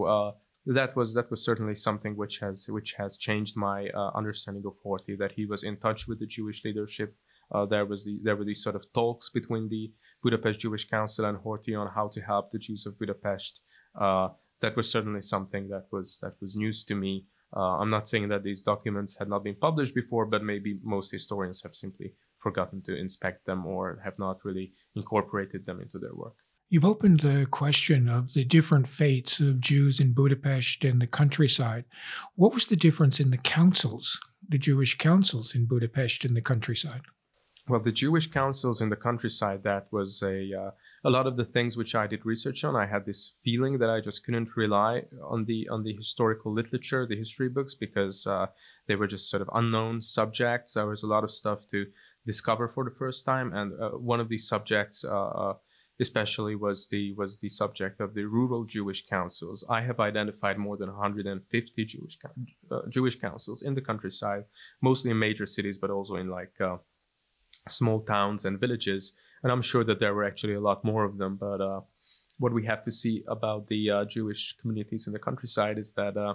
that 0.67 0.95
was 0.95 1.15
that 1.15 1.31
was 1.31 1.45
certainly 1.45 1.75
something 1.75 2.17
which 2.17 2.39
has 2.39 2.67
which 2.71 2.95
has 2.95 3.17
changed 3.17 3.57
my 3.57 3.89
uh, 3.89 4.11
understanding 4.15 4.63
of 4.67 4.75
Horthy. 4.85 5.19
That 5.19 5.33
he 5.33 5.47
was 5.47 5.65
in 5.65 5.77
touch 5.77 6.07
with 6.07 6.21
the 6.21 6.27
Jewish 6.27 6.65
leadership. 6.65 7.17
Uh, 7.53 7.67
there 7.67 7.85
was 7.85 8.05
the 8.05 8.19
there 8.23 8.37
were 8.37 8.45
these 8.45 8.63
sort 8.63 8.77
of 8.77 8.93
talks 8.93 9.29
between 9.29 9.69
the 9.69 9.93
Budapest 10.23 10.61
Jewish 10.61 10.89
Council 10.89 11.25
and 11.25 11.39
Horthy 11.39 11.79
on 11.79 11.89
how 11.89 12.09
to 12.09 12.21
help 12.21 12.51
the 12.51 12.59
Jews 12.59 12.87
of 12.87 12.99
Budapest. 12.99 13.61
Uh, 14.01 14.29
that 14.61 14.77
was 14.77 14.91
certainly 14.91 15.23
something 15.23 15.69
that 15.69 15.87
was 15.91 16.19
that 16.23 16.35
was 16.41 16.55
news 16.55 16.85
to 16.85 16.95
me. 16.95 17.27
Uh, 17.55 17.79
I'm 17.79 17.91
not 17.91 18.09
saying 18.09 18.29
that 18.29 18.45
these 18.45 18.63
documents 18.63 19.19
had 19.19 19.29
not 19.29 19.45
been 19.45 19.57
published 19.57 19.95
before, 19.95 20.27
but 20.27 20.45
maybe 20.45 20.79
most 20.83 21.11
historians 21.11 21.63
have 21.63 21.75
simply 21.75 22.15
forgotten 22.39 22.83
to 22.83 22.97
inspect 22.97 23.45
them 23.47 23.67
or 23.67 24.01
have 24.05 24.19
not 24.19 24.45
really 24.45 24.73
incorporated 24.95 25.67
them 25.67 25.81
into 25.81 25.99
their 25.99 26.15
work. 26.15 26.35
You've 26.73 26.87
opened 26.87 27.21
the 27.21 27.47
question 27.51 28.09
of 28.09 28.33
the 28.33 28.45
different 28.45 28.89
fates 28.89 29.41
of 29.41 29.61
Jews 29.61 30.01
in 30.01 30.15
Budapest 30.15 30.87
and 30.87 31.03
the 31.03 31.07
countryside. 31.07 31.85
What 32.35 32.55
was 32.55 32.65
the 32.65 32.77
difference 32.77 33.21
in 33.21 33.31
the 33.31 33.37
councils, 33.37 34.19
the 34.49 34.57
Jewish 34.57 34.97
councils 34.97 35.55
in 35.55 35.67
Budapest 35.67 36.25
and 36.25 36.35
the 36.35 36.41
countryside? 36.41 37.03
Well, 37.69 37.81
the 37.81 37.93
Jewish 37.93 38.27
councils 38.27 38.81
in 38.81 38.89
the 38.89 38.97
countryside, 38.97 39.65
that 39.65 39.89
was 39.91 40.23
a, 40.23 40.49
uh, 40.59 40.71
a 41.05 41.11
lot 41.11 41.27
of 41.27 41.37
the 41.37 41.45
things 41.45 41.77
which 41.77 41.95
I 41.95 42.07
did 42.07 42.25
research 42.25 42.65
on. 42.65 42.75
I 42.75 42.87
had 42.87 43.05
this 43.05 43.35
feeling 43.45 43.77
that 43.77 43.91
I 43.91 44.01
just 44.01 44.25
couldn't 44.25 44.57
rely 44.57 45.03
on 45.23 45.45
the, 45.45 45.69
on 45.69 45.83
the 45.83 45.93
historical 45.93 46.55
literature, 46.55 47.07
the 47.07 47.19
history 47.19 47.51
books, 47.51 47.75
because 47.75 48.27
uh, 48.27 48.47
they 48.89 48.97
were 48.97 49.07
just 49.07 49.29
sort 49.29 49.43
of 49.43 49.51
unknown 49.53 50.01
subjects. 50.01 50.73
There 50.73 50.87
was 50.87 51.03
a 51.03 51.07
lot 51.07 51.23
of 51.23 51.31
stuff 51.31 51.67
to 51.67 51.85
discover 52.25 52.67
for 52.67 52.85
the 52.85 52.97
first 52.99 53.27
time. 53.27 53.53
And 53.53 53.79
uh, 53.79 53.91
one 53.91 54.21
of 54.21 54.31
these 54.31 54.49
subjects, 54.49 55.05
uh, 55.05 55.11
uh, 55.11 55.55
especially 56.01 56.57
was 56.57 56.89
the 56.89 57.13
was 57.13 57.41
the 57.41 57.49
subject 57.49 58.01
of 58.01 58.15
the 58.15 58.25
rural 58.25 58.65
Jewish 58.65 59.07
councils. 59.07 59.65
I 59.69 59.81
have 59.83 60.01
identified 60.01 60.59
more 60.59 60.77
than 60.77 60.89
150 60.89 61.85
Jewish 61.85 62.19
uh, 62.71 62.81
Jewish 62.89 63.19
councils 63.19 63.63
in 63.63 63.75
the 63.75 63.81
countryside, 63.81 64.45
mostly 64.81 65.11
in 65.11 65.19
major 65.19 65.47
cities, 65.47 65.79
but 65.79 65.91
also 65.91 66.17
in 66.17 66.29
like 66.29 66.55
uh, 66.61 66.77
small 67.69 68.01
towns 68.01 68.45
and 68.45 68.61
villages. 68.61 69.13
And 69.43 69.53
I'm 69.53 69.63
sure 69.63 69.85
that 69.85 70.01
there 70.01 70.15
were 70.15 70.25
actually 70.25 70.55
a 70.55 70.61
lot 70.61 70.85
more 70.85 71.05
of 71.05 71.19
them. 71.19 71.37
But 71.37 71.61
uh, 71.61 71.81
what 72.39 72.53
we 72.53 72.65
have 72.67 72.83
to 72.83 72.93
see 72.93 73.25
about 73.29 73.67
the 73.69 73.91
uh, 73.91 74.05
Jewish 74.05 74.57
communities 74.61 75.07
in 75.07 75.13
the 75.13 75.19
countryside 75.19 75.79
is 75.79 75.93
that 75.95 76.17
uh, 76.17 76.35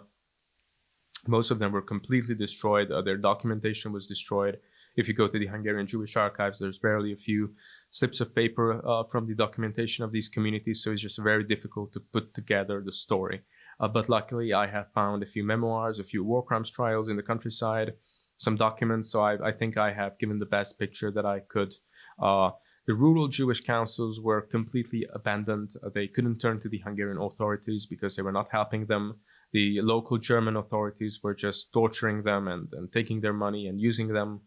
most 1.28 1.52
of 1.52 1.60
them 1.60 1.72
were 1.72 1.82
completely 1.82 2.36
destroyed. 2.36 2.92
Uh, 2.92 3.02
their 3.02 3.18
documentation 3.18 3.92
was 3.92 4.08
destroyed 4.08 4.60
if 4.98 5.08
you 5.08 5.14
go 5.14 5.28
to 5.28 5.40
the 5.40 5.46
Hungarian 5.46 5.86
Jewish 5.86 6.18
archives, 6.18 6.60
there's 6.60 6.80
barely 6.80 7.14
a 7.14 7.18
few 7.18 7.54
slips 7.92 8.20
of 8.20 8.34
paper 8.34 8.86
uh, 8.86 9.04
from 9.04 9.28
the 9.28 9.36
documentation 9.36 10.04
of 10.04 10.12
these 10.12 10.28
communities, 10.28 10.84
so 10.84 10.92
it's 10.92 11.04
just 11.04 11.20
very 11.20 11.44
difficult 11.44 11.94
to 11.94 12.00
put 12.00 12.34
together 12.34 12.82
the 12.84 12.92
story. 12.92 13.42
Uh, 13.80 13.88
but 13.88 14.10
luckily, 14.10 14.54
I 14.54 14.66
have 14.66 14.92
found 14.94 15.22
a 15.22 15.28
few 15.28 15.44
memoirs, 15.44 16.00
a 16.00 16.04
few 16.04 16.24
war 16.24 16.44
crimes 16.44 16.72
trials 16.72 17.10
in 17.10 17.16
the 17.16 17.22
countryside, 17.22 17.94
some 18.38 18.56
documents, 18.56 19.12
so 19.12 19.22
I, 19.22 19.50
I 19.50 19.52
think 19.52 19.78
I 19.78 19.94
have 19.94 20.18
given 20.18 20.40
the 20.40 20.48
best 20.48 20.80
picture 20.80 21.12
that 21.12 21.28
I 21.28 21.40
could. 21.40 21.76
Uh, 22.20 22.50
the 22.88 22.96
rural 22.96 23.28
Jewish 23.28 23.62
councils 23.62 24.20
were 24.20 24.42
completely 24.42 25.06
abandoned. 25.14 25.74
Uh, 25.84 25.90
they 25.94 26.08
couldn't 26.08 26.40
turn 26.40 26.60
to 26.62 26.70
the 26.70 26.80
Hungarian 26.80 27.20
authorities 27.20 27.86
because 27.86 28.16
they 28.16 28.24
were 28.24 28.32
not 28.32 28.48
helping 28.50 28.88
them. 28.88 29.20
The 29.52 29.82
local 29.82 30.18
German 30.18 30.56
authorities 30.56 31.20
were 31.22 31.36
just 31.36 31.72
torturing 31.72 32.24
them 32.24 32.48
and, 32.48 32.68
and 32.74 32.92
taking 32.92 33.22
their 33.22 33.34
money 33.34 33.68
and 33.68 33.80
using 33.80 34.08
them 34.08 34.42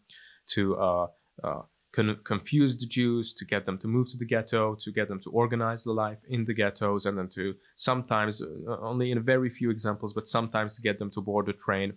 to 0.53 0.77
uh, 0.77 1.07
uh, 1.43 1.61
con- 1.93 2.19
confuse 2.23 2.77
the 2.77 2.85
Jews, 2.85 3.33
to 3.35 3.45
get 3.45 3.65
them 3.65 3.77
to 3.79 3.87
move 3.87 4.09
to 4.09 4.17
the 4.17 4.25
ghetto, 4.25 4.75
to 4.75 4.91
get 4.91 5.07
them 5.07 5.19
to 5.21 5.29
organize 5.31 5.83
the 5.83 5.93
life 5.93 6.19
in 6.29 6.45
the 6.45 6.53
ghettos, 6.53 7.05
and 7.05 7.17
then 7.17 7.29
to 7.29 7.53
sometimes, 7.75 8.41
uh, 8.41 8.77
only 8.81 9.11
in 9.11 9.23
very 9.23 9.49
few 9.49 9.69
examples, 9.69 10.13
but 10.13 10.27
sometimes 10.27 10.75
to 10.75 10.81
get 10.81 10.99
them 10.99 11.11
to 11.11 11.21
board 11.21 11.45
the 11.45 11.53
train, 11.53 11.93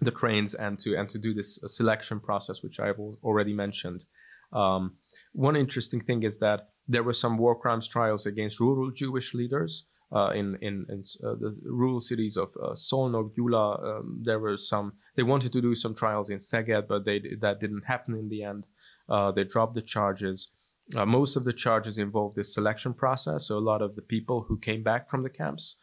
the 0.00 0.10
trains, 0.10 0.54
and 0.54 0.78
to 0.80 0.96
and 0.96 1.08
to 1.08 1.18
do 1.18 1.32
this 1.34 1.62
uh, 1.62 1.68
selection 1.68 2.20
process, 2.20 2.62
which 2.62 2.80
I've 2.80 2.98
already 3.22 3.52
mentioned. 3.52 4.04
Um, 4.52 4.96
one 5.32 5.56
interesting 5.56 6.00
thing 6.00 6.22
is 6.22 6.38
that 6.38 6.68
there 6.88 7.02
were 7.02 7.12
some 7.12 7.36
war 7.36 7.54
crimes 7.58 7.88
trials 7.88 8.26
against 8.26 8.60
rural 8.60 8.90
Jewish 8.90 9.34
leaders 9.34 9.86
uh, 10.12 10.30
in 10.30 10.56
in, 10.62 10.86
in 10.88 11.02
uh, 11.24 11.34
the 11.34 11.56
rural 11.64 12.00
cities 12.00 12.36
of 12.36 12.50
uh, 12.62 12.70
Szolnok, 12.70 13.32
Gyula. 13.36 13.84
Um, 13.84 14.22
there 14.24 14.38
were 14.38 14.56
some. 14.56 14.92
They 15.16 15.24
wanted 15.24 15.52
to 15.52 15.60
do 15.60 15.74
some 15.74 15.94
trials 15.94 16.30
in 16.30 16.38
Szeged, 16.38 16.86
but 16.86 17.04
they 17.04 17.20
that 17.40 17.58
didn't 17.60 17.84
happen 17.84 18.14
in 18.14 18.28
the 18.28 18.44
end. 18.44 18.68
Uh, 19.08 19.32
they 19.32 19.44
dropped 19.44 19.74
the 19.74 19.82
charges. 19.82 20.52
Uh, 20.94 21.04
most 21.04 21.34
of 21.34 21.44
the 21.44 21.52
charges 21.52 21.98
involved 21.98 22.36
this 22.36 22.54
selection 22.54 22.94
process. 22.94 23.48
So 23.48 23.58
a 23.58 23.68
lot 23.70 23.82
of 23.82 23.96
the 23.96 24.02
people 24.02 24.44
who 24.46 24.58
came 24.58 24.84
back 24.84 25.10
from 25.10 25.24
the 25.24 25.30
camps, 25.30 25.76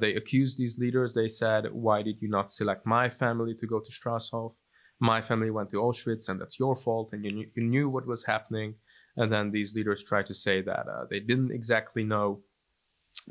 they 0.00 0.14
accused 0.14 0.58
these 0.58 0.78
leaders. 0.78 1.14
They 1.14 1.28
said, 1.28 1.72
"Why 1.72 2.02
did 2.02 2.20
you 2.20 2.28
not 2.28 2.50
select 2.50 2.84
my 2.84 3.08
family 3.08 3.54
to 3.54 3.66
go 3.66 3.80
to 3.80 3.90
Strasshof? 3.90 4.54
My 5.00 5.22
family 5.22 5.50
went 5.50 5.70
to 5.70 5.78
Auschwitz, 5.78 6.28
and 6.28 6.38
that's 6.38 6.58
your 6.58 6.76
fault. 6.76 7.08
And 7.12 7.24
you 7.24 7.32
knew, 7.32 7.48
you 7.56 7.62
knew 7.62 7.88
what 7.88 8.06
was 8.06 8.26
happening." 8.26 8.74
And 9.16 9.32
then 9.32 9.50
these 9.50 9.74
leaders 9.74 10.04
tried 10.04 10.26
to 10.26 10.34
say 10.34 10.60
that 10.60 10.84
they 11.08 11.20
didn't 11.20 11.50
exactly 11.50 12.04
know 12.04 12.42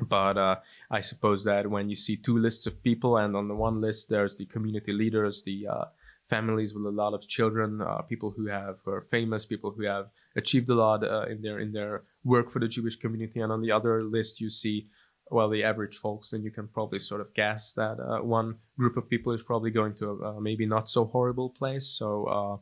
but 0.08 0.38
uh, 0.38 0.56
I 0.90 1.00
suppose 1.00 1.44
that 1.44 1.68
when 1.68 1.88
you 1.88 1.96
see 1.96 2.16
two 2.16 2.38
lists 2.38 2.66
of 2.66 2.82
people, 2.82 3.16
and 3.16 3.36
on 3.36 3.48
the 3.48 3.54
one 3.54 3.80
list 3.80 4.08
there's 4.08 4.36
the 4.36 4.46
community 4.46 4.92
leaders, 4.92 5.42
the 5.42 5.66
uh, 5.66 5.84
families 6.28 6.74
with 6.74 6.86
a 6.86 6.90
lot 6.90 7.14
of 7.14 7.26
children, 7.26 7.80
uh, 7.80 8.02
people 8.02 8.30
who 8.36 8.46
have 8.46 8.76
are 8.86 9.02
famous, 9.02 9.46
people 9.46 9.70
who 9.70 9.84
have 9.84 10.06
achieved 10.36 10.68
a 10.70 10.74
lot 10.74 11.02
uh, 11.02 11.26
in 11.28 11.42
their 11.42 11.58
in 11.58 11.72
their 11.72 12.02
work 12.24 12.50
for 12.50 12.60
the 12.60 12.68
Jewish 12.68 12.96
community, 12.96 13.40
and 13.40 13.52
on 13.52 13.62
the 13.62 13.72
other 13.72 14.02
list 14.02 14.40
you 14.40 14.50
see 14.50 14.86
well 15.30 15.48
the 15.48 15.62
average 15.62 15.96
folks, 15.98 16.30
then 16.30 16.42
you 16.42 16.50
can 16.50 16.68
probably 16.68 16.98
sort 16.98 17.20
of 17.20 17.32
guess 17.34 17.72
that 17.74 17.98
uh, 18.00 18.22
one 18.22 18.56
group 18.76 18.96
of 18.96 19.08
people 19.08 19.32
is 19.32 19.42
probably 19.42 19.70
going 19.70 19.94
to 19.94 20.06
a, 20.10 20.16
a 20.36 20.40
maybe 20.40 20.66
not 20.66 20.88
so 20.88 21.04
horrible 21.04 21.50
place. 21.50 21.86
So. 21.86 22.24
Uh, 22.24 22.56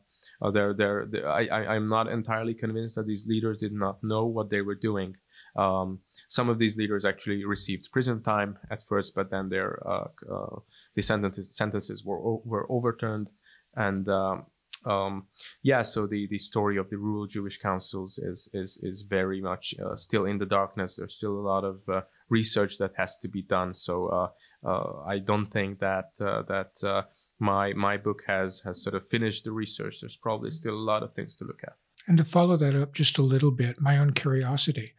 they're, 0.53 0.73
they're, 0.73 1.05
they're, 1.11 1.27
I, 1.27 1.47
I, 1.47 1.75
I'm 1.75 1.85
not 1.85 2.07
entirely 2.07 2.53
convinced 2.53 2.95
that 2.95 3.05
these 3.05 3.27
leaders 3.27 3.57
did 3.59 3.73
not 3.73 4.01
know 4.01 4.25
what 4.25 4.49
they 4.49 4.61
were 4.61 4.75
doing 4.75 5.17
Um, 5.55 5.99
some 6.29 6.47
of 6.47 6.59
these 6.59 6.77
leaders 6.77 7.05
actually 7.05 7.43
received 7.43 7.91
prison 7.91 8.21
time 8.21 8.57
at 8.71 8.81
first, 8.87 9.15
but 9.15 9.29
then 9.29 9.49
their 9.49 9.81
uh, 9.85 10.07
uh, 10.31 10.59
the 10.95 11.01
sentences 11.01 11.55
sentences 11.55 12.05
were 12.05 12.37
were 12.37 12.65
overturned, 12.71 13.29
and 13.75 14.07
um, 14.07 14.45
um, 14.85 15.25
yeah, 15.63 15.81
so 15.81 16.07
the 16.07 16.27
the 16.27 16.37
story 16.37 16.77
of 16.77 16.89
the 16.89 16.97
rural 16.97 17.25
Jewish 17.25 17.57
councils 17.57 18.17
is 18.19 18.47
is 18.53 18.79
is 18.81 19.01
very 19.01 19.41
much 19.41 19.73
uh, 19.83 19.95
still 19.95 20.25
in 20.25 20.37
the 20.37 20.45
darkness. 20.45 20.95
There's 20.95 21.17
still 21.17 21.37
a 21.37 21.47
lot 21.53 21.63
of 21.63 21.81
uh, 21.89 22.01
research 22.29 22.77
that 22.77 22.93
has 22.95 23.17
to 23.19 23.27
be 23.27 23.41
done. 23.41 23.73
So 23.73 24.07
uh, 24.07 24.29
uh 24.67 25.03
I 25.07 25.19
don't 25.19 25.47
think 25.47 25.79
that 25.79 26.11
uh, 26.21 26.43
that 26.43 26.83
uh, 26.83 27.03
my 27.39 27.73
my 27.73 27.97
book 27.97 28.21
has 28.27 28.61
has 28.61 28.83
sort 28.83 28.95
of 28.95 29.07
finished 29.07 29.43
the 29.45 29.51
research. 29.51 29.99
There's 29.99 30.17
probably 30.17 30.51
still 30.51 30.75
a 30.75 30.89
lot 30.91 31.03
of 31.03 31.13
things 31.13 31.35
to 31.37 31.45
look 31.45 31.61
at. 31.63 31.75
And 32.09 32.17
to 32.17 32.23
follow 32.23 32.57
that 32.57 32.75
up 32.75 32.95
just 32.95 33.19
a 33.19 33.21
little 33.21 33.51
bit, 33.51 33.79
my 33.79 33.95
own 33.95 34.13
curiosity. 34.13 34.93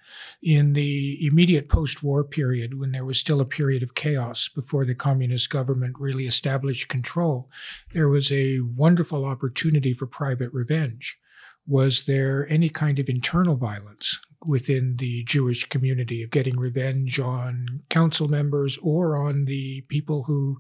In 0.45 0.75
the 0.75 1.19
immediate 1.27 1.69
post 1.69 2.05
war 2.05 2.23
period, 2.23 2.79
when 2.79 2.93
there 2.93 3.05
was 3.05 3.19
still 3.19 3.41
a 3.41 3.45
period 3.45 3.83
of 3.83 3.97
chaos 3.97 4.49
before 4.49 4.85
the 4.85 4.95
communist 4.95 5.51
government 5.51 5.97
really 5.99 6.29
established 6.29 6.89
control, 6.89 7.51
there 7.93 8.09
was 8.09 8.31
a 8.31 8.61
wonderful 8.61 9.25
opportunity 9.25 9.93
for 9.93 10.07
private 10.07 10.53
revenge. 10.53 11.19
Was 11.67 12.07
there 12.07 12.47
any 12.49 12.69
kind 12.69 13.01
of 13.01 13.09
internal 13.09 13.57
violence 13.57 14.21
within 14.45 14.97
the 14.97 15.23
Jewish 15.25 15.69
community 15.69 16.23
of 16.23 16.31
getting 16.31 16.59
revenge 16.59 17.21
on 17.21 17.83
council 17.91 18.29
members 18.29 18.79
or 18.83 19.17
on 19.17 19.45
the 19.45 19.83
people 19.89 20.23
who, 20.23 20.59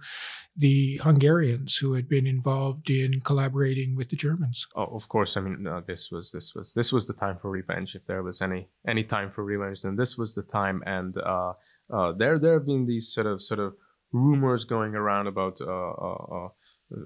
the 0.57 0.99
Hungarians 0.99 1.77
who 1.77 1.95
had 1.95 2.09
been 2.09 2.27
involved 2.27 2.91
in 2.91 3.21
collaborating 3.21 3.97
with 3.97 4.11
the 4.11 4.17
Germans. 4.17 4.67
Oh, 4.77 4.85
of 4.85 5.09
course. 5.09 5.37
I 5.37 5.41
mean, 5.41 5.67
uh, 5.67 5.81
this 5.87 6.11
was 6.11 6.31
this 6.31 6.55
was 6.55 6.75
this 6.75 6.93
was 6.93 7.07
the 7.07 7.15
time 7.15 7.37
for 7.39 7.51
revenge. 7.51 7.95
If 7.95 8.05
there 8.05 8.23
was 8.23 8.43
any 8.43 8.69
any 8.87 9.05
time 9.05 9.31
for 9.31 9.45
revenge, 9.45 9.83
then 9.83 9.97
this 9.97 10.19
was 10.19 10.35
the 10.35 10.43
time. 10.43 10.83
And 10.87 11.17
uh, 11.17 11.55
uh, 11.93 12.13
there 12.13 12.39
there 12.39 12.55
have 12.55 12.67
been 12.67 12.87
these 12.87 13.13
sort 13.13 13.27
of 13.27 13.43
sort 13.43 13.61
of 13.61 13.75
rumors 14.13 14.65
going 14.65 14.95
around 14.95 15.27
about. 15.27 15.61
Uh, 15.61 15.91
uh, 15.91 16.49
uh, 16.93 16.99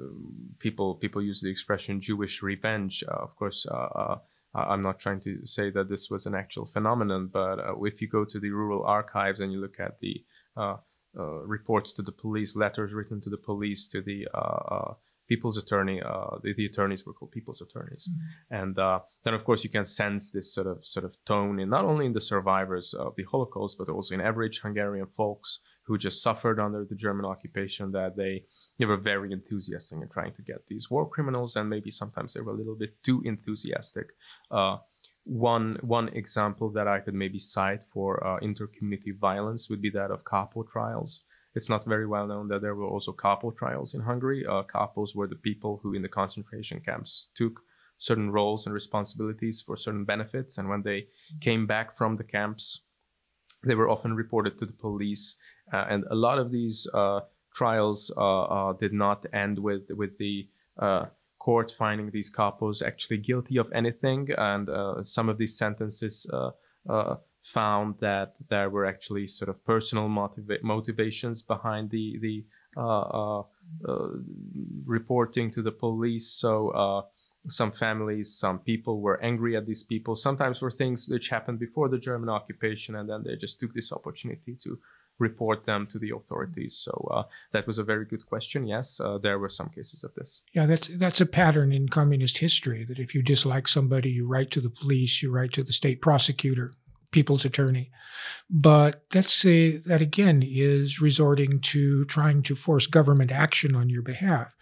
people 0.60 0.94
people 0.94 1.20
use 1.20 1.42
the 1.42 1.50
expression 1.50 2.00
Jewish 2.00 2.42
revenge. 2.42 3.04
of 3.06 3.36
course, 3.36 3.66
I'm 4.54 4.82
not 4.82 4.98
trying 4.98 5.20
to 5.20 5.44
say 5.44 5.70
that 5.70 5.88
this 5.88 6.08
was 6.10 6.26
an 6.26 6.34
actual 6.34 6.66
phenomenon, 6.66 7.28
but 7.32 7.58
uh, 7.58 7.82
if 7.82 8.00
you 8.00 8.08
go 8.08 8.24
to 8.24 8.38
the 8.38 8.50
rural 8.50 8.84
archives 8.84 9.40
and 9.40 9.52
you 9.52 9.60
look 9.60 9.80
at 9.80 9.98
the 10.00 10.24
uh, 10.56 10.76
uh, 11.18 11.42
reports 11.44 11.92
to 11.94 12.02
the 12.02 12.12
police, 12.12 12.56
letters 12.56 12.92
written 12.92 13.20
to 13.20 13.30
the 13.30 13.36
police, 13.36 13.88
to 13.88 14.00
the 14.00 14.28
uh, 14.34 14.38
uh, 14.38 14.94
people's 15.28 15.58
attorney, 15.58 16.00
uh, 16.02 16.38
the, 16.42 16.54
the, 16.54 16.66
attorneys 16.66 17.04
were 17.04 17.12
called 17.12 17.32
people's 17.32 17.62
attorneys, 17.62 18.08
mm-hmm. 18.08 18.62
and 18.62 18.76
then 19.24 19.34
of 19.34 19.44
course 19.44 19.64
you 19.64 19.70
can 19.70 19.84
sense 19.84 20.30
this 20.30 20.54
sort 20.54 20.66
of 20.66 20.84
sort 20.84 21.04
of 21.04 21.16
tone 21.24 21.58
in 21.58 21.68
not 21.68 21.84
only 21.84 22.06
in 22.06 22.12
the 22.12 22.20
survivors 22.20 22.94
of 22.94 23.14
the 23.16 23.24
Holocaust, 23.24 23.76
but 23.78 23.88
also 23.88 24.14
in 24.14 24.20
average 24.20 24.60
Hungarian 24.60 25.06
folks 25.06 25.60
who 25.86 25.98
just 25.98 26.22
suffered 26.22 26.58
under 26.58 26.84
the 26.84 26.94
German 26.94 27.26
occupation 27.26 27.92
that 27.92 28.16
they, 28.16 28.44
they 28.78 28.86
were 28.86 28.96
very 28.96 29.32
enthusiastic 29.32 29.98
in 30.00 30.08
trying 30.08 30.32
to 30.32 30.42
get 30.42 30.66
these 30.66 30.90
war 30.90 31.06
criminals, 31.08 31.56
and 31.56 31.68
maybe 31.68 31.90
sometimes 31.90 32.32
they 32.32 32.40
were 32.40 32.52
a 32.52 32.56
little 32.56 32.74
bit 32.74 33.02
too 33.02 33.22
enthusiastic. 33.24 34.06
Uh, 34.50 34.78
one 35.24 35.78
one 35.82 36.08
example 36.08 36.70
that 36.70 36.88
I 36.88 37.00
could 37.00 37.14
maybe 37.14 37.38
cite 37.38 37.84
for 37.92 38.26
uh, 38.26 38.38
inter-community 38.38 39.12
violence 39.12 39.68
would 39.68 39.82
be 39.82 39.90
that 39.90 40.10
of 40.10 40.24
Kapo 40.24 40.62
trials. 40.62 41.22
It's 41.54 41.68
not 41.68 41.84
very 41.84 42.06
well 42.06 42.26
known 42.26 42.48
that 42.48 42.62
there 42.62 42.74
were 42.74 42.88
also 42.88 43.12
Kapo 43.12 43.50
trials 43.50 43.94
in 43.94 44.00
Hungary. 44.00 44.44
Uh, 44.46 44.62
Kapos 44.62 45.14
were 45.14 45.28
the 45.28 45.36
people 45.36 45.80
who 45.82 45.94
in 45.94 46.02
the 46.02 46.08
concentration 46.08 46.80
camps 46.80 47.28
took 47.34 47.60
certain 47.98 48.30
roles 48.30 48.66
and 48.66 48.74
responsibilities 48.74 49.62
for 49.64 49.76
certain 49.76 50.04
benefits, 50.04 50.58
and 50.58 50.68
when 50.68 50.82
they 50.82 51.06
came 51.40 51.66
back 51.66 51.96
from 51.96 52.16
the 52.16 52.24
camps, 52.24 52.82
they 53.64 53.74
were 53.74 53.88
often 53.88 54.14
reported 54.14 54.58
to 54.58 54.66
the 54.66 54.72
police 54.72 55.36
uh, 55.72 55.86
and 55.88 56.04
a 56.10 56.14
lot 56.14 56.38
of 56.38 56.50
these 56.50 56.86
uh, 56.94 57.20
trials 57.54 58.12
uh, 58.16 58.72
did 58.74 58.92
not 58.92 59.24
end 59.32 59.58
with 59.58 59.90
with 59.90 60.18
the 60.18 60.46
court 61.38 61.70
finding 61.70 62.10
these 62.10 62.30
kapos 62.30 62.82
actually 62.82 63.18
guilty 63.18 63.58
of 63.58 63.70
anything, 63.72 64.28
and 64.38 64.68
some 65.06 65.28
of 65.28 65.38
these 65.38 65.56
sentences 65.56 66.26
found 67.42 67.94
that 68.00 68.34
there 68.48 68.70
were 68.70 68.86
actually 68.86 69.28
sort 69.28 69.50
of 69.50 69.62
personal 69.66 70.08
motiva- 70.08 70.62
motivations 70.62 71.42
behind 71.42 71.90
the 71.90 72.18
the 72.20 72.44
uh, 72.76 72.80
uh, 72.80 73.42
uh, 73.86 74.08
reporting 74.84 75.50
to 75.50 75.62
the 75.62 75.70
police. 75.70 76.26
So 76.26 77.04
some 77.48 77.72
families, 77.72 78.34
some 78.34 78.58
people 78.58 79.00
were 79.00 79.22
angry 79.22 79.56
at 79.56 79.66
these 79.66 79.82
people. 79.82 80.16
Sometimes 80.16 80.58
for 80.58 80.70
things 80.70 81.08
which 81.08 81.28
happened 81.28 81.58
before 81.58 81.88
the 81.88 81.98
German 81.98 82.28
occupation, 82.28 82.96
and 82.96 83.08
then 83.08 83.22
they 83.24 83.36
just 83.36 83.60
took 83.60 83.74
this 83.74 83.92
opportunity 83.92 84.54
to 84.62 84.78
report 85.18 85.64
them 85.64 85.86
to 85.86 85.98
the 85.98 86.10
authorities? 86.10 86.76
So 86.76 87.08
uh, 87.12 87.22
that 87.52 87.66
was 87.66 87.78
a 87.78 87.84
very 87.84 88.04
good 88.04 88.26
question. 88.26 88.66
Yes, 88.66 89.00
uh, 89.00 89.18
there 89.18 89.38
were 89.38 89.48
some 89.48 89.68
cases 89.68 90.04
of 90.04 90.14
this. 90.14 90.42
Yeah, 90.52 90.66
that's 90.66 90.88
that's 90.88 91.20
a 91.20 91.26
pattern 91.26 91.72
in 91.72 91.88
communist 91.88 92.38
history. 92.38 92.84
That 92.84 92.98
if 92.98 93.14
you 93.14 93.22
dislike 93.22 93.68
somebody, 93.68 94.10
you 94.10 94.26
write 94.26 94.50
to 94.52 94.60
the 94.60 94.70
police, 94.70 95.22
you 95.22 95.30
write 95.30 95.52
to 95.52 95.62
the 95.62 95.72
state 95.72 96.00
prosecutor, 96.00 96.72
people's 97.14 97.44
attorney. 97.44 97.90
But 98.50 99.04
let's 99.14 99.32
say 99.32 99.78
that 99.78 100.02
again 100.02 100.42
is 100.44 101.00
resorting 101.00 101.60
to 101.72 102.04
trying 102.06 102.42
to 102.42 102.56
force 102.56 102.86
government 102.86 103.30
action 103.32 103.74
on 103.74 103.88
your 103.88 104.02
behalf. 104.02 104.54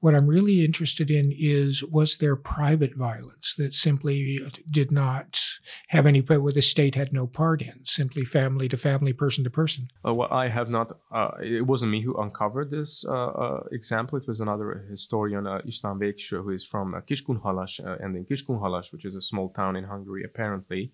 What 0.00 0.14
I'm 0.14 0.28
really 0.28 0.64
interested 0.64 1.10
in 1.10 1.32
is 1.36 1.84
was 1.84 2.18
there 2.18 2.36
private 2.36 2.94
violence 2.94 3.54
that 3.58 3.74
simply 3.74 4.38
did 4.70 4.90
not 4.92 5.40
have 5.88 6.06
any, 6.06 6.20
where 6.20 6.52
the 6.52 6.62
state 6.62 6.94
had 6.94 7.12
no 7.12 7.26
part 7.26 7.62
in, 7.62 7.84
simply 7.84 8.24
family 8.24 8.68
to 8.68 8.76
family, 8.76 9.12
person 9.12 9.44
to 9.44 9.50
person? 9.50 9.88
Uh, 10.06 10.14
well, 10.14 10.28
I 10.30 10.48
have 10.48 10.70
not, 10.70 10.92
uh, 11.12 11.32
it 11.42 11.66
wasn't 11.66 11.90
me 11.90 12.00
who 12.00 12.14
uncovered 12.16 12.70
this 12.70 13.04
uh, 13.04 13.32
uh 13.44 13.60
example. 13.72 14.18
It 14.18 14.28
was 14.28 14.40
another 14.40 14.86
historian, 14.88 15.46
uh, 15.46 15.60
István 15.66 15.98
Végső, 15.98 16.42
who 16.44 16.50
is 16.50 16.64
from 16.64 16.94
uh, 16.94 17.00
Kiskunhalas, 17.00 17.72
uh, 17.84 18.02
and 18.02 18.16
in 18.16 18.24
Kiskunhalas, 18.24 18.92
which 18.92 19.04
is 19.04 19.16
a 19.16 19.28
small 19.30 19.48
town 19.50 19.74
in 19.76 19.84
Hungary, 19.84 20.22
apparently, 20.24 20.92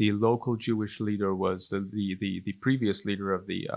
the 0.00 0.12
local 0.12 0.56
Jewish 0.56 0.98
leader 0.98 1.34
was 1.34 1.68
the, 1.68 1.80
the, 1.92 2.16
the, 2.22 2.42
the 2.46 2.54
previous 2.62 3.04
leader 3.04 3.34
of 3.34 3.46
the 3.46 3.68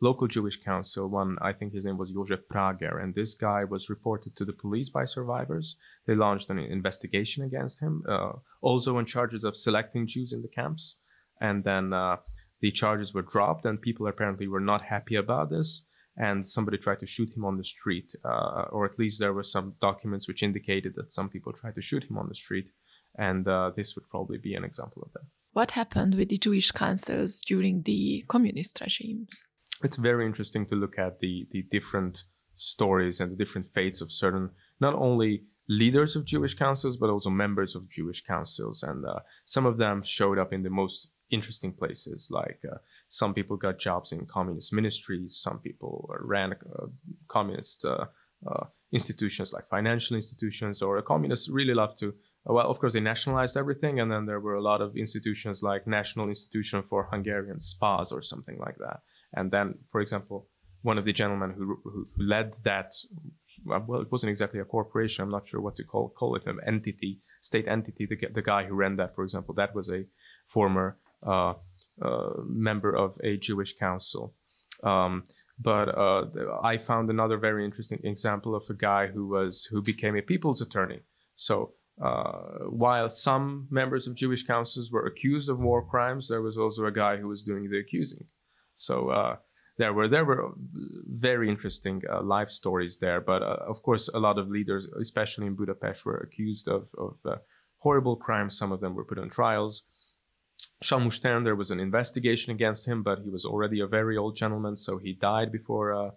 local 0.00 0.26
Jewish 0.26 0.60
council. 0.60 1.06
One, 1.06 1.38
I 1.40 1.52
think 1.52 1.72
his 1.72 1.84
name 1.84 1.96
was 1.96 2.10
Josef 2.10 2.40
Prager, 2.52 3.00
and 3.00 3.14
this 3.14 3.34
guy 3.34 3.62
was 3.62 3.88
reported 3.88 4.34
to 4.34 4.44
the 4.44 4.52
police 4.52 4.88
by 4.88 5.04
survivors. 5.04 5.76
They 6.08 6.16
launched 6.16 6.50
an 6.50 6.58
investigation 6.58 7.44
against 7.44 7.80
him, 7.80 8.02
uh, 8.08 8.32
also 8.60 8.98
on 8.98 9.06
charges 9.06 9.44
of 9.44 9.56
selecting 9.56 10.08
Jews 10.08 10.32
in 10.32 10.42
the 10.42 10.48
camps. 10.48 10.96
And 11.40 11.62
then 11.62 11.92
uh, 11.92 12.16
the 12.60 12.72
charges 12.72 13.14
were 13.14 13.22
dropped, 13.22 13.64
and 13.64 13.80
people 13.80 14.08
apparently 14.08 14.48
were 14.48 14.66
not 14.72 14.82
happy 14.82 15.14
about 15.14 15.50
this. 15.50 15.84
And 16.16 16.44
somebody 16.44 16.78
tried 16.78 16.98
to 16.98 17.06
shoot 17.06 17.32
him 17.36 17.44
on 17.44 17.56
the 17.56 17.64
street, 17.64 18.12
uh, 18.24 18.64
or 18.72 18.86
at 18.86 18.98
least 18.98 19.20
there 19.20 19.34
were 19.34 19.44
some 19.44 19.74
documents 19.80 20.26
which 20.26 20.42
indicated 20.42 20.94
that 20.96 21.12
some 21.12 21.28
people 21.28 21.52
tried 21.52 21.76
to 21.76 21.82
shoot 21.82 22.10
him 22.10 22.18
on 22.18 22.28
the 22.28 22.34
street. 22.34 22.72
And 23.16 23.46
uh, 23.46 23.70
this 23.76 23.94
would 23.94 24.08
probably 24.08 24.38
be 24.38 24.54
an 24.54 24.64
example 24.64 25.02
of 25.02 25.12
that. 25.12 25.22
What 25.52 25.72
happened 25.72 26.14
with 26.14 26.28
the 26.28 26.38
Jewish 26.38 26.70
councils 26.70 27.40
during 27.40 27.82
the 27.82 28.24
communist 28.28 28.80
regimes? 28.80 29.42
it's 29.82 29.96
very 29.96 30.26
interesting 30.26 30.66
to 30.66 30.74
look 30.74 30.98
at 30.98 31.20
the 31.20 31.46
the 31.50 31.62
different 31.70 32.24
stories 32.56 33.20
and 33.20 33.32
the 33.32 33.36
different 33.36 33.66
fates 33.72 34.00
of 34.00 34.12
certain 34.12 34.50
not 34.80 34.94
only 34.94 35.44
leaders 35.68 36.16
of 36.16 36.24
Jewish 36.24 36.54
councils 36.54 36.96
but 36.96 37.10
also 37.10 37.30
members 37.30 37.74
of 37.74 37.88
Jewish 37.88 38.22
councils, 38.24 38.82
and 38.82 39.06
uh, 39.06 39.20
some 39.44 39.66
of 39.66 39.76
them 39.76 40.02
showed 40.02 40.38
up 40.38 40.52
in 40.52 40.62
the 40.62 40.70
most 40.70 41.12
interesting 41.30 41.72
places. 41.72 42.28
Like 42.30 42.60
uh, 42.70 42.78
some 43.08 43.34
people 43.34 43.56
got 43.56 43.78
jobs 43.78 44.12
in 44.12 44.26
communist 44.26 44.72
ministries, 44.72 45.38
some 45.40 45.58
people 45.58 46.10
ran 46.20 46.52
uh, 46.52 46.86
communist 47.28 47.84
uh, 47.84 48.06
uh, 48.46 48.64
institutions 48.92 49.52
like 49.52 49.68
financial 49.68 50.16
institutions, 50.16 50.82
or 50.82 50.98
a 50.98 51.02
communist 51.02 51.48
really 51.48 51.74
loved 51.74 51.98
to 52.00 52.14
well, 52.44 52.70
of 52.70 52.78
course, 52.78 52.94
they 52.94 53.00
nationalized 53.00 53.56
everything, 53.56 54.00
and 54.00 54.10
then 54.10 54.26
there 54.26 54.40
were 54.40 54.54
a 54.54 54.62
lot 54.62 54.80
of 54.80 54.96
institutions 54.96 55.62
like 55.62 55.86
National 55.86 56.28
Institution 56.28 56.82
for 56.82 57.08
Hungarian 57.10 57.58
Spas 57.58 58.12
or 58.12 58.22
something 58.22 58.58
like 58.58 58.76
that. 58.78 59.00
And 59.34 59.50
then, 59.50 59.74
for 59.92 60.00
example, 60.00 60.48
one 60.82 60.96
of 60.96 61.04
the 61.04 61.12
gentlemen 61.12 61.50
who, 61.50 61.78
who, 61.84 61.90
who 61.90 62.06
led 62.16 62.54
that, 62.64 62.94
well, 63.64 64.00
it 64.00 64.10
wasn't 64.10 64.30
exactly 64.30 64.60
a 64.60 64.64
corporation. 64.64 65.22
I'm 65.22 65.30
not 65.30 65.46
sure 65.46 65.60
what 65.60 65.76
to 65.76 65.84
call 65.84 66.08
call 66.08 66.36
it, 66.36 66.46
an 66.46 66.58
entity, 66.66 67.20
state 67.42 67.68
entity. 67.68 68.06
The, 68.06 68.16
the 68.32 68.42
guy 68.42 68.64
who 68.64 68.74
ran 68.74 68.96
that, 68.96 69.14
for 69.14 69.22
example, 69.22 69.54
that 69.56 69.74
was 69.74 69.90
a 69.90 70.06
former 70.46 70.96
uh, 71.26 71.54
uh, 72.00 72.30
member 72.46 72.96
of 72.96 73.18
a 73.22 73.36
Jewish 73.36 73.76
council. 73.76 74.34
Um, 74.82 75.24
but 75.62 75.88
uh, 75.90 76.24
I 76.62 76.78
found 76.78 77.10
another 77.10 77.36
very 77.36 77.66
interesting 77.66 78.00
example 78.02 78.54
of 78.54 78.64
a 78.70 78.74
guy 78.74 79.08
who 79.08 79.28
was 79.28 79.66
who 79.66 79.82
became 79.82 80.16
a 80.16 80.22
people's 80.22 80.62
attorney. 80.62 81.00
So 81.34 81.74
uh, 82.00 82.64
while 82.70 83.08
some 83.08 83.66
members 83.70 84.06
of 84.06 84.14
Jewish 84.14 84.44
councils 84.44 84.90
were 84.90 85.06
accused 85.06 85.50
of 85.50 85.60
war 85.60 85.84
crimes, 85.84 86.28
there 86.28 86.40
was 86.40 86.56
also 86.56 86.86
a 86.86 86.92
guy 86.92 87.18
who 87.18 87.28
was 87.28 87.44
doing 87.44 87.68
the 87.68 87.78
accusing. 87.78 88.24
So 88.74 89.10
uh, 89.10 89.36
there 89.76 89.92
were 89.92 90.08
there 90.08 90.24
were 90.24 90.52
very 91.06 91.50
interesting 91.50 92.02
uh, 92.10 92.22
life 92.22 92.50
stories 92.50 92.96
there. 92.96 93.20
But 93.20 93.42
uh, 93.42 93.58
of 93.68 93.82
course, 93.82 94.08
a 94.08 94.18
lot 94.18 94.38
of 94.38 94.48
leaders, 94.48 94.86
especially 94.86 95.46
in 95.46 95.54
Budapest, 95.54 96.06
were 96.06 96.16
accused 96.18 96.68
of, 96.68 96.88
of 96.96 97.16
uh, 97.26 97.36
horrible 97.78 98.16
crimes. 98.16 98.56
Some 98.56 98.72
of 98.72 98.80
them 98.80 98.94
were 98.94 99.04
put 99.04 99.18
on 99.18 99.28
trials. 99.28 99.82
Stern, 100.82 101.44
there 101.44 101.56
was 101.56 101.70
an 101.70 101.80
investigation 101.80 102.52
against 102.52 102.86
him, 102.86 103.02
but 103.02 103.20
he 103.20 103.30
was 103.30 103.44
already 103.44 103.80
a 103.80 103.86
very 103.86 104.16
old 104.16 104.36
gentleman, 104.36 104.76
so 104.76 104.98
he 104.98 105.14
died 105.14 105.50
before 105.50 106.12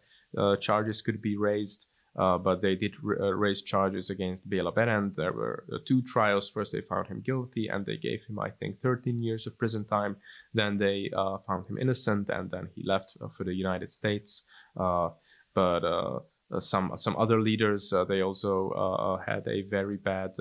charges 0.60 1.02
could 1.02 1.22
be 1.22 1.38
raised. 1.38 1.88
Uh, 2.16 2.38
but 2.38 2.62
they 2.62 2.76
did 2.76 2.94
uh, 3.04 3.34
raise 3.34 3.64
charges 3.64 4.10
against 4.12 4.48
Bela 4.50 4.72
Berend. 4.72 5.16
There 5.16 5.34
were 5.34 5.66
uh, 5.74 5.78
two 5.86 6.02
trials. 6.04 6.50
First, 6.50 6.72
they 6.72 6.82
found 6.82 7.08
him 7.08 7.22
guilty, 7.22 7.68
and 7.70 7.86
they 7.86 7.98
gave 7.98 8.24
him, 8.26 8.40
I 8.40 8.52
think, 8.52 8.80
13 8.82 9.22
years 9.24 9.48
of 9.48 9.58
prison 9.58 9.86
time. 9.86 10.18
Then 10.54 10.78
they 10.78 11.10
uh, 11.16 11.38
found 11.48 11.68
him 11.68 11.78
innocent, 11.80 12.30
and 12.30 12.52
then 12.52 12.70
he 12.76 12.84
left 12.86 13.18
for 13.36 13.44
the 13.44 13.54
United 13.54 13.92
States. 13.92 14.44
but 14.76 16.24
some 16.60 16.92
some 16.98 17.16
other 17.18 17.42
leaders, 17.42 17.92
they 18.08 18.22
also 18.22 19.20
had 19.26 19.48
a 19.48 19.64
very 19.64 19.98
bad 19.98 20.38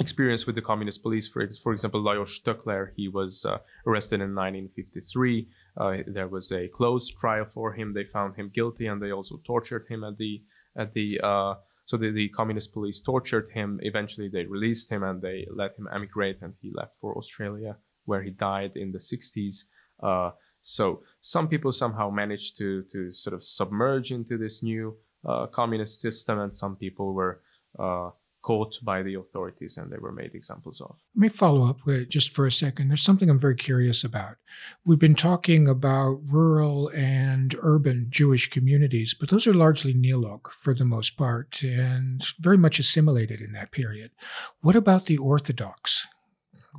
experience 0.00 0.46
with 0.46 0.54
the 0.54 0.62
communist 0.62 1.02
police. 1.02 1.28
For, 1.28 1.46
for 1.62 1.72
example, 1.72 2.02
Lajos 2.02 2.40
Stöckler, 2.40 2.90
he 2.96 3.08
was 3.08 3.44
uh, 3.44 3.58
arrested 3.86 4.20
in 4.20 4.34
1953. 4.34 5.48
Uh, 5.76 5.98
there 6.06 6.28
was 6.28 6.50
a 6.52 6.68
closed 6.68 7.16
trial 7.18 7.44
for 7.44 7.72
him. 7.72 7.94
They 7.94 8.04
found 8.04 8.36
him 8.36 8.50
guilty, 8.52 8.86
and 8.86 9.00
they 9.00 9.12
also 9.12 9.40
tortured 9.44 9.86
him 9.88 10.04
at 10.04 10.16
the 10.18 10.42
at 10.76 10.92
the. 10.92 11.20
Uh, 11.22 11.54
so 11.84 11.96
the, 11.96 12.10
the 12.10 12.28
communist 12.28 12.74
police 12.74 13.00
tortured 13.00 13.48
him. 13.48 13.80
Eventually, 13.82 14.28
they 14.28 14.44
released 14.44 14.92
him 14.92 15.02
and 15.02 15.22
they 15.22 15.46
let 15.50 15.74
him 15.78 15.88
emigrate, 15.90 16.38
and 16.42 16.52
he 16.60 16.70
left 16.74 16.92
for 17.00 17.16
Australia, 17.16 17.76
where 18.04 18.22
he 18.22 18.30
died 18.30 18.72
in 18.76 18.92
the 18.92 18.98
60s. 18.98 19.64
Uh, 20.02 20.32
so 20.60 21.02
some 21.20 21.48
people 21.48 21.72
somehow 21.72 22.10
managed 22.10 22.58
to 22.58 22.82
to 22.92 23.10
sort 23.12 23.34
of 23.34 23.42
submerge 23.42 24.10
into 24.10 24.36
this 24.36 24.62
new 24.62 24.96
uh, 25.26 25.46
communist 25.46 26.00
system, 26.00 26.38
and 26.38 26.54
some 26.54 26.76
people 26.76 27.14
were 27.14 27.40
uh, 27.78 28.10
caught 28.42 28.78
by 28.82 29.02
the 29.02 29.14
authorities 29.14 29.76
and 29.76 29.90
they 29.90 29.98
were 29.98 30.12
made 30.12 30.34
examples 30.34 30.80
of. 30.80 30.96
Let 31.14 31.20
me 31.20 31.28
follow 31.28 31.68
up 31.68 31.84
with 31.84 32.08
just 32.08 32.30
for 32.30 32.46
a 32.46 32.52
second. 32.52 32.88
There's 32.88 33.02
something 33.02 33.28
I'm 33.28 33.38
very 33.38 33.56
curious 33.56 34.04
about. 34.04 34.36
We've 34.84 34.98
been 34.98 35.14
talking 35.14 35.66
about 35.66 36.20
rural 36.24 36.88
and 36.88 37.54
urban 37.60 38.06
Jewish 38.10 38.48
communities, 38.48 39.14
but 39.18 39.28
those 39.28 39.46
are 39.46 39.54
largely 39.54 39.92
Neolog 39.92 40.48
for 40.50 40.72
the 40.72 40.84
most 40.84 41.16
part 41.16 41.62
and 41.62 42.24
very 42.38 42.56
much 42.56 42.78
assimilated 42.78 43.40
in 43.40 43.52
that 43.52 43.72
period. 43.72 44.12
What 44.60 44.76
about 44.76 45.06
the 45.06 45.18
Orthodox, 45.18 46.06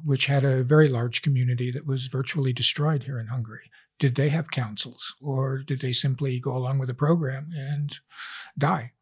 which 0.04 0.28
had 0.28 0.44
a 0.44 0.64
very 0.64 0.88
large 0.88 1.22
community 1.22 1.72
that 1.72 1.86
was 1.86 2.08
virtually 2.08 2.54
destroyed 2.54 3.04
here 3.04 3.20
in 3.20 3.28
Hungary? 3.28 3.70
Did 4.00 4.16
they 4.16 4.30
have 4.30 4.50
councils 4.50 5.14
or 5.22 5.58
did 5.58 5.82
they 5.82 5.92
simply 5.92 6.40
go 6.40 6.56
along 6.56 6.80
with 6.80 6.88
the 6.88 6.94
program 6.94 7.50
and 7.54 8.00
die? 8.58 8.94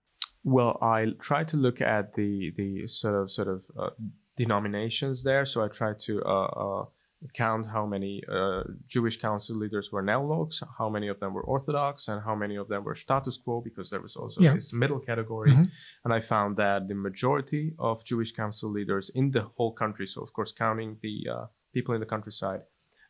Well, 0.44 0.78
I 0.82 1.14
try 1.20 1.44
to 1.46 1.58
look 1.58 1.82
at 1.82 2.14
the 2.14 2.52
the 2.56 2.88
sort 2.88 3.16
of 3.16 3.32
sort 3.32 3.48
of 3.48 3.64
uh, 3.78 3.90
denominations 4.38 5.24
there. 5.24 5.46
So 5.46 5.64
I 5.64 5.68
try 5.68 5.94
to 6.06 6.24
uh, 6.24 6.46
uh, 6.46 6.86
count 7.34 7.68
how 7.68 7.86
many 7.86 8.22
uh, 8.32 8.64
Jewish 8.88 9.20
council 9.20 9.58
leaders 9.58 9.92
were 9.92 10.04
Neologs, 10.04 10.64
how 10.78 10.90
many 10.90 11.08
of 11.08 11.20
them 11.20 11.34
were 11.34 11.42
Orthodox, 11.42 12.08
and 12.08 12.22
how 12.22 12.36
many 12.36 12.56
of 12.56 12.68
them 12.68 12.84
were 12.84 12.96
status 12.96 13.38
quo, 13.38 13.62
because 13.62 13.90
there 13.90 14.02
was 14.02 14.16
also 14.16 14.42
yeah. 14.42 14.54
this 14.54 14.72
middle 14.72 15.00
category. 15.00 15.52
Mm-hmm. 15.52 15.66
And 16.06 16.14
I 16.14 16.22
found 16.22 16.58
that 16.58 16.88
the 16.88 16.96
majority 16.96 17.74
of 17.80 18.04
Jewish 18.06 18.32
council 18.32 18.70
leaders 18.72 19.10
in 19.16 19.32
the 19.32 19.42
whole 19.58 19.74
country, 19.74 20.06
so 20.08 20.22
of 20.22 20.32
course 20.34 20.52
counting 20.52 20.98
the 21.02 21.28
uh, 21.30 21.46
people 21.74 21.96
in 21.96 22.00
the 22.00 22.06
countryside, 22.06 22.62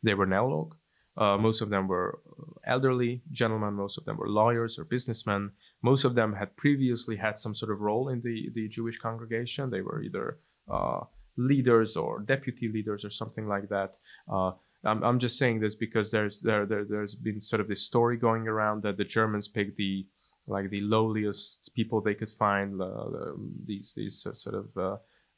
they 0.02 0.14
were 0.14 0.26
Neolog. 0.26 0.72
Uh, 1.18 1.36
most 1.36 1.60
of 1.60 1.68
them 1.68 1.88
were 1.88 2.20
elderly 2.64 3.20
gentlemen, 3.32 3.74
most 3.74 3.98
of 3.98 4.04
them 4.04 4.16
were 4.16 4.28
lawyers 4.28 4.78
or 4.78 4.84
businessmen. 4.84 5.50
Most 5.82 6.04
of 6.04 6.14
them 6.14 6.32
had 6.32 6.56
previously 6.56 7.16
had 7.16 7.36
some 7.36 7.54
sort 7.54 7.72
of 7.72 7.80
role 7.80 8.08
in 8.08 8.20
the, 8.20 8.50
the 8.54 8.68
Jewish 8.68 8.98
congregation. 8.98 9.68
They 9.68 9.82
were 9.82 10.00
either 10.02 10.38
uh, 10.70 11.00
leaders 11.36 11.96
or 11.96 12.20
deputy 12.20 12.68
leaders 12.68 13.04
or 13.04 13.10
something 13.10 13.48
like 13.48 13.68
that. 13.68 13.98
Uh, 14.32 14.52
I'm, 14.84 15.02
I'm 15.02 15.18
just 15.18 15.38
saying 15.38 15.58
this 15.60 15.74
because 15.74 16.10
there's 16.10 16.40
there, 16.40 16.66
there 16.66 16.84
there's 16.84 17.16
been 17.16 17.40
sort 17.40 17.60
of 17.60 17.68
this 17.68 17.82
story 17.82 18.16
going 18.16 18.46
around 18.46 18.82
that 18.84 18.96
the 18.96 19.04
Germans 19.04 19.48
picked 19.48 19.76
the 19.76 20.06
like 20.46 20.70
the 20.70 20.80
lowliest 20.80 21.74
people 21.74 22.00
they 22.00 22.14
could 22.14 22.30
find, 22.30 22.80
uh, 22.80 23.32
these 23.66 23.92
these 23.94 24.26
sort 24.34 24.54
of 24.54 24.66
uh, 24.76 24.96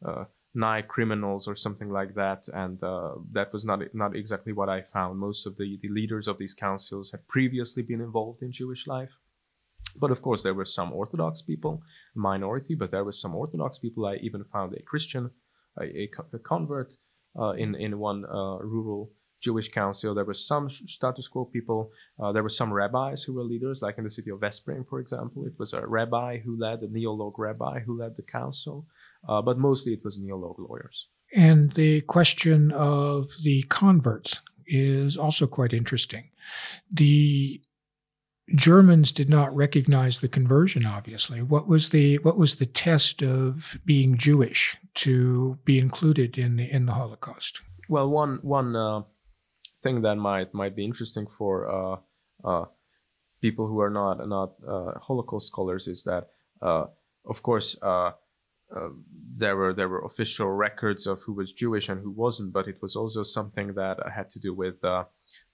uh, 0.08 0.24
nigh 0.54 0.82
criminals 0.82 1.46
or 1.46 1.54
something 1.54 1.90
like 1.90 2.14
that. 2.14 2.48
And 2.48 2.82
uh, 2.82 3.14
that 3.32 3.52
was 3.52 3.64
not 3.64 3.80
not 3.94 4.16
exactly 4.16 4.52
what 4.52 4.68
I 4.68 4.82
found. 4.82 5.18
Most 5.18 5.46
of 5.46 5.56
the, 5.56 5.78
the 5.82 5.88
leaders 5.88 6.28
of 6.28 6.38
these 6.38 6.54
councils 6.54 7.10
had 7.10 7.26
previously 7.28 7.82
been 7.82 8.00
involved 8.00 8.42
in 8.42 8.52
Jewish 8.52 8.86
life. 8.86 9.16
But 9.96 10.10
of 10.10 10.22
course, 10.22 10.42
there 10.42 10.54
were 10.54 10.66
some 10.66 10.92
Orthodox 10.92 11.42
people, 11.42 11.82
minority, 12.14 12.74
but 12.74 12.90
there 12.90 13.04
were 13.04 13.12
some 13.12 13.34
Orthodox 13.34 13.78
people. 13.78 14.06
I 14.06 14.16
even 14.16 14.44
found 14.44 14.74
a 14.74 14.82
Christian, 14.82 15.30
a, 15.80 16.08
a, 16.34 16.38
convert 16.38 16.94
uh, 17.38 17.52
in, 17.52 17.74
in 17.74 17.98
one 17.98 18.24
uh, 18.26 18.58
rural 18.58 19.10
Jewish 19.40 19.70
council. 19.70 20.14
There 20.14 20.26
were 20.26 20.34
some 20.34 20.68
status 20.68 21.28
quo 21.28 21.46
people. 21.46 21.92
Uh, 22.22 22.30
there 22.30 22.42
were 22.42 22.50
some 22.50 22.72
rabbis 22.72 23.22
who 23.22 23.32
were 23.32 23.42
leaders, 23.42 23.80
like 23.80 23.96
in 23.96 24.04
the 24.04 24.10
city 24.10 24.30
of 24.30 24.40
Veszprém, 24.40 24.86
for 24.86 25.00
example. 25.00 25.46
It 25.46 25.58
was 25.58 25.72
a 25.72 25.86
rabbi 25.86 26.38
who 26.38 26.58
led, 26.58 26.82
a 26.82 26.88
neolog 26.88 27.32
rabbi 27.38 27.80
who 27.80 27.98
led 27.98 28.16
the 28.16 28.22
council 28.22 28.86
uh, 29.28 29.42
but 29.42 29.58
mostly 29.58 29.92
it 29.92 30.04
was 30.04 30.20
neolog 30.20 30.56
lawyers. 30.58 31.08
And 31.34 31.72
the 31.72 32.00
question 32.02 32.72
of 32.72 33.26
the 33.42 33.62
converts 33.64 34.40
is 34.66 35.16
also 35.16 35.46
quite 35.46 35.72
interesting. 35.72 36.30
The 36.90 37.60
Germans 38.54 39.12
did 39.12 39.28
not 39.28 39.54
recognize 39.54 40.18
the 40.18 40.28
conversion. 40.28 40.84
Obviously, 40.86 41.40
what 41.40 41.68
was 41.68 41.90
the 41.90 42.18
what 42.18 42.36
was 42.36 42.56
the 42.56 42.66
test 42.66 43.22
of 43.22 43.78
being 43.84 44.16
Jewish 44.16 44.76
to 44.96 45.58
be 45.64 45.78
included 45.78 46.36
in 46.36 46.56
the 46.56 46.68
in 46.68 46.86
the 46.86 46.92
Holocaust? 46.92 47.60
Well, 47.88 48.10
one 48.10 48.40
one 48.42 48.74
uh, 48.74 49.02
thing 49.82 50.02
that 50.02 50.16
might 50.16 50.52
might 50.52 50.74
be 50.74 50.84
interesting 50.84 51.26
for 51.26 51.68
uh, 51.68 51.96
uh, 52.44 52.64
people 53.40 53.68
who 53.68 53.80
are 53.80 53.90
not 53.90 54.26
not 54.28 54.54
uh, 54.66 54.98
Holocaust 54.98 55.46
scholars 55.46 55.86
is 55.86 56.02
that, 56.04 56.28
uh, 56.60 56.86
of 57.28 57.42
course, 57.42 57.78
uh, 58.74 58.90
there 59.36 59.56
were 59.56 59.72
there 59.72 59.88
were 59.88 60.04
official 60.04 60.50
records 60.50 61.06
of 61.06 61.22
who 61.22 61.32
was 61.32 61.52
Jewish 61.52 61.88
and 61.88 62.00
who 62.00 62.10
wasn't, 62.10 62.52
but 62.52 62.68
it 62.68 62.80
was 62.82 62.96
also 62.96 63.22
something 63.22 63.74
that 63.74 63.98
had 64.14 64.28
to 64.30 64.40
do 64.40 64.54
with 64.54 64.82
uh, 64.84 65.04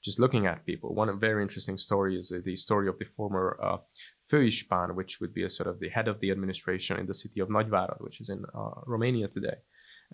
just 0.02 0.18
looking 0.18 0.46
at 0.46 0.66
people. 0.66 0.94
One 0.94 1.18
very 1.18 1.42
interesting 1.42 1.78
story 1.78 2.18
is 2.18 2.32
the 2.44 2.56
story 2.56 2.88
of 2.88 2.98
the 2.98 3.04
former 3.04 3.58
uh, 3.62 3.78
Főispán, 4.30 4.94
which 4.94 5.20
would 5.20 5.32
be 5.32 5.44
a 5.44 5.50
sort 5.50 5.68
of 5.68 5.78
the 5.78 5.88
head 5.88 6.08
of 6.08 6.18
the 6.20 6.30
administration 6.30 6.98
in 6.98 7.06
the 7.06 7.14
city 7.14 7.40
of 7.40 7.48
Nagyvárad, 7.48 8.00
which 8.00 8.20
is 8.20 8.28
in 8.28 8.44
uh, 8.54 8.80
Romania 8.86 9.28
today. 9.28 9.56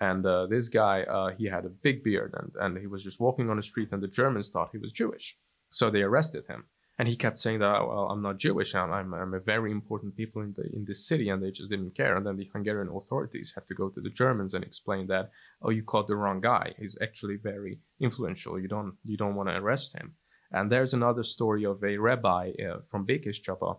And 0.01 0.25
uh, 0.25 0.47
this 0.47 0.69
guy, 0.69 1.03
uh, 1.03 1.31
he 1.37 1.47
had 1.47 1.65
a 1.67 1.69
big 1.69 2.03
beard, 2.03 2.35
and, 2.39 2.53
and 2.61 2.79
he 2.79 2.87
was 2.87 3.05
just 3.05 3.21
walking 3.21 3.51
on 3.51 3.57
the 3.57 3.63
street, 3.63 3.91
and 3.93 4.03
the 4.03 4.09
Germans 4.09 4.51
thought 4.51 4.71
he 4.73 4.79
was 4.79 4.93
Jewish, 4.93 5.37
so 5.71 5.91
they 5.91 6.03
arrested 6.03 6.45
him 6.47 6.65
and 6.99 7.09
he 7.09 7.17
kept 7.17 7.39
saying 7.39 7.61
that 7.61 7.87
well 7.87 8.09
i'm 8.11 8.23
not 8.23 8.39
jewish. 8.39 8.75
I'm, 8.75 8.93
I'm, 8.93 9.15
I'm, 9.15 9.35
a 9.35 9.41
very 9.41 9.71
important 9.71 10.17
people 10.17 10.43
in 10.43 10.55
the 10.57 10.65
in 10.77 10.85
this 10.87 11.07
city 11.07 11.29
and 11.29 11.43
they 11.43 11.51
just 11.51 11.71
didn't 11.71 11.97
care. 11.97 12.17
And 12.17 12.27
then 12.27 12.37
the 12.37 12.51
hungarian 12.53 12.93
authorities 12.95 13.53
had 13.55 13.67
to 13.67 13.75
go 13.75 13.89
to 13.91 14.01
the 14.01 14.11
germans 14.11 14.55
and 14.55 14.65
explain 14.65 15.07
that 15.09 15.31
oh 15.63 15.71
you 15.71 15.83
caught 15.83 16.07
the 16.07 16.17
wrong 16.17 16.41
guy. 16.41 16.75
He's 16.79 16.99
actually 17.01 17.37
very 17.37 17.79
influential. 18.01 18.61
You 18.61 18.69
don't 18.69 18.95
you 19.05 19.17
don't 19.17 19.35
want 19.35 19.49
to 19.49 19.57
arrest 19.57 19.97
him. 19.97 20.15
And 20.53 20.71
there's 20.71 20.93
another 20.93 21.25
story 21.25 21.65
of 21.65 21.83
a 21.83 21.97
rabbi 21.97 22.53
uh, 22.61 22.81
from 22.91 23.07
Békéscsaba 23.07 23.79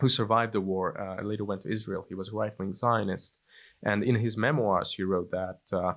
who 0.00 0.08
survived 0.08 0.54
the 0.54 0.60
war 0.62 0.98
uh, 0.98 1.22
later 1.22 1.44
went 1.44 1.60
to 1.62 1.70
israel. 1.70 2.06
He 2.08 2.14
was 2.14 2.30
a 2.30 2.36
right-wing 2.36 2.72
zionist. 2.72 3.38
And 3.82 4.02
in 4.02 4.14
his 4.14 4.38
memoirs 4.38 4.94
he 4.94 5.02
wrote 5.02 5.30
that 5.30 5.60
uh, 5.72 5.94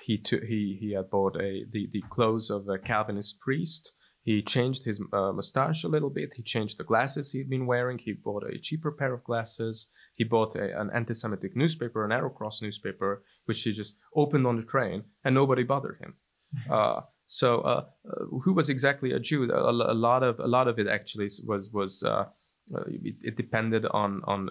he, 0.00 0.18
t- 0.18 0.46
he 0.46 0.76
he 0.80 0.92
had 0.92 1.10
bought 1.10 1.36
a 1.36 1.64
the, 1.70 1.88
the 1.90 2.02
clothes 2.10 2.50
of 2.50 2.68
a 2.68 2.78
calvinist 2.78 3.40
priest 3.40 3.92
he 4.24 4.40
changed 4.40 4.86
his 4.86 5.02
uh, 5.12 5.32
mustache 5.32 5.84
a 5.84 5.88
little 5.88 6.08
bit. 6.08 6.32
He 6.34 6.42
changed 6.42 6.78
the 6.78 6.84
glasses 6.84 7.30
he'd 7.30 7.50
been 7.50 7.66
wearing. 7.66 7.98
He 7.98 8.14
bought 8.14 8.44
a 8.44 8.58
cheaper 8.58 8.90
pair 8.90 9.12
of 9.12 9.22
glasses. 9.22 9.88
He 10.14 10.24
bought 10.24 10.56
a, 10.56 10.80
an 10.80 10.90
anti 10.94 11.12
Semitic 11.12 11.54
newspaper, 11.54 12.06
an 12.06 12.12
Arrow 12.12 12.30
Cross 12.30 12.62
newspaper, 12.62 13.22
which 13.44 13.62
he 13.62 13.72
just 13.72 13.96
opened 14.16 14.46
on 14.46 14.56
the 14.56 14.62
train 14.62 15.04
and 15.24 15.34
nobody 15.34 15.62
bothered 15.62 15.98
him. 16.00 16.14
Uh, 16.70 17.00
so, 17.26 17.60
uh, 17.62 17.84
uh, 18.08 18.24
who 18.44 18.52
was 18.52 18.70
exactly 18.70 19.10
a 19.10 19.18
Jew? 19.18 19.50
A, 19.50 19.70
a, 19.70 19.94
lot 19.94 20.22
of 20.22 20.38
a 20.38 20.46
lot 20.46 20.68
of 20.68 20.78
it 20.78 20.86
actually 20.86 21.28
was 21.44 21.68
was 21.72 22.04
uh, 22.04 22.26
uh, 22.72 22.84
it, 22.86 23.16
it, 23.22 23.36
depended 23.36 23.86
on 23.86 24.20
on 24.24 24.50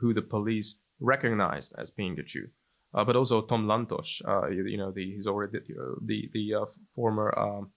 who 0.00 0.14
the 0.14 0.22
police 0.22 0.78
recognized 0.98 1.74
as 1.76 1.90
being 1.90 2.18
a 2.18 2.22
Jew. 2.22 2.48
but 2.94 3.16
also 3.16 3.42
Tom 3.42 3.66
Lantos, 3.66 4.22
you, 4.50 4.64
you, 4.66 4.78
know, 4.78 4.92
the, 4.92 5.04
he's 5.14 5.26
already 5.26 5.58
the 6.00 6.30
the 6.32 6.66
former 6.94 7.38
um, 7.38 7.70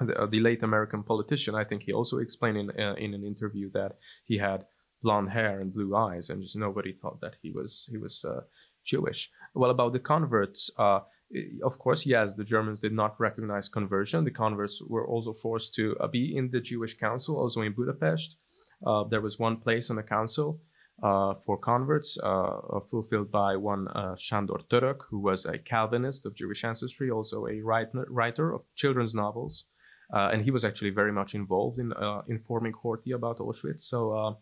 the, 0.00 0.20
uh, 0.20 0.26
the, 0.26 0.40
late 0.40 0.62
American 0.62 1.02
politician, 1.02 1.54
I 1.54 1.64
think 1.64 1.82
he 1.82 1.92
also 1.92 2.18
explained 2.18 2.58
in 2.58 2.70
uh, 2.70 2.94
in 2.94 3.14
an 3.14 3.24
interview 3.24 3.70
that 3.72 3.96
he 4.24 4.38
had 4.38 4.66
blonde 5.02 5.30
hair 5.30 5.60
and 5.60 5.72
blue 5.72 5.94
eyes, 5.94 6.30
and 6.30 6.42
just 6.42 6.56
nobody 6.56 6.92
thought 6.92 7.20
that 7.20 7.36
he 7.42 7.50
was 7.50 7.88
he 7.90 7.98
was 7.98 8.24
uh, 8.24 8.40
Jewish. 8.84 9.30
Well, 9.54 9.70
about 9.70 9.92
the 9.92 10.00
converts, 10.00 10.70
uh, 10.78 11.00
of 11.62 11.78
course, 11.78 12.06
yes, 12.06 12.34
the 12.34 12.44
Germans 12.44 12.80
did 12.80 12.92
not 12.92 13.18
recognize 13.20 13.68
conversion. 13.68 14.24
The 14.24 14.30
converts 14.30 14.82
were 14.82 15.06
also 15.06 15.32
forced 15.32 15.74
to 15.74 15.96
uh, 16.00 16.08
be 16.08 16.36
in 16.36 16.50
the 16.50 16.60
Jewish 16.60 16.96
Council, 16.96 17.36
also 17.36 17.62
in 17.62 17.72
Budapest. 17.72 18.36
Uh, 18.84 19.04
there 19.04 19.20
was 19.20 19.38
one 19.38 19.56
place 19.58 19.90
in 19.90 19.96
the 19.96 20.02
council 20.02 20.60
for 21.00 21.58
converts, 21.58 22.18
fulfilled 22.90 23.30
by 23.30 23.56
one 23.56 23.86
Sándor 24.16 24.62
Török, 24.68 25.00
who 25.10 25.18
was 25.18 25.44
a 25.44 25.58
Calvinist 25.58 26.26
of 26.26 26.34
Jewish 26.34 26.64
ancestry, 26.64 27.10
also 27.10 27.46
a 27.46 27.60
writer 27.60 28.52
of 28.52 28.62
children's 28.74 29.14
novels. 29.14 29.64
Uh, 30.12 30.30
and 30.32 30.42
he 30.42 30.50
was 30.50 30.64
actually 30.64 30.90
very 30.90 31.12
much 31.12 31.34
involved 31.34 31.78
in 31.78 31.92
uh, 31.92 32.22
informing 32.28 32.72
Horthy 32.72 33.14
about 33.14 33.38
Auschwitz. 33.38 33.80
So 33.80 34.12
uh, 34.12 34.34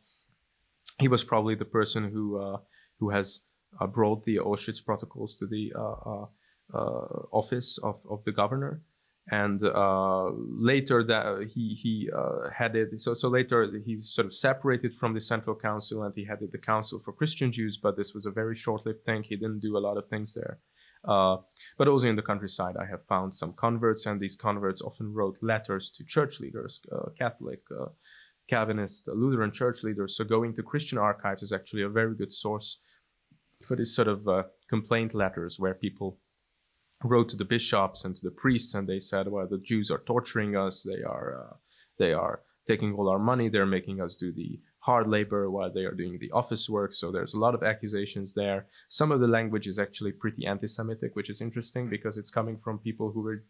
he 0.99 1.09
was 1.09 1.25
probably 1.25 1.55
the 1.55 1.65
person 1.65 2.11
who 2.11 2.59
who 2.99 3.11
has 3.11 3.41
brought 3.91 4.25
the 4.25 4.37
Auschwitz 4.37 4.85
protocols 4.85 5.37
to 5.37 5.47
the 5.47 5.73
office 7.33 7.79
of, 7.79 8.01
of 8.09 8.23
the 8.25 8.33
governor. 8.33 8.83
And 9.31 9.63
uh, 9.63 10.31
later 10.35 11.05
that 11.05 11.49
he 11.49 11.79
he 11.81 12.11
uh, 12.13 12.51
headed 12.51 13.01
so 13.01 13.15
so 13.15 13.29
later 13.29 13.71
he 13.87 14.03
sort 14.03 14.27
of 14.27 14.35
separated 14.35 14.97
from 14.97 15.15
the 15.15 15.21
central 15.21 15.55
council 15.55 16.03
and 16.03 16.13
he 16.17 16.25
headed 16.25 16.51
the 16.51 16.59
council 16.59 16.99
for 16.99 17.13
Christian 17.13 17.53
Jews 17.53 17.79
but 17.79 17.97
this 17.97 18.15
was 18.15 18.27
a 18.27 18.33
very 18.33 18.57
short-lived 18.57 19.03
thing. 19.03 19.23
He 19.23 19.37
didn't 19.37 19.61
do 19.61 19.77
a 19.77 19.85
lot 19.87 19.97
of 19.97 20.09
things 20.09 20.35
there 20.35 20.59
uh, 21.05 21.37
but 21.79 21.89
also 21.89 22.09
in 22.09 22.17
the 22.17 22.23
countryside 22.23 22.77
I 22.77 22.87
have 22.87 23.05
found 23.07 23.35
some 23.35 23.53
converts 23.55 24.07
and 24.07 24.21
these 24.21 24.37
converts 24.37 24.83
often 24.83 25.13
wrote 25.13 25.37
letters 25.43 25.91
to 25.93 26.05
church 26.05 26.41
leaders 26.41 26.81
uh, 26.93 27.11
Catholic 27.19 27.61
uh, 27.79 27.87
Calvinist 28.49 29.09
Lutheran 29.09 29.53
church 29.53 29.83
leaders 29.83 30.17
so 30.17 30.25
going 30.25 30.55
to 30.55 30.63
Christian 30.63 30.99
archives 30.99 31.43
is 31.43 31.53
actually 31.53 31.83
a 31.83 31.89
very 31.89 32.15
good 32.15 32.33
source 32.33 32.79
for 33.67 33.77
these 33.77 33.95
sort 33.95 34.09
of 34.09 34.29
uh, 34.29 34.43
complaint 34.69 35.15
letters 35.15 35.59
where 35.59 35.75
people 35.75 36.19
wrote 37.05 37.29
to 37.31 37.37
the 37.37 37.45
bishops 37.45 38.05
and 38.05 38.15
to 38.17 38.23
the 38.23 38.31
priests, 38.31 38.75
and 38.75 38.89
they 38.89 39.01
said, 39.01 39.29
"Well, 39.29 39.47
the 39.49 39.59
Jews 39.59 39.91
are 39.91 40.03
torturing 40.07 40.57
us. 40.57 40.83
They 40.83 41.03
are, 41.03 41.43
uh, 41.43 41.57
they 41.99 42.13
are 42.13 42.43
taking 42.67 42.95
all 42.95 43.09
our 43.09 43.19
money. 43.19 43.49
They're 43.49 43.67
making 43.67 44.01
us 44.01 44.17
do 44.17 44.33
the 44.33 44.61
hard 44.89 45.07
labor 45.09 45.51
while 45.51 45.73
they 45.73 45.85
are 45.89 45.99
doing 46.03 46.19
the 46.19 46.33
office 46.41 46.65
work." 46.77 46.93
So 46.93 47.07
there's 47.11 47.35
a 47.35 47.43
lot 47.45 47.55
of 47.55 47.63
accusations 47.63 48.35
there. 48.35 48.67
Some 48.89 49.15
of 49.15 49.21
the 49.21 49.33
language 49.39 49.67
is 49.73 49.79
actually 49.79 50.13
pretty 50.13 50.43
anti-Semitic, 50.53 51.11
which 51.17 51.31
is 51.31 51.41
interesting 51.41 51.89
because 51.89 52.17
it's 52.19 52.37
coming 52.39 52.59
from 52.65 52.79
people 52.79 53.09
who 53.13 53.23
were 53.23 53.45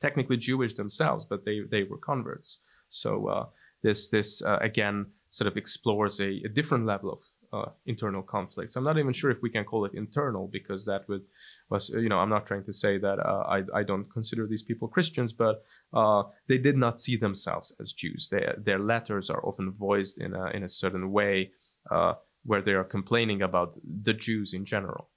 technically 0.00 0.38
Jewish 0.48 0.74
themselves, 0.74 1.26
but 1.30 1.44
they 1.44 1.56
they 1.70 1.84
were 1.90 1.98
converts. 2.10 2.60
So 2.90 3.10
uh, 3.36 3.46
this 3.82 4.10
this 4.10 4.42
uh, 4.42 4.58
again 4.70 5.06
sort 5.30 5.48
of 5.48 5.56
explores 5.56 6.20
a, 6.20 6.30
a 6.44 6.48
different 6.48 6.86
level 6.86 7.10
of 7.10 7.20
uh, 7.54 7.70
internal 7.86 8.22
conflicts. 8.22 8.74
I'm 8.76 8.84
not 8.84 8.98
even 8.98 9.12
sure 9.12 9.30
if 9.30 9.40
we 9.42 9.50
can 9.50 9.64
call 9.64 9.84
it 9.84 9.94
internal 9.94 10.48
because 10.48 10.84
that 10.86 11.08
would 11.08 11.22
was 11.70 11.90
you 11.90 12.08
know 12.08 12.18
I'm 12.18 12.28
not 12.28 12.46
trying 12.46 12.64
to 12.64 12.72
say 12.72 12.98
that 12.98 13.18
uh, 13.18 13.44
I 13.56 13.80
I 13.80 13.82
don't 13.84 14.10
consider 14.12 14.46
these 14.46 14.62
people 14.62 14.88
Christians, 14.88 15.32
but 15.32 15.62
uh, 15.92 16.24
they 16.48 16.58
did 16.58 16.76
not 16.76 16.98
see 16.98 17.16
themselves 17.16 17.72
as 17.80 17.92
Jews. 17.92 18.28
They, 18.30 18.44
their 18.58 18.78
letters 18.78 19.30
are 19.30 19.44
often 19.46 19.70
voiced 19.72 20.20
in 20.20 20.34
a 20.34 20.46
in 20.50 20.64
a 20.64 20.68
certain 20.68 21.12
way 21.12 21.52
uh, 21.90 22.14
where 22.44 22.62
they 22.62 22.72
are 22.72 22.84
complaining 22.96 23.42
about 23.42 23.78
the 24.02 24.14
Jews 24.14 24.54
in 24.54 24.64
general. 24.64 25.08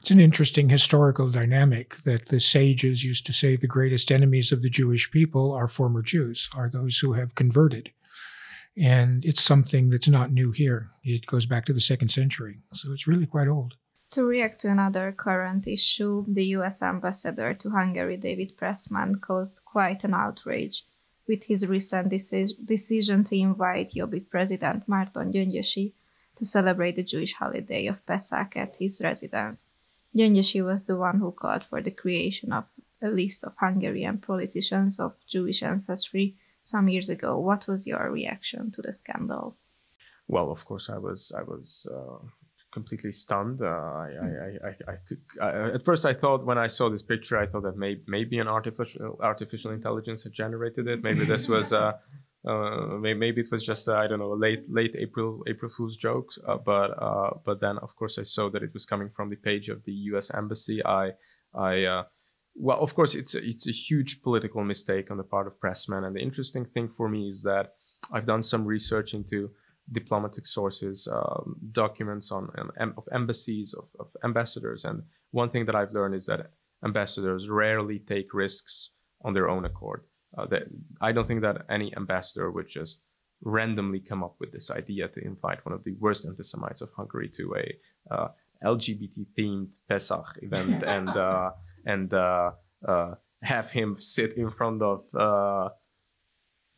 It's 0.00 0.10
an 0.10 0.18
interesting 0.18 0.68
historical 0.68 1.30
dynamic 1.30 1.96
that 2.02 2.26
the 2.26 2.40
sages 2.40 3.04
used 3.04 3.24
to 3.26 3.32
say 3.32 3.54
the 3.54 3.68
greatest 3.68 4.10
enemies 4.10 4.50
of 4.50 4.62
the 4.62 4.70
Jewish 4.70 5.10
people 5.12 5.52
are 5.52 5.68
former 5.68 6.02
Jews, 6.02 6.50
are 6.56 6.68
those 6.68 6.98
who 6.98 7.12
have 7.12 7.36
converted. 7.36 7.92
And 8.76 9.24
it's 9.24 9.42
something 9.42 9.90
that's 9.90 10.08
not 10.08 10.32
new 10.32 10.50
here. 10.50 10.88
It 11.04 11.26
goes 11.26 11.46
back 11.46 11.66
to 11.66 11.72
the 11.72 11.80
second 11.80 12.08
century. 12.08 12.60
So 12.72 12.92
it's 12.92 13.06
really 13.06 13.26
quite 13.26 13.48
old. 13.48 13.74
To 14.12 14.24
react 14.24 14.60
to 14.60 14.70
another 14.70 15.12
current 15.12 15.66
issue, 15.66 16.24
the 16.28 16.44
US 16.56 16.82
ambassador 16.82 17.54
to 17.54 17.70
Hungary, 17.70 18.16
David 18.16 18.56
Pressman, 18.58 19.20
caused 19.20 19.62
quite 19.64 20.04
an 20.04 20.14
outrage 20.14 20.84
with 21.26 21.44
his 21.44 21.66
recent 21.66 22.10
deci- 22.10 22.54
decision 22.64 23.24
to 23.24 23.36
invite 23.36 23.92
Jobbik 23.94 24.28
president 24.28 24.86
Márton 24.86 25.32
Gyöngyösi 25.32 25.92
to 26.36 26.44
celebrate 26.44 26.96
the 26.96 27.02
Jewish 27.02 27.34
holiday 27.34 27.86
of 27.86 28.04
Pesach 28.06 28.56
at 28.56 28.76
his 28.76 29.00
residence. 29.02 29.68
Gyöngyösi 30.14 30.62
was 30.62 30.84
the 30.84 30.96
one 30.96 31.18
who 31.18 31.32
called 31.32 31.64
for 31.64 31.80
the 31.80 31.90
creation 31.90 32.52
of 32.52 32.64
a 33.00 33.08
list 33.08 33.44
of 33.44 33.54
Hungarian 33.58 34.18
politicians 34.18 35.00
of 35.00 35.14
Jewish 35.26 35.62
ancestry 35.62 36.36
some 36.62 36.88
years 36.88 37.08
ago. 37.08 37.38
What 37.38 37.66
was 37.66 37.86
your 37.86 38.10
reaction 38.10 38.70
to 38.72 38.82
the 38.82 38.92
scandal? 38.92 39.56
Well, 40.28 40.50
of 40.50 40.64
course, 40.64 40.88
I 40.88 40.98
was 40.98 41.32
I 41.36 41.42
was 41.42 41.86
uh, 41.92 42.24
completely 42.72 43.12
stunned. 43.12 43.60
Uh, 43.60 43.66
I, 43.66 44.08
I, 44.22 44.68
I, 44.68 44.92
I, 44.92 44.96
could, 45.06 45.20
at 45.74 45.84
first 45.84 46.06
I 46.06 46.14
thought 46.14 46.44
when 46.46 46.58
I 46.58 46.66
saw 46.66 46.88
this 46.88 47.02
picture, 47.02 47.38
I 47.38 47.46
thought 47.46 47.62
that 47.64 47.76
may, 47.76 47.98
maybe 48.06 48.38
an 48.38 48.48
artificial 48.48 49.18
artificial 49.20 49.72
intelligence 49.72 50.24
had 50.24 50.32
generated 50.32 50.88
it. 50.88 51.02
Maybe 51.02 51.24
this 51.24 51.48
was. 51.48 51.72
Uh, 51.72 51.92
uh, 52.44 52.98
maybe 52.98 53.40
it 53.40 53.50
was 53.52 53.64
just 53.64 53.88
uh, 53.88 53.94
I 53.94 54.08
don't 54.08 54.18
know 54.18 54.32
late 54.32 54.64
late 54.68 54.96
April 54.98 55.44
April 55.46 55.70
Fool's 55.70 55.96
jokes, 55.96 56.38
uh, 56.48 56.56
but 56.56 56.90
uh, 57.00 57.30
but 57.44 57.60
then 57.60 57.78
of 57.78 57.94
course 57.94 58.18
I 58.18 58.24
saw 58.24 58.50
that 58.50 58.62
it 58.62 58.72
was 58.72 58.84
coming 58.84 59.10
from 59.10 59.30
the 59.30 59.36
page 59.36 59.68
of 59.68 59.84
the 59.84 59.92
U.S. 60.10 60.30
embassy. 60.34 60.84
I 60.84 61.12
I 61.54 61.84
uh, 61.84 62.02
well, 62.54 62.78
of 62.80 62.94
course, 62.94 63.14
it's 63.14 63.34
a, 63.34 63.42
it's 63.42 63.68
a 63.68 63.72
huge 63.72 64.22
political 64.22 64.62
mistake 64.62 65.10
on 65.10 65.16
the 65.16 65.24
part 65.24 65.46
of 65.46 65.58
Pressman. 65.58 66.06
And 66.06 66.14
the 66.14 66.20
interesting 66.20 66.64
thing 66.64 66.88
for 66.88 67.08
me 67.08 67.28
is 67.28 67.42
that 67.42 67.74
I've 68.12 68.26
done 68.26 68.42
some 68.42 68.64
research 68.64 69.14
into 69.14 69.50
diplomatic 69.90 70.46
sources, 70.46 71.08
um, 71.10 71.56
documents 71.72 72.30
on 72.30 72.50
um, 72.78 72.94
of 72.96 73.04
embassies, 73.12 73.74
of, 73.74 73.88
of, 73.98 74.08
ambassadors, 74.24 74.84
and 74.84 75.02
one 75.30 75.48
thing 75.48 75.66
that 75.66 75.74
I've 75.74 75.92
learned 75.92 76.14
is 76.14 76.26
that 76.26 76.50
ambassadors 76.84 77.48
rarely 77.48 77.98
take 77.98 78.34
risks 78.34 78.90
on 79.24 79.34
their 79.34 79.48
own 79.48 79.64
accord. 79.64 80.02
Uh, 80.36 80.46
that 80.46 80.64
I 81.00 81.12
don't 81.12 81.26
think 81.26 81.42
that 81.42 81.64
any 81.68 81.94
ambassador 81.96 82.50
would 82.50 82.68
just 82.68 83.04
randomly 83.42 84.00
come 84.00 84.22
up 84.22 84.36
with 84.38 84.52
this 84.52 84.70
idea 84.70 85.08
to 85.08 85.24
invite 85.24 85.64
one 85.66 85.74
of 85.74 85.82
the 85.84 85.94
worst 85.98 86.26
anti-Semites 86.26 86.80
of 86.80 86.90
Hungary 86.96 87.28
to 87.36 87.54
a 87.56 88.14
uh, 88.14 88.28
LGBT 88.64 89.26
themed 89.38 89.78
Pesach 89.88 90.38
event 90.42 90.82
and. 90.86 91.08
Uh, 91.08 91.50
and 91.86 92.12
uh, 92.14 92.52
uh, 92.86 93.14
have 93.42 93.70
him 93.70 93.96
sit 93.98 94.34
in 94.36 94.50
front 94.50 94.82
of 94.82 95.04
uh, 95.14 95.68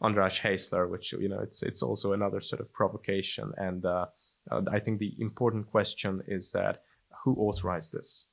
András 0.03 0.41
Heisler, 0.41 0.89
which 0.89 1.13
you 1.13 1.29
know 1.29 1.41
it's 1.41 1.63
it's 1.63 1.83
also 1.83 2.13
another 2.13 2.41
sort 2.41 2.61
of 2.61 2.73
provocation. 2.73 3.53
And 3.57 3.85
uh, 3.85 4.07
uh, 4.51 4.63
I 4.71 4.79
think 4.79 4.99
the 4.99 5.15
important 5.19 5.67
question 5.71 6.23
is 6.27 6.53
that 6.53 6.83
who 7.23 7.35
authorized 7.37 7.93
this? 7.93 8.27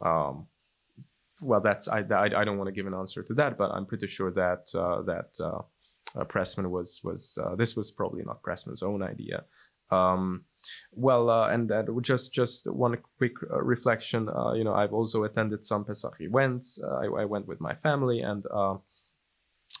Um, 0.00 0.46
well, 1.40 1.60
that's 1.60 1.88
I, 1.88 2.00
I, 2.00 2.24
I 2.24 2.44
don't 2.44 2.58
want 2.58 2.68
to 2.68 2.72
give 2.72 2.86
an 2.86 2.94
answer 2.94 3.22
to 3.22 3.34
that, 3.34 3.56
but 3.56 3.70
I'm 3.70 3.86
pretty 3.86 4.06
sure 4.06 4.30
that 4.32 4.68
uh, 4.74 5.02
that 5.02 5.30
uh, 5.40 6.24
Pressman 6.24 6.70
was 6.70 7.00
was 7.04 7.38
this 7.56 7.76
was 7.76 7.90
probably 7.90 8.24
not 8.24 8.42
Pressman's 8.42 8.82
own 8.82 9.02
idea. 9.02 9.44
Um, 9.90 10.44
well, 10.92 11.30
uh, 11.30 11.48
and 11.48 11.68
that 11.70 11.86
just 12.02 12.32
just 12.32 12.70
one 12.70 12.98
quick 13.18 13.32
uh, 13.50 13.62
reflection. 13.62 14.28
Uh, 14.28 14.52
you 14.52 14.64
know, 14.64 14.74
I've 14.74 14.92
also 14.92 15.24
attended 15.24 15.64
some 15.64 15.84
Pesach 15.84 16.16
events. 16.20 16.80
Uh, 16.82 16.96
I, 16.96 17.22
I, 17.22 17.24
went 17.24 17.46
with 17.46 17.60
my 17.60 17.74
family, 17.74 18.20
and 18.20 18.44
uh, 18.52 18.76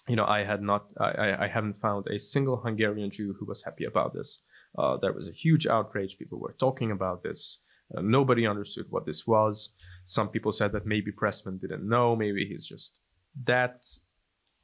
you 0.08 0.16
know, 0.16 0.24
I 0.24 0.44
had 0.44 0.62
not, 0.62 0.92
I, 1.00 1.44
I 1.44 1.48
haven't 1.48 1.76
found 1.76 2.06
a 2.08 2.18
single 2.18 2.56
Hungarian 2.56 3.10
Jew 3.10 3.34
who 3.38 3.46
was 3.46 3.62
happy 3.62 3.84
about 3.84 4.14
this. 4.14 4.42
Uh, 4.76 4.96
there 4.96 5.12
was 5.12 5.28
a 5.28 5.32
huge 5.32 5.66
outrage. 5.66 6.18
People 6.18 6.38
were 6.38 6.56
talking 6.58 6.90
about 6.90 7.22
this. 7.22 7.60
nobody 8.02 8.46
understood 8.46 8.86
what 8.90 9.06
this 9.06 9.26
was. 9.26 9.74
Some 10.04 10.28
people 10.28 10.52
said 10.52 10.72
that 10.72 10.86
maybe 10.86 11.10
Pressman 11.10 11.58
didn't 11.60 11.88
know. 11.88 12.14
Maybe 12.14 12.44
he's 12.46 12.66
just 12.66 12.98
that 13.44 13.86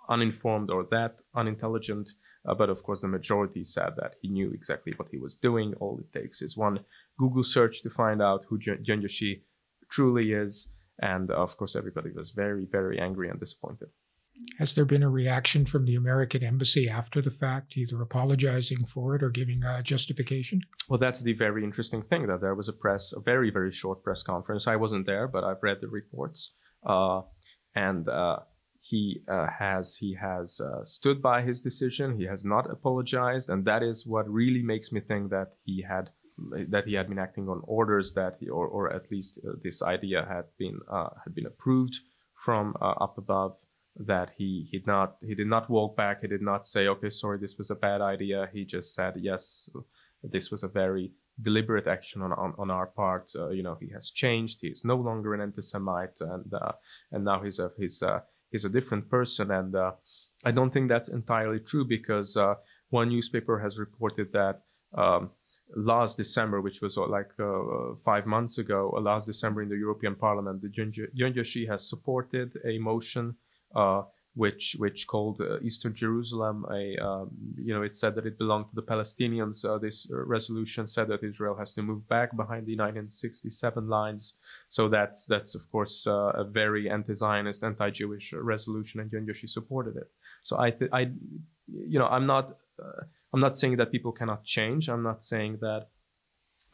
uninformed 0.08 0.70
or 0.70 0.86
that 0.90 1.20
unintelligent. 1.34 2.10
Uh, 2.46 2.54
but 2.54 2.70
of 2.70 2.82
course, 2.82 3.00
the 3.00 3.08
majority 3.08 3.64
said 3.64 3.94
that 3.96 4.16
he 4.20 4.28
knew 4.28 4.50
exactly 4.52 4.92
what 4.96 5.08
he 5.10 5.18
was 5.18 5.34
doing. 5.34 5.74
All 5.80 5.98
it 5.98 6.12
takes 6.18 6.42
is 6.42 6.56
one 6.56 6.80
Google 7.18 7.42
search 7.42 7.82
to 7.82 7.90
find 7.90 8.20
out 8.20 8.44
who 8.48 8.58
Gyöngyösi 8.58 9.42
truly 9.90 10.32
is. 10.32 10.68
And 11.00 11.30
uh, 11.30 11.34
of 11.34 11.56
course, 11.56 11.74
everybody 11.76 12.10
was 12.10 12.30
very, 12.30 12.66
very 12.70 13.00
angry 13.00 13.28
and 13.28 13.40
disappointed. 13.40 13.88
Has 14.58 14.74
there 14.74 14.84
been 14.84 15.04
a 15.04 15.08
reaction 15.08 15.64
from 15.64 15.84
the 15.84 15.94
American 15.94 16.42
embassy 16.42 16.88
after 16.88 17.22
the 17.22 17.30
fact, 17.30 17.76
either 17.76 18.02
apologizing 18.02 18.84
for 18.84 19.14
it 19.14 19.22
or 19.22 19.30
giving 19.30 19.62
a 19.62 19.82
justification? 19.82 20.60
Well, 20.88 20.98
that's 20.98 21.22
the 21.22 21.34
very 21.34 21.62
interesting 21.62 22.02
thing 22.02 22.26
that 22.26 22.40
there 22.40 22.54
was 22.54 22.68
a 22.68 22.72
press, 22.72 23.12
a 23.12 23.20
very, 23.20 23.50
very 23.50 23.70
short 23.70 24.02
press 24.02 24.24
conference. 24.24 24.66
I 24.66 24.76
wasn't 24.76 25.06
there, 25.06 25.28
but 25.28 25.44
I've 25.44 25.62
read 25.62 25.78
the 25.80 25.88
reports. 25.88 26.54
Uh, 26.84 27.22
and 27.76 28.08
uh, 28.08 28.40
he 28.86 29.22
uh, 29.28 29.46
has 29.46 29.96
he 29.96 30.14
has 30.14 30.60
uh, 30.60 30.84
stood 30.84 31.22
by 31.22 31.40
his 31.40 31.62
decision. 31.62 32.18
He 32.18 32.26
has 32.26 32.44
not 32.44 32.70
apologized, 32.70 33.48
and 33.48 33.64
that 33.64 33.82
is 33.82 34.06
what 34.06 34.28
really 34.28 34.62
makes 34.62 34.92
me 34.92 35.00
think 35.00 35.30
that 35.30 35.52
he 35.64 35.80
had 35.80 36.10
that 36.68 36.84
he 36.84 36.92
had 36.92 37.08
been 37.08 37.18
acting 37.18 37.48
on 37.48 37.62
orders 37.64 38.12
that 38.12 38.36
he, 38.40 38.50
or 38.50 38.66
or 38.66 38.92
at 38.92 39.10
least 39.10 39.38
uh, 39.38 39.52
this 39.62 39.80
idea 39.82 40.26
had 40.28 40.44
been 40.58 40.80
uh, 40.90 41.08
had 41.24 41.34
been 41.34 41.46
approved 41.46 41.98
from 42.34 42.74
uh, 42.82 42.94
up 43.00 43.16
above. 43.16 43.56
That 43.96 44.32
he 44.36 44.68
he 44.70 44.78
did 44.80 44.86
not 44.86 45.16
he 45.26 45.34
did 45.34 45.46
not 45.46 45.70
walk 45.70 45.96
back. 45.96 46.20
He 46.20 46.28
did 46.28 46.42
not 46.42 46.66
say, 46.66 46.86
"Okay, 46.88 47.08
sorry, 47.08 47.38
this 47.38 47.56
was 47.56 47.70
a 47.70 47.76
bad 47.86 48.02
idea." 48.02 48.50
He 48.52 48.66
just 48.66 48.94
said, 48.94 49.14
"Yes, 49.16 49.70
this 50.22 50.50
was 50.50 50.62
a 50.62 50.68
very 50.68 51.12
deliberate 51.40 51.86
action 51.86 52.20
on, 52.22 52.32
on, 52.32 52.54
on 52.58 52.70
our 52.70 52.86
part. 52.86 53.30
Uh, 53.34 53.48
you 53.48 53.62
know, 53.62 53.76
he 53.80 53.88
has 53.90 54.10
changed. 54.10 54.58
He 54.60 54.68
is 54.68 54.84
no 54.84 54.96
longer 54.96 55.32
an 55.32 55.40
anti-Semite, 55.40 56.20
and 56.20 56.52
and 57.12 57.24
now 57.24 57.40
he's 57.40 57.58
a 57.58 57.70
he's 57.78 58.02
a 58.02 58.22
he's 58.54 58.64
a 58.64 58.76
different 58.78 59.10
person. 59.10 59.50
And 59.50 59.74
uh, 59.74 59.92
I 60.44 60.52
don't 60.52 60.72
think 60.72 60.88
that's 60.88 61.08
entirely 61.08 61.58
true 61.58 61.84
because 61.84 62.36
uh, 62.36 62.54
one 62.90 63.08
newspaper 63.08 63.58
has 63.58 63.80
reported 63.80 64.32
that 64.32 64.62
um, 64.96 65.30
last 65.74 66.16
December, 66.16 66.60
which 66.60 66.80
was 66.80 66.96
uh, 66.96 67.08
like 67.08 67.32
uh, 67.40 67.96
five 68.04 68.26
months 68.26 68.58
ago, 68.58 68.94
uh, 68.96 69.00
last 69.00 69.26
December 69.26 69.62
in 69.62 69.68
the 69.68 69.76
European 69.86 70.14
Parliament, 70.14 70.62
the 70.62 70.68
Gyöngyösi 71.18 71.68
has 71.68 71.88
supported 71.88 72.52
a 72.64 72.78
motion 72.78 73.34
which 74.34 74.74
which 74.78 75.06
called 75.06 75.40
uh, 75.40 75.60
Eastern 75.60 75.94
Jerusalem 75.94 76.66
a 76.70 76.96
um, 76.96 77.30
you 77.56 77.72
know 77.72 77.82
it 77.82 77.94
said 77.94 78.14
that 78.16 78.26
it 78.26 78.36
belonged 78.36 78.68
to 78.68 78.74
the 78.74 78.82
Palestinians. 78.82 79.64
Uh, 79.64 79.78
this 79.78 80.06
resolution 80.10 80.86
said 80.86 81.08
that 81.08 81.22
Israel 81.22 81.56
has 81.56 81.74
to 81.74 81.82
move 81.82 82.06
back 82.08 82.36
behind 82.36 82.66
the 82.66 82.76
1967 82.76 83.88
lines. 83.88 84.34
So 84.68 84.88
that's 84.88 85.26
that's 85.26 85.54
of 85.54 85.70
course 85.70 86.06
uh, 86.06 86.32
a 86.34 86.44
very 86.44 86.90
anti-Zionist, 86.90 87.62
anti-Jewish 87.62 88.32
resolution, 88.32 89.00
and 89.00 89.10
Gyöngyösi 89.10 89.48
supported 89.48 89.96
it. 89.96 90.10
So 90.42 90.58
I 90.58 90.70
th- 90.70 90.90
I 90.92 91.10
you 91.68 91.98
know 91.98 92.06
I'm 92.06 92.26
not 92.26 92.56
I'm 93.32 93.40
not 93.40 93.56
saying 93.56 93.76
that 93.76 93.92
people 93.92 94.12
cannot 94.12 94.44
change. 94.44 94.88
I'm 94.88 95.02
not 95.02 95.22
saying 95.22 95.58
that 95.60 95.88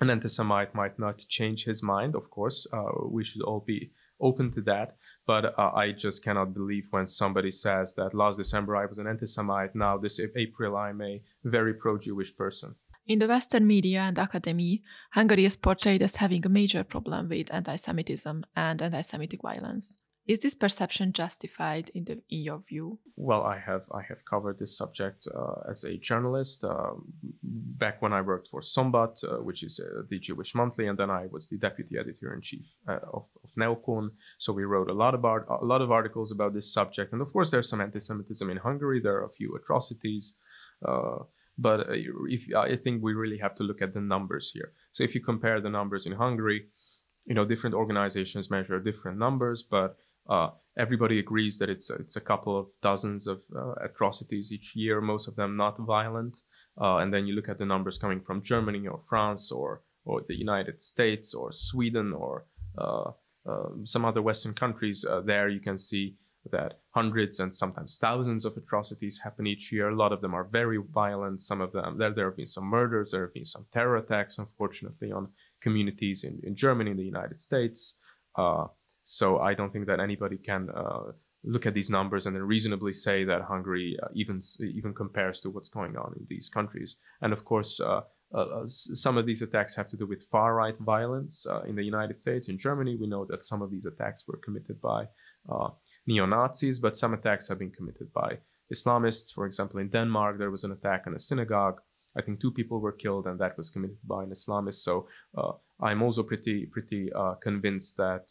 an 0.01 0.11
anti-Semite 0.11 0.75
might 0.75 0.99
not 0.99 1.19
change 1.29 1.65
his 1.65 1.83
mind. 1.83 2.15
Of 2.15 2.31
course, 2.31 2.67
uh, 2.73 2.93
we 3.05 3.25
should 3.25 3.43
all 3.43 3.61
be 3.61 3.91
open 4.21 4.51
to 4.53 4.61
that. 4.63 4.97
But 5.27 5.59
uh, 5.59 5.71
I 5.75 5.93
just 5.93 6.25
cannot 6.25 6.55
believe 6.55 6.87
when 6.91 7.07
somebody 7.07 7.51
says 7.51 7.95
that 7.95 8.15
last 8.15 8.37
December 8.37 8.77
I 8.77 8.87
was 8.87 8.99
an 8.99 9.07
anti 9.07 9.27
Semite, 9.27 9.75
now 9.75 9.99
this 9.99 10.21
April 10.37 10.77
I'm 10.77 11.01
a 11.03 11.23
very 11.45 11.75
pro 11.75 11.99
Jewish 11.99 12.37
person. 12.37 12.75
In 13.07 13.19
the 13.19 13.27
Western 13.27 13.67
media 13.67 14.01
and 14.03 14.19
academy, 14.19 14.83
Hungary 15.13 15.45
is 15.45 15.57
portrayed 15.57 16.03
as 16.03 16.17
having 16.17 16.47
a 16.47 16.49
major 16.49 16.85
problem 16.85 17.29
with 17.29 17.53
anti 17.53 17.77
Semitism 17.77 18.45
and 18.55 18.83
anti 18.83 19.01
Semitic 19.01 19.43
violence. 19.43 19.99
Is 20.27 20.39
this 20.39 20.55
perception 20.55 21.13
justified 21.13 21.91
in, 21.93 22.05
the, 22.05 22.13
in 22.31 22.43
your 22.43 22.59
view? 22.59 23.01
Well, 23.17 23.43
I 23.43 23.59
have 23.59 23.83
I 23.93 24.03
have 24.03 24.25
covered 24.25 24.61
this 24.61 24.77
subject 24.79 25.27
uh, 25.35 25.69
as 25.69 25.83
a 25.83 25.97
journalist 25.97 26.63
uh, 26.63 26.93
back 27.43 28.01
when 28.01 28.13
I 28.13 28.21
worked 28.21 28.47
for 28.49 28.61
Szombat, 28.61 29.25
uh, 29.25 29.43
which 29.43 29.65
is 29.65 29.81
uh, 29.81 30.03
the 30.09 30.21
Jewish 30.21 30.55
monthly, 30.55 30.87
and 30.87 30.97
then 30.97 31.11
I 31.11 31.27
was 31.27 31.49
the 31.49 31.59
deputy 31.59 31.99
editor 31.99 32.33
in 32.33 32.43
chief 32.43 32.67
uh, 32.87 32.99
of, 33.13 33.27
of 33.51 33.57
Neokohn. 33.57 34.11
So 34.39 34.53
we 34.53 34.65
wrote 34.65 34.91
a 34.91 34.95
lot 34.95 35.15
about 35.15 35.47
a 35.49 35.65
lot 35.65 35.83
of 35.83 35.91
articles 35.91 36.33
about 36.33 36.55
this 36.55 36.73
subject, 36.73 37.13
and 37.13 37.23
of 37.23 37.33
course 37.33 37.51
there's 37.51 37.69
some 37.69 37.81
anti-Semitism 37.81 38.51
in 38.51 38.57
Hungary. 38.57 39.01
There 39.01 39.17
are 39.17 39.25
a 39.25 39.33
few 39.33 39.55
atrocities. 39.57 40.37
Uh, 40.87 41.19
but 41.59 41.87
if 41.91 42.55
I 42.55 42.77
think 42.77 43.03
we 43.03 43.13
really 43.13 43.39
have 43.39 43.55
to 43.57 43.65
look 43.65 43.83
at 43.83 43.93
the 43.93 44.01
numbers 44.01 44.51
here. 44.51 44.73
So 44.93 45.05
if 45.05 45.15
you 45.15 45.21
compare 45.21 45.61
the 45.61 45.69
numbers 45.69 46.07
in 46.07 46.13
Hungary, 46.13 46.69
you 47.27 47.35
know 47.35 47.45
different 47.45 47.75
organizations 47.75 48.51
measure 48.51 48.81
different 48.81 49.19
numbers, 49.19 49.63
but 49.63 49.97
uh, 50.29 50.51
everybody 50.79 51.19
agrees 51.19 51.59
that 51.59 51.69
it's 51.69 51.91
it's 51.91 52.17
a 52.17 52.21
couple 52.21 52.59
of 52.59 52.67
dozens 52.83 53.27
of 53.27 53.43
uh, 53.55 53.73
atrocities 53.85 54.53
each 54.53 54.75
year, 54.75 55.01
most 55.01 55.29
of 55.29 55.37
them 55.37 55.57
not 55.57 55.77
violent. 55.79 56.39
Uh, 56.81 56.99
and 56.99 57.13
then 57.13 57.27
you 57.27 57.35
look 57.35 57.49
at 57.49 57.59
the 57.59 57.67
numbers 57.67 57.99
coming 57.99 58.21
from 58.21 58.43
Germany 58.43 58.87
or 58.87 59.01
France 59.09 59.53
or 59.53 59.83
or 60.05 60.23
the 60.27 60.39
United 60.39 60.83
States 60.83 61.35
or 61.35 61.53
Sweden 61.53 62.13
or 62.13 62.47
uh, 62.79 63.11
some 63.85 64.05
other 64.05 64.23
Western 64.23 64.55
countries. 64.55 65.05
Uh, 65.05 65.21
there 65.21 65.49
you 65.49 65.61
can 65.61 65.79
see 65.79 66.17
that 66.51 66.81
hundreds 66.91 67.41
and 67.41 67.55
sometimes 67.55 67.99
thousands 67.99 68.45
of 68.45 68.57
atrocities 68.57 69.21
happen 69.23 69.47
each 69.47 69.71
year. 69.73 69.91
A 69.91 69.95
lot 69.95 70.13
of 70.13 70.21
them 70.21 70.35
are 70.35 70.45
very 70.45 70.79
violent. 70.93 71.41
Some 71.41 71.61
of 71.61 71.73
them 71.73 71.99
there 71.99 72.15
there 72.15 72.29
have 72.31 72.37
been 72.37 72.47
some 72.47 72.65
murders, 72.65 73.11
there 73.11 73.27
have 73.27 73.35
been 73.35 73.45
some 73.45 73.67
terror 73.73 73.97
attacks, 73.99 74.39
unfortunately, 74.39 75.13
on 75.13 75.29
communities 75.61 76.25
in, 76.25 76.41
in 76.43 76.55
Germany, 76.55 76.91
in 76.93 76.97
the 76.97 77.05
United 77.05 77.37
States. 77.37 77.99
Uh, 78.37 78.67
so 79.05 79.39
I 79.39 79.55
don't 79.55 79.73
think 79.73 79.87
that 79.87 80.01
anybody 80.01 80.39
can 80.39 80.71
uh, 80.71 81.13
look 81.45 81.67
at 81.67 81.75
these 81.75 81.91
numbers 81.91 82.27
and 82.27 82.35
then 82.35 82.43
reasonably 82.43 82.93
say 82.93 83.25
that 83.25 83.43
Hungary 83.43 83.99
uh, 84.03 84.09
even 84.15 84.41
even 84.61 84.95
compares 84.95 85.41
to 85.43 85.51
what's 85.51 85.69
going 85.69 85.97
on 85.97 86.15
in 86.19 86.27
these 86.29 86.49
countries. 86.49 86.97
And 87.23 87.33
of 87.33 87.45
course, 87.45 87.81
uh, 88.35 88.39
uh, 88.39 88.63
uh 88.63 88.67
some 88.67 89.17
of 89.17 89.27
these 89.27 89.43
attacks 89.43 89.75
have 89.77 89.87
to 89.89 89.97
do 89.97 90.07
with 90.07 90.27
far 90.31 90.55
right 90.55 90.79
violence 90.79 91.47
uh, 91.47 91.63
in 91.63 91.75
the 91.77 91.83
United 91.83 92.19
States. 92.19 92.49
In 92.49 92.59
Germany, 92.59 92.97
we 92.97 93.07
know 93.07 93.25
that 93.27 93.45
some 93.45 93.63
of 93.63 93.71
these 93.71 93.87
attacks 93.87 94.25
were 94.27 94.39
committed 94.39 94.81
by 94.81 95.07
neo 96.07 96.27
Nazis, 96.27 96.79
but 96.79 96.97
some 96.97 97.15
attacks 97.15 97.49
have 97.49 97.59
been 97.59 97.71
committed 97.71 98.13
by 98.13 98.39
Islamists. 98.73 99.33
For 99.33 99.47
example, 99.47 99.81
in 99.81 99.89
Denmark, 99.89 100.39
there 100.39 100.51
was 100.51 100.65
an 100.65 100.73
attack 100.73 101.05
on 101.07 101.15
a 101.15 101.19
synagogue. 101.19 101.81
I 102.17 102.23
think 102.23 102.41
two 102.41 102.51
people 102.51 102.81
were 102.81 102.93
killed, 102.93 103.27
and 103.27 103.39
that 103.39 103.57
was 103.57 103.71
committed 103.71 103.99
by 104.05 104.25
an 104.25 104.31
Islamist. 104.31 104.83
So 104.83 105.07
I'm 105.81 106.03
also 106.03 106.23
pretty 106.23 106.67
pretty 106.67 107.11
convinced 107.43 107.97
that 107.97 108.27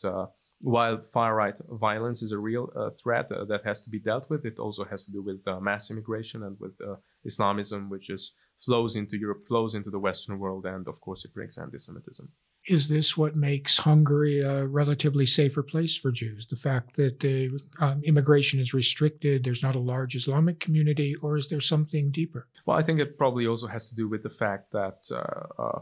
while 0.62 1.02
far 1.14 1.36
right 1.36 1.58
violence 1.70 2.22
is 2.22 2.32
a 2.32 2.38
real 2.38 2.72
uh, 2.76 2.90
threat 3.02 3.32
uh, 3.32 3.46
that 3.46 3.64
has 3.64 3.82
to 3.82 3.90
be 3.90 4.00
dealt 4.00 4.30
with, 4.30 4.46
it 4.46 4.60
also 4.60 4.84
has 4.84 5.06
to 5.06 5.12
do 5.12 5.22
with 5.22 5.40
uh, 5.48 5.60
mass 5.60 5.90
immigration 5.90 6.44
and 6.44 6.58
with 6.60 6.74
uh, 6.86 6.96
Islamism, 7.26 7.90
which 7.90 8.08
just 8.08 8.34
flows 8.60 8.96
into 8.96 9.18
Europe, 9.18 9.48
flows 9.48 9.76
into 9.76 9.90
the 9.90 10.00
Western 10.00 10.40
world, 10.40 10.66
and 10.66 10.88
of 10.88 11.00
course 11.02 11.26
it 11.26 11.34
brings 11.34 11.58
anti-Semitism. 11.58 12.30
Is 12.68 12.90
this 12.90 13.16
what 13.16 13.36
makes 13.36 13.78
Hungary 13.78 14.42
a 14.42 14.66
relatively 14.68 15.26
safer 15.26 15.64
place 15.64 15.96
for 15.96 16.12
Jews? 16.12 16.46
The 16.46 16.58
fact 16.58 16.98
that 16.98 17.24
um, 17.80 18.04
immigration 18.04 18.60
is 18.60 18.74
restricted, 18.74 19.44
there's 19.44 19.64
not 19.64 19.76
a 19.76 19.80
large 19.80 20.16
Islamic 20.16 20.60
community, 20.60 21.16
or 21.22 21.38
is 21.38 21.48
there 21.48 21.62
something 21.62 22.12
deeper? 22.12 22.48
Well, 22.66 22.78
I 22.78 22.84
think 22.84 23.00
it 23.00 23.18
probably 23.18 23.48
also 23.48 23.68
has 23.68 23.90
to 23.90 23.96
do 23.96 24.10
with 24.10 24.24
the 24.24 24.30
fact 24.30 24.72
that 24.74 25.00
uh, 25.12 25.62
uh, 25.62 25.80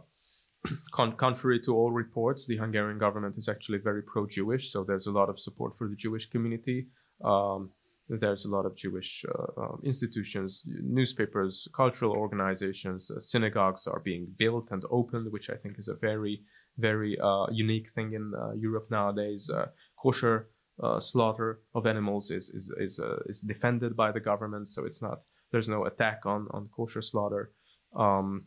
Con- 0.91 1.15
contrary 1.15 1.59
to 1.61 1.75
all 1.75 1.91
reports, 1.91 2.45
the 2.45 2.57
Hungarian 2.57 2.97
government 2.97 3.37
is 3.37 3.47
actually 3.47 3.77
very 3.77 4.01
pro-Jewish. 4.01 4.71
So 4.71 4.83
there's 4.83 5.07
a 5.07 5.11
lot 5.11 5.29
of 5.29 5.39
support 5.39 5.77
for 5.77 5.87
the 5.87 5.95
Jewish 5.95 6.29
community. 6.29 6.87
Um, 7.23 7.71
there's 8.09 8.45
a 8.45 8.49
lot 8.49 8.65
of 8.65 8.75
Jewish 8.75 9.25
uh, 9.27 9.61
uh, 9.61 9.75
institutions, 9.83 10.63
newspapers, 10.65 11.67
cultural 11.75 12.13
organizations, 12.13 13.11
uh, 13.11 13.19
synagogues 13.19 13.87
are 13.87 13.99
being 13.99 14.27
built 14.37 14.69
and 14.71 14.83
opened, 14.89 15.31
which 15.31 15.49
I 15.49 15.55
think 15.55 15.77
is 15.77 15.87
a 15.87 15.95
very, 15.95 16.41
very 16.77 17.19
uh, 17.19 17.47
unique 17.51 17.89
thing 17.91 18.13
in 18.13 18.33
uh, 18.33 18.53
Europe 18.53 18.87
nowadays. 18.89 19.49
Uh, 19.49 19.67
kosher 20.01 20.49
slaughter 20.99 21.61
of 21.73 21.87
animals 21.87 22.29
is 22.29 22.49
is 22.49 22.71
is, 22.77 22.99
is 23.25 23.41
defended 23.41 23.95
by 23.95 24.11
the 24.11 24.19
government, 24.19 24.69
so 24.69 24.85
it's 24.85 25.01
not 25.01 25.23
there's 25.51 25.69
no 25.69 25.85
attack 25.85 26.21
on 26.25 26.47
on 26.51 26.69
kosher 26.75 27.01
slaughter. 27.01 27.51
Um, 27.95 28.45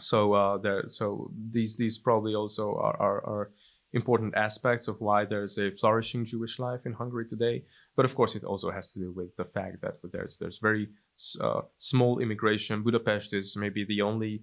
so 0.00 0.32
uh, 0.32 0.58
there, 0.58 0.84
so 0.88 1.30
these 1.50 1.76
these 1.76 1.98
probably 1.98 2.34
also 2.34 2.74
are, 2.76 3.00
are, 3.00 3.26
are, 3.26 3.50
important 3.92 4.34
aspects 4.34 4.88
of 4.88 5.00
why 5.00 5.24
there's 5.24 5.56
a 5.56 5.70
flourishing 5.70 6.24
Jewish 6.24 6.58
life 6.58 6.80
in 6.84 6.92
Hungary 6.92 7.28
today. 7.28 7.62
But 7.96 8.04
of 8.04 8.14
course, 8.14 8.34
it 8.34 8.44
also 8.44 8.70
has 8.70 8.92
to 8.92 8.98
do 8.98 9.12
with 9.12 9.36
the 9.36 9.44
fact 9.44 9.80
that 9.82 9.94
there's 10.12 10.36
there's 10.38 10.58
very 10.58 10.88
uh, 11.40 11.62
small 11.78 12.18
immigration. 12.18 12.82
Budapest 12.82 13.34
is 13.34 13.56
maybe 13.56 13.84
the 13.84 14.02
only 14.02 14.42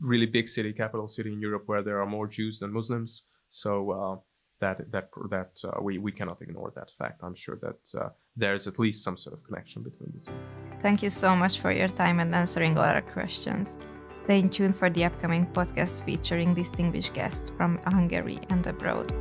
really 0.00 0.26
big 0.26 0.48
city, 0.48 0.72
capital 0.72 1.08
city 1.08 1.32
in 1.32 1.40
Europe 1.40 1.64
where 1.66 1.82
there 1.82 2.00
are 2.00 2.06
more 2.06 2.26
Jews 2.26 2.58
than 2.58 2.72
Muslims. 2.72 3.26
So 3.50 3.90
uh, 3.90 4.16
that 4.60 4.90
that 4.92 5.08
that 5.30 5.52
uh, 5.64 5.82
we 5.82 5.98
we 5.98 6.12
cannot 6.12 6.42
ignore 6.42 6.72
that 6.76 6.90
fact. 6.98 7.20
I'm 7.22 7.34
sure 7.34 7.58
that 7.62 8.00
uh, 8.00 8.08
there's 8.36 8.66
at 8.66 8.78
least 8.78 9.04
some 9.04 9.16
sort 9.16 9.34
of 9.36 9.42
connection 9.44 9.82
between 9.82 10.12
the 10.14 10.30
two. 10.30 10.36
Thank 10.80 11.02
you 11.02 11.10
so 11.10 11.36
much 11.36 11.60
for 11.60 11.72
your 11.72 11.88
time 11.88 12.20
and 12.20 12.34
answering 12.34 12.76
all 12.76 12.84
our 12.84 13.02
questions. 13.02 13.78
Stay 14.12 14.42
tuned 14.42 14.74
for 14.74 14.90
the 14.90 15.04
upcoming 15.04 15.46
podcast 15.46 16.04
featuring 16.04 16.54
distinguished 16.54 17.14
guests 17.14 17.50
from 17.56 17.78
Hungary 17.86 18.40
and 18.50 18.66
abroad. 18.66 19.12